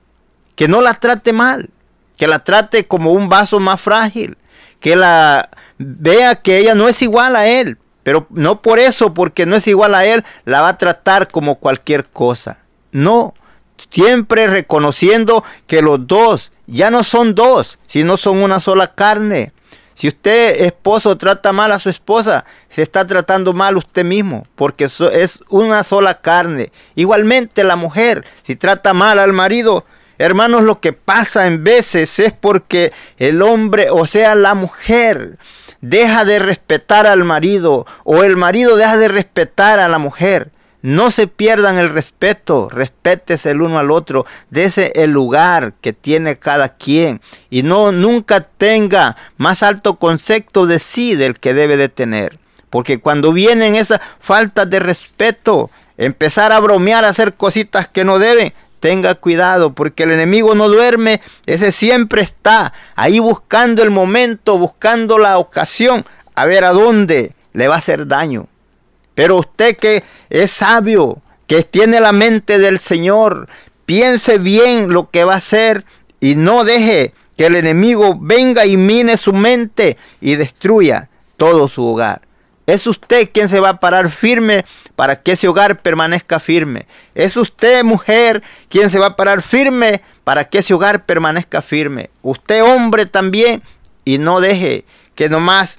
que 0.57 0.68
no 0.68 0.80
la 0.82 0.95
trate 0.95 1.32
mal, 1.32 1.70
que 2.16 2.26
la 2.26 2.45
trate 2.45 2.86
como 2.86 3.12
un 3.12 3.28
vaso 3.28 3.61
más 3.61 3.80
frágil, 3.80 4.36
que 4.78 4.95
la 4.95 5.49
vea 5.78 6.36
que 6.36 6.59
ella 6.59 6.74
no 6.74 6.88
es 6.88 7.01
igual 7.03 7.36
a 7.36 7.47
él, 7.47 7.78
pero 8.03 8.26
no 8.30 8.61
por 8.61 8.78
eso, 8.78 9.14
porque 9.14 9.47
no 9.47 9.57
es 9.57 9.66
igual 9.66 9.95
a 9.95 10.05
él, 10.05 10.24
la 10.45 10.61
va 10.61 10.68
a 10.68 10.78
tratar 10.78 11.28
como 11.28 11.57
cualquier 11.57 12.05
cosa. 12.07 12.59
No, 12.92 13.34
siempre 13.91 14.47
reconociendo 14.47 15.45
que 15.66 15.83
los 15.83 16.07
dos 16.07 16.53
ya 16.66 16.91
no 16.91 17.05
son 17.05 17.35
dos, 17.35 17.79
sino 17.87 18.16
son 18.16 18.43
una 18.43 18.61
sola 18.61 18.95
carne. 18.95 19.53
Si 19.95 20.09
usted, 20.09 20.62
esposo, 20.62 21.16
trata 21.16 21.53
mal 21.53 21.70
a 21.70 21.79
su 21.79 21.89
esposa, 21.89 22.45
se 22.68 22.83
está 22.83 23.07
tratando 23.07 23.53
mal 23.53 23.77
usted 23.77 24.05
mismo, 24.05 24.47
porque 24.57 24.85
es 24.85 25.45
una 25.49 25.85
sola 25.85 26.20
carne. 26.20 26.72
Igualmente 26.97 27.62
la 27.62 27.77
mujer, 27.77 28.25
si 28.43 28.57
trata 28.57 28.93
mal 28.93 29.20
al 29.20 29.33
marido, 29.33 29.85
hermanos, 30.18 30.62
lo 30.62 30.81
que 30.81 30.93
pasa 30.93 31.47
en 31.47 31.62
veces 31.62 32.18
es 32.18 32.33
porque 32.33 32.93
el 33.18 33.41
hombre, 33.41 33.89
o 33.91 34.05
sea, 34.07 34.35
la 34.35 34.55
mujer, 34.55 35.39
deja 35.81 36.25
de 36.25 36.39
respetar 36.39 37.07
al 37.07 37.25
marido 37.25 37.87
o 38.05 38.25
el 38.25 38.37
marido 38.37 38.77
deja 38.77 38.97
de 38.97 39.09
respetar 39.09 39.81
a 39.81 39.89
la 39.89 39.99
mujer. 39.99 40.51
No 40.85 41.11
se 41.11 41.28
pierdan 41.28 41.78
el 41.78 41.89
respeto, 41.89 42.68
respétese 42.68 43.53
el 43.53 43.62
uno 43.62 43.78
al 43.78 43.91
otro, 43.91 44.26
dese 44.51 44.93
el 44.97 45.12
lugar 45.12 45.72
que 45.80 45.95
tiene 45.95 46.37
cada 46.37 46.76
quien 46.76 47.22
y 47.49 47.62
no 47.62 47.91
nunca 47.91 48.41
tenga 48.43 49.16
más 49.39 49.62
alto 49.62 49.95
concepto 49.95 50.66
de 50.66 50.78
sí 50.78 51.14
del 51.14 51.41
que 51.41 51.55
debe 51.55 51.78
de 51.78 51.89
tener. 51.89 52.39
Porque 52.68 53.01
cuando 53.01 53.32
vienen 53.32 53.76
esas 53.76 54.03
faltas 54.20 54.68
de 54.68 54.78
respeto, 54.78 55.70
empezar 55.97 56.53
a 56.53 56.61
bromear, 56.61 57.07
a 57.07 57.09
hacer 57.09 57.32
cositas 57.32 57.89
que 57.89 58.05
no 58.05 58.18
deben, 58.18 58.53
tenga 58.78 59.14
cuidado 59.14 59.72
porque 59.72 60.03
el 60.03 60.11
enemigo 60.11 60.55
no 60.55 60.68
duerme, 60.68 61.22
ese 61.47 61.72
siempre 61.72 62.20
está 62.20 62.74
ahí 62.95 63.20
buscando 63.20 63.82
el 63.82 63.91
momento, 63.91 64.59
buscando 64.59 65.16
la 65.16 65.39
ocasión, 65.39 66.05
a 66.35 66.45
ver 66.45 66.66
a 66.66 66.72
dónde 66.72 67.32
le 67.55 67.68
va 67.68 67.76
a 67.76 67.78
hacer 67.78 68.07
daño. 68.07 68.49
Pero 69.15 69.37
usted 69.37 69.77
que 69.77 70.03
es 70.31 70.51
sabio, 70.51 71.23
que 71.47 71.62
tiene 71.62 72.01
la 72.01 72.12
mente 72.12 72.59
del 72.59 72.81
Señor, 72.81 73.49
piense 73.87 74.39
bien 74.39 74.93
lo 74.93 75.11
que 75.11 75.25
va 75.25 75.35
a 75.35 75.39
hacer 75.39 75.85
y 76.21 76.37
no 76.37 76.65
deje 76.65 77.12
que 77.37 77.47
el 77.47 77.57
enemigo 77.57 78.17
venga 78.21 78.67
y 78.67 78.77
mine 78.77 79.17
su 79.17 79.33
mente 79.33 79.97
y 80.21 80.37
destruya 80.37 81.09
todo 81.37 81.69
su 81.69 81.85
hogar. 81.87 82.23
Es 82.67 82.87
usted 82.87 83.29
quien 83.31 83.49
se 83.49 83.61
va 83.61 83.71
a 83.71 83.81
parar 83.81 84.11
firme 84.11 84.65
para 84.97 85.23
que 85.23 85.33
ese 85.33 85.49
hogar 85.49 85.83
permanezca 85.83 86.41
firme. 86.41 86.87
Es 87.15 87.37
usted, 87.37 87.85
mujer, 87.85 88.43
quien 88.71 88.89
se 88.89 88.99
va 88.99 89.09
a 89.09 89.17
parar 89.17 89.43
firme 89.43 90.01
para 90.25 90.45
que 90.45 90.59
ese 90.59 90.73
hogar 90.73 91.05
permanezca 91.05 91.61
firme. 91.61 92.09
Usted, 92.23 92.65
hombre, 92.65 93.05
también. 93.05 93.62
Y 94.07 94.19
no 94.19 94.41
deje 94.41 94.85
que 95.15 95.29
nomás 95.29 95.79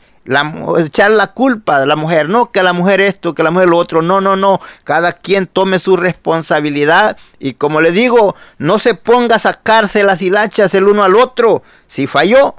echar 0.79 1.11
la 1.11 1.27
culpa 1.27 1.79
de 1.79 1.85
la 1.85 1.95
mujer, 1.95 2.29
no 2.29 2.51
que 2.51 2.63
la 2.63 2.73
mujer 2.73 2.99
esto, 3.01 3.35
que 3.35 3.43
la 3.43 3.51
mujer 3.51 3.67
lo 3.67 3.77
otro, 3.77 4.01
no, 4.01 4.21
no, 4.21 4.35
no, 4.35 4.59
cada 4.83 5.13
quien 5.13 5.45
tome 5.47 5.79
su 5.79 5.97
responsabilidad 5.97 7.17
y 7.39 7.53
como 7.53 7.81
le 7.81 7.91
digo, 7.91 8.35
no 8.57 8.79
se 8.79 8.95
ponga 8.95 9.35
a 9.35 9.39
sacarse 9.39 10.03
las 10.03 10.21
hilachas 10.21 10.73
el 10.73 10.87
uno 10.87 11.03
al 11.03 11.15
otro, 11.15 11.61
si 11.87 12.07
falló, 12.07 12.55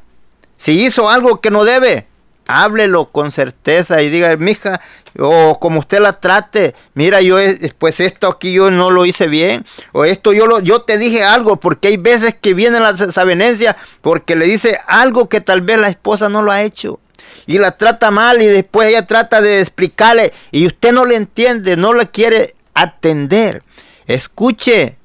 si 0.57 0.85
hizo 0.85 1.11
algo 1.11 1.41
que 1.41 1.51
no 1.51 1.65
debe, 1.65 2.07
háblelo 2.47 3.11
con 3.11 3.33
certeza 3.33 4.01
y 4.01 4.11
diga, 4.11 4.37
mija, 4.37 4.81
o 5.19 5.59
como 5.59 5.81
usted 5.81 5.99
la 5.99 6.21
trate, 6.21 6.77
mira, 6.95 7.21
yo 7.21 7.39
pues 7.79 7.99
esto 7.99 8.29
aquí 8.29 8.53
yo 8.53 8.71
no 8.71 8.91
lo 8.91 9.07
hice 9.07 9.27
bien, 9.27 9.67
o 9.91 10.05
esto 10.05 10.33
yo 10.33 10.47
lo, 10.47 10.61
yo 10.61 10.83
te 10.83 10.99
dije 10.99 11.25
algo, 11.25 11.57
porque 11.57 11.89
hay 11.89 11.97
veces 11.97 12.37
que 12.41 12.55
vienen 12.55 12.85
las 12.85 13.01
desavenencias 13.01 13.75
porque 14.03 14.37
le 14.37 14.47
dice 14.47 14.79
algo 14.87 15.29
que 15.29 15.41
tal 15.41 15.63
vez 15.63 15.81
la 15.81 15.89
esposa 15.89 16.29
no 16.29 16.43
lo 16.43 16.53
ha 16.53 16.63
hecho 16.63 17.01
y 17.47 17.59
la 17.59 17.77
trata 17.77 18.11
mal 18.11 18.43
y 18.43 18.47
después 18.47 18.89
ella 18.89 19.07
trata 19.07 19.41
de 19.41 19.61
explicarle 19.61 20.33
y 20.51 20.67
usted 20.67 20.93
no 20.93 21.05
le 21.05 21.17
entiende, 21.17 21.77
no 21.77 21.93
le 21.93 22.09
quiere 22.09 22.55
atender. 22.75 23.63
Escuche, 24.07 24.97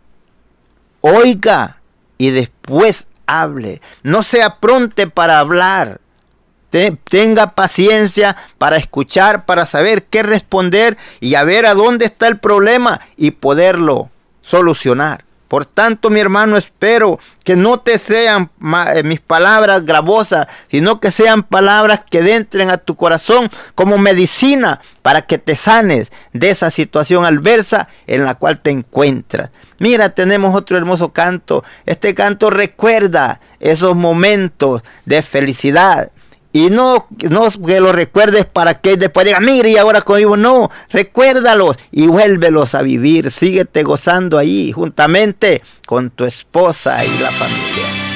oiga 1.01 1.77
y 2.17 2.31
después 2.31 3.07
hable. 3.27 3.81
No 4.03 4.23
sea 4.23 4.57
pronte 4.59 5.07
para 5.07 5.39
hablar. 5.39 6.01
tenga 6.69 7.51
paciencia 7.53 8.37
para 8.57 8.77
escuchar, 8.77 9.45
para 9.45 9.65
saber 9.65 10.03
qué 10.05 10.23
responder 10.23 10.97
y 11.19 11.35
a 11.35 11.43
ver 11.43 11.65
a 11.65 11.73
dónde 11.73 12.05
está 12.05 12.27
el 12.27 12.39
problema 12.39 13.01
y 13.17 13.31
poderlo 13.31 14.09
solucionar. 14.41 15.25
Por 15.51 15.65
tanto, 15.65 16.09
mi 16.09 16.21
hermano, 16.21 16.55
espero 16.55 17.19
que 17.43 17.57
no 17.57 17.81
te 17.81 17.99
sean 17.99 18.49
eh, 18.95 19.03
mis 19.03 19.19
palabras 19.19 19.83
gravosas, 19.83 20.47
sino 20.69 21.01
que 21.01 21.11
sean 21.11 21.43
palabras 21.43 22.03
que 22.09 22.19
entren 22.19 22.69
a 22.69 22.77
tu 22.77 22.95
corazón 22.95 23.49
como 23.75 23.97
medicina 23.97 24.79
para 25.01 25.23
que 25.23 25.39
te 25.39 25.57
sanes 25.57 26.09
de 26.31 26.51
esa 26.51 26.71
situación 26.71 27.25
adversa 27.25 27.89
en 28.07 28.23
la 28.23 28.35
cual 28.35 28.61
te 28.61 28.71
encuentras. 28.71 29.49
Mira, 29.77 30.11
tenemos 30.11 30.55
otro 30.55 30.77
hermoso 30.77 31.11
canto. 31.11 31.65
Este 31.85 32.15
canto 32.15 32.49
recuerda 32.49 33.41
esos 33.59 33.93
momentos 33.93 34.83
de 35.03 35.21
felicidad 35.21 36.11
y 36.53 36.69
no, 36.69 37.07
no 37.29 37.47
que 37.65 37.79
lo 37.79 37.91
recuerdes 37.91 38.45
para 38.45 38.79
que 38.79 38.97
después 38.97 39.25
diga, 39.25 39.39
mire, 39.39 39.69
y 39.69 39.77
ahora 39.77 40.01
conmigo. 40.01 40.35
No, 40.35 40.69
recuérdalos 40.89 41.77
y 41.91 42.07
vuélvelos 42.07 42.75
a 42.75 42.81
vivir. 42.81 43.31
Síguete 43.31 43.83
gozando 43.83 44.37
ahí 44.37 44.71
juntamente 44.71 45.61
con 45.85 46.09
tu 46.09 46.25
esposa 46.25 47.03
y 47.05 47.19
la 47.19 47.31
familia. 47.31 48.10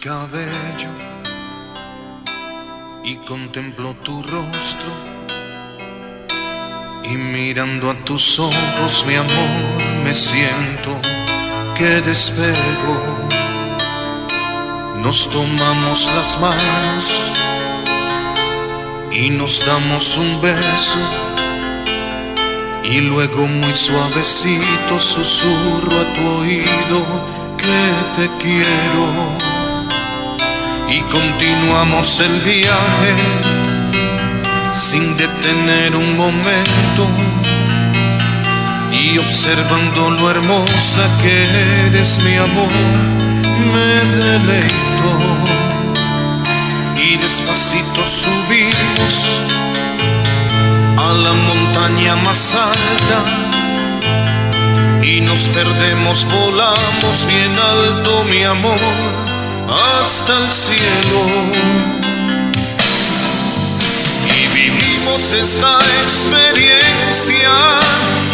Cabello 0.00 0.88
y 3.04 3.16
contemplo 3.16 3.94
tu 4.02 4.22
rostro. 4.22 4.90
Y 7.04 7.16
mirando 7.16 7.90
a 7.90 7.94
tus 8.04 8.38
ojos, 8.38 9.04
mi 9.06 9.14
amor, 9.14 10.02
me 10.02 10.14
siento 10.14 10.98
que 11.76 12.00
despego. 12.00 12.94
Nos 15.02 15.28
tomamos 15.28 16.10
las 16.14 16.40
manos 16.40 17.32
y 19.12 19.28
nos 19.30 19.64
damos 19.66 20.16
un 20.16 20.40
beso. 20.40 20.98
Y 22.84 23.00
luego 23.02 23.46
muy 23.46 23.74
suavecito 23.74 24.98
susurro 24.98 26.00
a 26.00 26.14
tu 26.14 26.26
oído 26.40 27.04
que 27.58 27.92
te 28.16 28.30
quiero 28.42 29.59
y 30.90 31.00
continuamos 31.02 32.20
el 32.20 32.40
viaje 32.40 33.14
sin 34.74 35.16
detener 35.16 35.94
un 35.94 36.16
momento 36.16 37.06
y 38.92 39.18
observando 39.18 40.10
lo 40.10 40.30
hermosa 40.30 41.08
que 41.22 41.44
eres 41.86 42.20
mi 42.22 42.34
amor 42.36 42.72
me 43.72 43.94
deleito. 44.22 45.10
Y 46.96 47.16
despacito 47.16 48.02
subimos 48.04 49.14
a 50.96 51.12
la 51.12 51.32
montaña 51.32 52.16
más 52.16 52.54
alta 52.54 53.18
y 55.02 55.20
nos 55.22 55.48
perdemos, 55.48 56.26
volamos 56.26 57.26
bien 57.26 57.52
alto, 57.58 58.24
mi 58.24 58.44
amor, 58.44 58.78
hasta 59.70 60.36
el 60.36 60.52
cielo. 60.52 61.24
Y 64.36 64.38
vivimos 64.54 65.32
esta 65.32 65.78
experiencia 66.04 67.54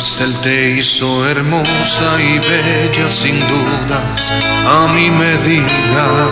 pues 0.00 0.20
Él 0.22 0.34
te 0.42 0.70
hizo 0.78 1.28
hermosa 1.28 2.16
y 2.18 2.38
bella 2.38 3.06
sin 3.06 3.38
dudas 3.38 4.32
a 4.66 4.88
mi 4.94 5.10
medida. 5.10 6.30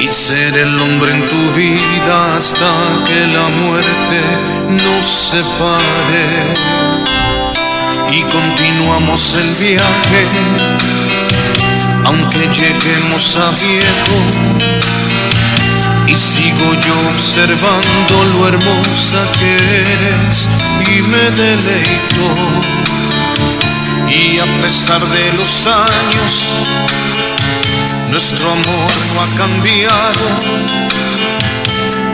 y 0.00 0.08
ser 0.08 0.58
el 0.58 0.80
hombre 0.80 1.12
en 1.12 1.28
tu 1.28 1.52
vida 1.52 2.36
hasta 2.36 3.04
que 3.06 3.24
la 3.26 3.48
muerte 3.50 4.20
nos 4.84 5.06
separe 5.06 6.54
y 8.10 8.22
continuamos 8.22 9.34
el 9.34 9.54
viaje 9.64 11.21
aunque 12.04 12.48
lleguemos 12.48 13.36
a 13.36 13.50
viejo 13.50 14.16
y 16.06 16.16
sigo 16.16 16.74
yo 16.74 16.94
observando 17.14 18.24
lo 18.32 18.48
hermosa 18.48 19.24
que 19.38 19.56
eres 19.56 20.48
y 20.80 21.02
me 21.02 21.30
deleito 21.30 22.26
y 24.08 24.38
a 24.38 24.60
pesar 24.60 25.00
de 25.00 25.32
los 25.34 25.66
años 25.66 26.52
nuestro 28.10 28.52
amor 28.52 28.92
no 29.14 29.22
ha 29.22 29.28
cambiado 29.38 30.26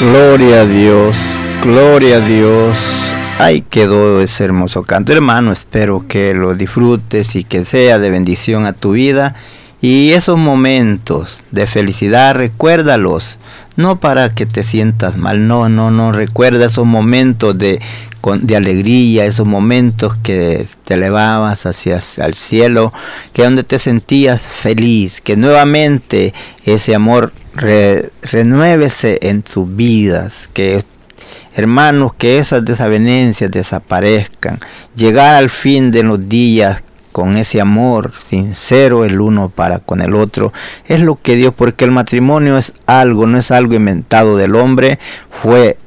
Gloria 0.08 0.62
a 0.62 0.66
Dios, 0.68 1.16
gloria 1.64 2.18
a 2.18 2.20
Dios. 2.20 2.78
Ahí 3.39 3.62
quedó 3.62 4.22
ese 4.22 4.45
hermoso 4.45 4.84
canto, 4.84 5.12
hermano. 5.12 5.51
Espero 5.51 6.06
que 6.08 6.36
lo 6.36 6.53
disfrutes 6.53 7.36
y 7.36 7.43
que 7.43 7.66
sea 7.66 7.97
de 7.97 8.12
bendición 8.12 8.68
a 8.68 8.74
tu 8.74 8.91
vida. 8.91 9.34
Y 9.82 10.12
esos 10.12 10.38
momentos 10.38 11.41
de 11.49 11.66
felicidad, 11.66 12.36
recuérdalos. 12.36 13.39
No 13.78 13.99
para 13.99 14.36
que 14.36 14.45
te 14.45 14.62
sientas 14.62 15.18
mal, 15.18 15.47
no, 15.47 15.70
no, 15.70 15.89
no. 15.89 16.12
Recuerda 16.12 16.68
esos 16.68 16.86
momentos 16.86 17.58
de, 17.58 17.82
de 18.34 18.55
alegría, 18.55 19.26
esos 19.26 19.45
momentos 19.45 20.15
que 20.23 20.67
te 20.84 20.95
elevabas 20.95 21.65
hacia 21.65 21.99
el 22.17 22.34
cielo, 22.34 22.93
que 23.34 23.43
donde 23.43 23.63
te 23.63 23.80
sentías 23.80 24.41
feliz, 24.41 25.21
que 25.21 25.38
nuevamente 25.38 26.34
ese 26.65 26.95
amor 26.95 27.34
renuévese 27.53 29.19
en 29.21 29.43
tus 29.43 29.76
vidas, 29.76 30.49
que 30.53 30.84
hermanos, 31.55 32.13
que 32.17 32.38
esas 32.38 32.65
desavenencias 32.65 33.49
desaparezcan, 33.49 34.59
llegar 34.95 35.36
al 35.36 35.49
fin 35.49 35.91
de 35.91 36.03
los 36.03 36.28
días 36.28 36.84
con 37.11 37.38
ese 37.38 37.61
amor 37.61 38.11
sincero 38.30 39.05
el 39.05 39.21
uno 39.21 39.47
para 39.47 39.80
con 39.80 40.01
el 40.01 40.15
otro, 40.15 40.51
es 40.86 40.99
lo 40.99 41.15
que 41.21 41.38
Dios, 41.38 41.53
porque 41.55 41.86
el 41.86 41.91
matrimonio 41.91 42.57
es 42.57 42.73
algo, 42.88 43.26
no 43.26 43.38
es 43.38 43.51
algo 43.51 43.73
inventado 43.73 44.36
del 44.36 44.55
hombre, 44.55 44.99
fue 45.30 45.78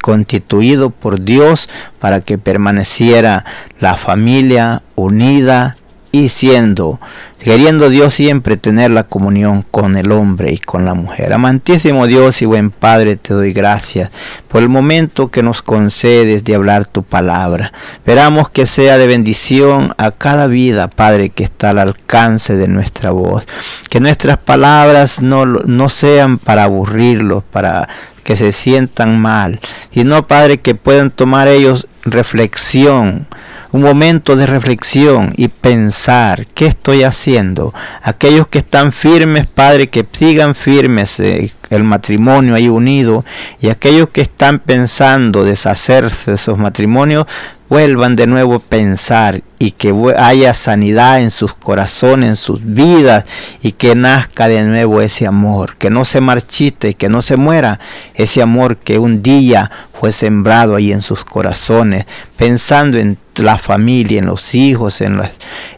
constituido 0.00 0.90
por 0.90 1.22
Dios 1.22 1.68
para 1.98 2.20
que 2.20 2.38
permaneciera 2.38 3.44
la 3.78 3.96
familia 3.96 4.82
unida 4.94 5.76
y 6.12 6.28
siendo, 6.30 6.98
queriendo 7.38 7.88
Dios 7.88 8.14
siempre 8.14 8.56
tener 8.56 8.90
la 8.90 9.04
comunión 9.04 9.64
con 9.70 9.96
el 9.96 10.10
hombre 10.10 10.52
y 10.52 10.58
con 10.58 10.84
la 10.84 10.94
mujer. 10.94 11.32
Amantísimo 11.32 12.08
Dios 12.08 12.42
y 12.42 12.46
buen 12.46 12.70
Padre, 12.70 13.16
te 13.16 13.32
doy 13.32 13.52
gracias 13.52 14.10
por 14.48 14.62
el 14.62 14.68
momento 14.68 15.28
que 15.28 15.44
nos 15.44 15.62
concedes 15.62 16.42
de 16.42 16.56
hablar 16.56 16.86
tu 16.86 17.04
palabra. 17.04 17.72
Esperamos 17.94 18.50
que 18.50 18.66
sea 18.66 18.98
de 18.98 19.06
bendición 19.06 19.94
a 19.98 20.10
cada 20.10 20.48
vida, 20.48 20.88
Padre, 20.88 21.30
que 21.30 21.44
está 21.44 21.70
al 21.70 21.78
alcance 21.78 22.56
de 22.56 22.66
nuestra 22.66 23.12
voz. 23.12 23.44
Que 23.88 24.00
nuestras 24.00 24.38
palabras 24.38 25.22
no, 25.22 25.46
no 25.46 25.88
sean 25.88 26.38
para 26.38 26.64
aburrirlos, 26.64 27.44
para 27.44 27.88
que 28.22 28.36
se 28.36 28.52
sientan 28.52 29.20
mal, 29.20 29.60
sino, 29.92 30.26
Padre, 30.26 30.58
que 30.58 30.74
puedan 30.74 31.10
tomar 31.10 31.48
ellos 31.48 31.86
reflexión 32.04 33.26
un 33.72 33.82
momento 33.82 34.36
de 34.36 34.46
reflexión 34.46 35.32
y 35.36 35.48
pensar 35.48 36.46
qué 36.54 36.66
estoy 36.66 37.02
haciendo. 37.02 37.72
Aquellos 38.02 38.48
que 38.48 38.58
están 38.58 38.92
firmes, 38.92 39.46
Padre, 39.46 39.88
que 39.88 40.06
sigan 40.10 40.54
firmes 40.54 41.20
eh, 41.20 41.52
el 41.70 41.84
matrimonio 41.84 42.54
ahí 42.54 42.68
unido 42.68 43.24
y 43.60 43.68
aquellos 43.68 44.08
que 44.08 44.22
están 44.22 44.58
pensando 44.58 45.44
deshacerse 45.44 46.32
de 46.32 46.36
esos 46.36 46.58
matrimonios, 46.58 47.26
vuelvan 47.70 48.16
de 48.16 48.26
nuevo 48.26 48.56
a 48.56 48.58
pensar 48.58 49.42
y 49.60 49.70
que 49.70 49.94
haya 50.18 50.54
sanidad 50.54 51.20
en 51.20 51.30
sus 51.30 51.54
corazones, 51.54 52.28
en 52.30 52.36
sus 52.36 52.60
vidas 52.64 53.24
y 53.62 53.72
que 53.72 53.94
nazca 53.94 54.48
de 54.48 54.64
nuevo 54.64 55.00
ese 55.00 55.24
amor, 55.24 55.76
que 55.76 55.88
no 55.88 56.04
se 56.04 56.20
marchite, 56.20 56.94
que 56.94 57.08
no 57.08 57.22
se 57.22 57.36
muera 57.36 57.78
ese 58.14 58.42
amor 58.42 58.76
que 58.78 58.98
un 58.98 59.22
día 59.22 59.70
fue 59.94 60.10
sembrado 60.10 60.74
ahí 60.74 60.90
en 60.90 61.00
sus 61.00 61.24
corazones, 61.24 62.06
pensando 62.36 62.98
en 62.98 63.16
la 63.36 63.58
familia, 63.58 64.18
en 64.18 64.26
los 64.26 64.54
hijos, 64.54 65.00
en 65.00 65.16
los, 65.16 65.28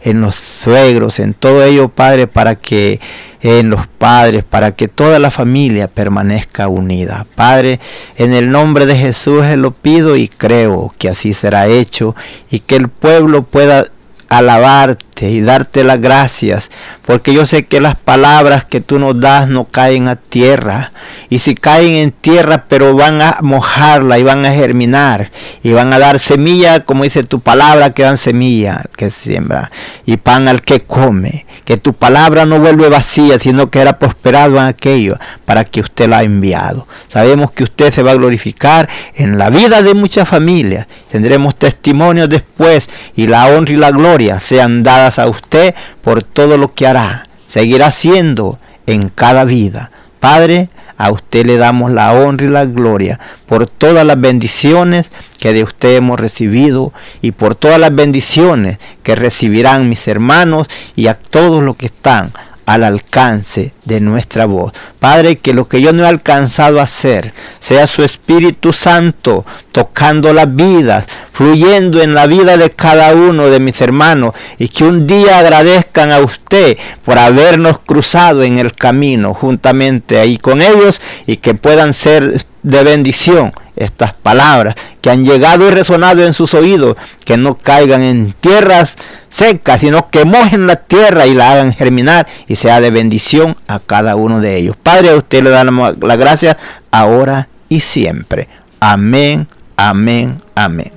en 0.03 0.21
los 0.21 0.35
suegros, 0.35 1.19
en 1.21 1.35
todo 1.35 1.63
ello, 1.63 1.89
Padre, 1.89 2.27
para 2.27 2.57
que 2.57 3.01
en 3.43 3.71
los 3.71 3.87
padres, 3.87 4.45
para 4.45 4.73
que 4.73 4.89
toda 4.89 5.19
la 5.19 5.31
familia 5.31 5.89
permanezca 5.89 6.69
unida. 6.69 7.27
Padre, 7.35 7.81
en 8.17 8.33
el 8.33 8.51
nombre 8.51 8.87
de 8.87 8.97
Jesús 8.97 9.45
lo 9.57 9.73
pido 9.73 10.17
y 10.17 10.29
creo 10.29 10.95
que 10.97 11.09
así 11.09 11.35
será 11.35 11.67
hecho 11.67 12.15
y 12.51 12.61
que 12.61 12.77
el 12.77 12.89
pueblo 12.89 13.43
pueda 13.43 13.89
alabarte 14.29 15.12
y 15.31 15.41
darte 15.41 15.85
las 15.85 16.01
gracias, 16.01 16.71
porque 17.07 17.33
yo 17.33 17.47
sé 17.47 17.65
que 17.65 17.81
las 17.81 17.97
palabras 17.97 18.65
que 18.65 18.81
tú 18.81 18.99
nos 18.99 19.19
das 19.21 19.49
no 19.49 19.65
caen 19.65 20.09
a 20.09 20.17
tierra. 20.17 20.93
Y 21.29 21.39
si 21.39 21.55
caen 21.55 21.93
en 21.93 22.13
tierra, 22.13 22.65
pero 22.69 22.95
van 22.95 23.23
a 23.23 23.39
mojarla 23.41 24.19
y 24.19 24.23
van 24.23 24.45
a 24.45 24.53
germinar 24.53 25.31
y 25.63 25.73
van 25.73 25.93
a 25.93 25.99
dar 25.99 26.19
semilla, 26.19 26.81
como 26.81 27.05
dice 27.05 27.25
tu 27.25 27.41
palabra, 27.41 27.91
que 27.91 28.03
dan 28.03 28.19
semilla, 28.19 28.85
que 28.97 29.11
siembra, 29.11 29.71
y 30.05 30.17
pan 30.17 30.49
al 30.49 30.63
que 30.63 30.81
come. 30.81 31.47
Que 31.65 31.77
tu 31.77 31.95
palabra 31.95 32.45
no 32.45 32.59
vuelve 32.59 32.89
vacía, 32.89 33.39
sino 33.39 33.71
que 33.71 33.81
era 33.81 33.99
prosperado 33.99 34.57
en 34.57 34.65
aquello 34.65 35.17
para 35.45 35.65
que 35.65 35.81
usted 35.81 36.09
la 36.09 36.19
ha 36.19 36.23
enviado. 36.23 36.87
Sabemos 37.09 37.53
que 37.53 37.65
usted 37.65 37.93
se 37.93 38.03
va 38.03 38.11
a 38.11 38.17
glorificar 38.17 38.89
en 39.15 39.39
la 39.39 39.49
vida 39.49 39.81
de 39.81 39.95
muchas 39.95 40.29
familias. 40.29 40.87
Tendremos 41.11 41.57
testimonios 41.57 42.29
después 42.29 42.89
y 43.15 43.27
la 43.27 43.47
honra 43.47 43.73
y 43.73 43.77
la 43.77 43.91
gloria 43.91 44.41
sean 44.41 44.83
dadas 44.83 45.12
a 45.19 45.27
usted 45.27 45.75
por 46.03 46.23
todo 46.23 46.57
lo 46.57 46.75
que 46.75 46.87
hará. 46.87 47.29
Seguirá 47.49 47.91
siendo 47.91 48.59
en 48.87 49.09
cada 49.09 49.45
vida. 49.45 49.91
Padre, 50.21 50.69
a 50.97 51.11
usted 51.11 51.47
le 51.47 51.57
damos 51.57 51.91
la 51.91 52.13
honra 52.13 52.47
y 52.47 52.51
la 52.51 52.65
gloria 52.65 53.19
por 53.47 53.67
todas 53.67 54.07
las 54.07 54.21
bendiciones 54.21 55.11
que 55.41 55.53
de 55.53 55.65
usted 55.65 55.97
hemos 55.97 56.21
recibido 56.21 56.93
y 57.21 57.33
por 57.33 57.57
todas 57.57 57.81
las 57.81 57.95
bendiciones 57.95 58.79
que 59.03 59.17
recibirán 59.17 59.89
mis 59.89 60.07
hermanos 60.07 60.69
y 60.95 61.09
a 61.09 61.15
todos 61.15 61.63
los 61.63 61.77
que 61.77 61.87
están 61.87 62.33
al 62.67 62.85
alcance 62.85 63.73
de 63.85 64.01
nuestra 64.01 64.47
voz. 64.47 64.73
Padre, 64.99 65.37
que 65.37 65.53
lo 65.53 65.69
que 65.69 65.81
yo 65.81 65.93
no 65.93 66.05
he 66.05 66.09
alcanzado 66.09 66.81
a 66.81 66.85
hacer 66.85 67.33
sea 67.59 67.87
su 67.87 68.03
Espíritu 68.03 68.73
Santo 68.73 69.45
tocando 69.73 70.33
las 70.33 70.55
vidas, 70.55 71.07
fluyendo 71.33 72.01
en 72.03 72.15
la 72.15 72.27
vida 72.27 72.57
de 72.57 72.71
cada 72.71 73.15
uno 73.15 73.49
de 73.49 73.61
mis 73.61 73.81
hermanos 73.81 74.35
y 74.59 74.69
que 74.69 74.85
un 74.85 75.07
día 75.07 75.39
agradezcan 75.39 76.13
a 76.13 76.21
usted 76.21 76.77
por 77.05 77.19
habernos 77.19 77.81
cruzado 77.81 78.43
en 78.43 78.59
el 78.59 78.73
camino 78.75 79.35
juntamente 79.35 80.19
ahí 80.19 80.39
con 80.39 80.63
ellos 80.63 81.01
y 81.27 81.39
que 81.39 81.55
puedan 81.55 81.95
ser 81.95 82.45
de 82.63 82.85
bendición 82.85 83.53
estas 83.85 84.15
palabras 84.15 84.75
que 85.01 85.11
han 85.11 85.25
llegado 85.25 85.67
y 85.67 85.71
resonado 85.71 86.25
en 86.25 86.33
sus 86.33 86.55
oídos, 86.55 86.97
que 87.25 87.37
no 87.37 87.57
caigan 87.57 88.03
en 88.03 88.35
tierras 88.39 88.97
secas, 89.29 89.81
sino 89.81 90.11
que 90.11 90.25
mojen 90.25 90.67
la 90.67 90.77
tierra 90.77 91.27
y 91.27 91.35
la 91.35 91.53
hagan 91.53 91.73
germinar 91.73 92.27
y 92.47 92.57
sea 92.57 92.81
de 92.81 92.91
bendición 92.91 93.57
a 93.67 93.81
cada 93.81 94.17
uno 94.17 94.41
de 94.41 94.57
ellos. 94.57 94.77
Padre, 94.83 95.11
a 95.11 95.17
usted 95.17 95.43
le 95.43 95.51
da 95.51 95.65
la 95.65 96.17
gracia 96.17 96.57
ahora 96.91 97.49
y 97.69 97.81
siempre. 97.81 98.49
Amén, 98.81 99.47
amén, 99.77 100.39
amén. 100.55 100.93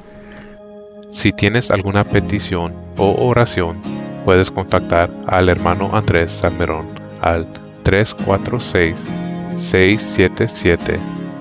Si 1.11 1.31
tienes 1.31 1.71
alguna 1.71 2.03
petición 2.03 2.73
o 2.97 3.15
oración, 3.27 3.77
puedes 4.25 4.51
contactar 4.51 5.09
al 5.27 5.49
hermano 5.49 5.91
Andrés 5.93 6.31
Salmerón 6.31 6.88
al 7.21 7.47
346 7.83 9.05
677 9.55 11.24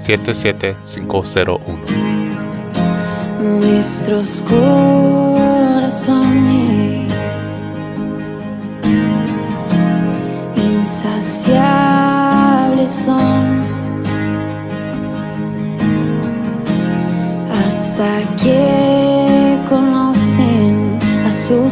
77501. 0.00 1.60
Nuestros 3.40 4.42
corazones 4.42 6.20
insaciables 10.56 12.90
son 12.90 13.60
hasta 17.50 18.20
que 18.42 19.58
conocen 19.68 20.98
a 21.26 21.30
su 21.30 21.68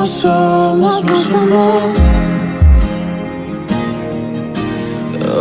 como 0.00 0.06
somos 0.06 1.04
nos 1.04 1.34
amó. 1.34 1.92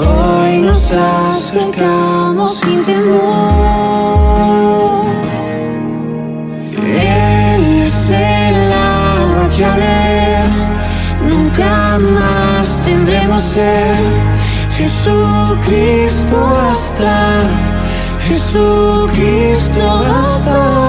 Hoy 0.05 0.57
nos 0.57 0.91
acercamos 0.91 2.59
sin 2.59 2.83
temor. 2.83 2.99
Él 6.75 7.83
es 7.83 8.09
el 8.09 8.73
agua 8.73 9.49
que 9.55 9.63
a 9.63 9.75
ver 9.75 10.47
nunca 11.29 11.97
más 11.99 12.81
tendremos 12.81 13.41
ser. 13.41 13.95
Jesucristo 14.77 16.37
hasta, 16.69 17.43
Jesucristo 18.27 19.81
hasta 20.19 20.88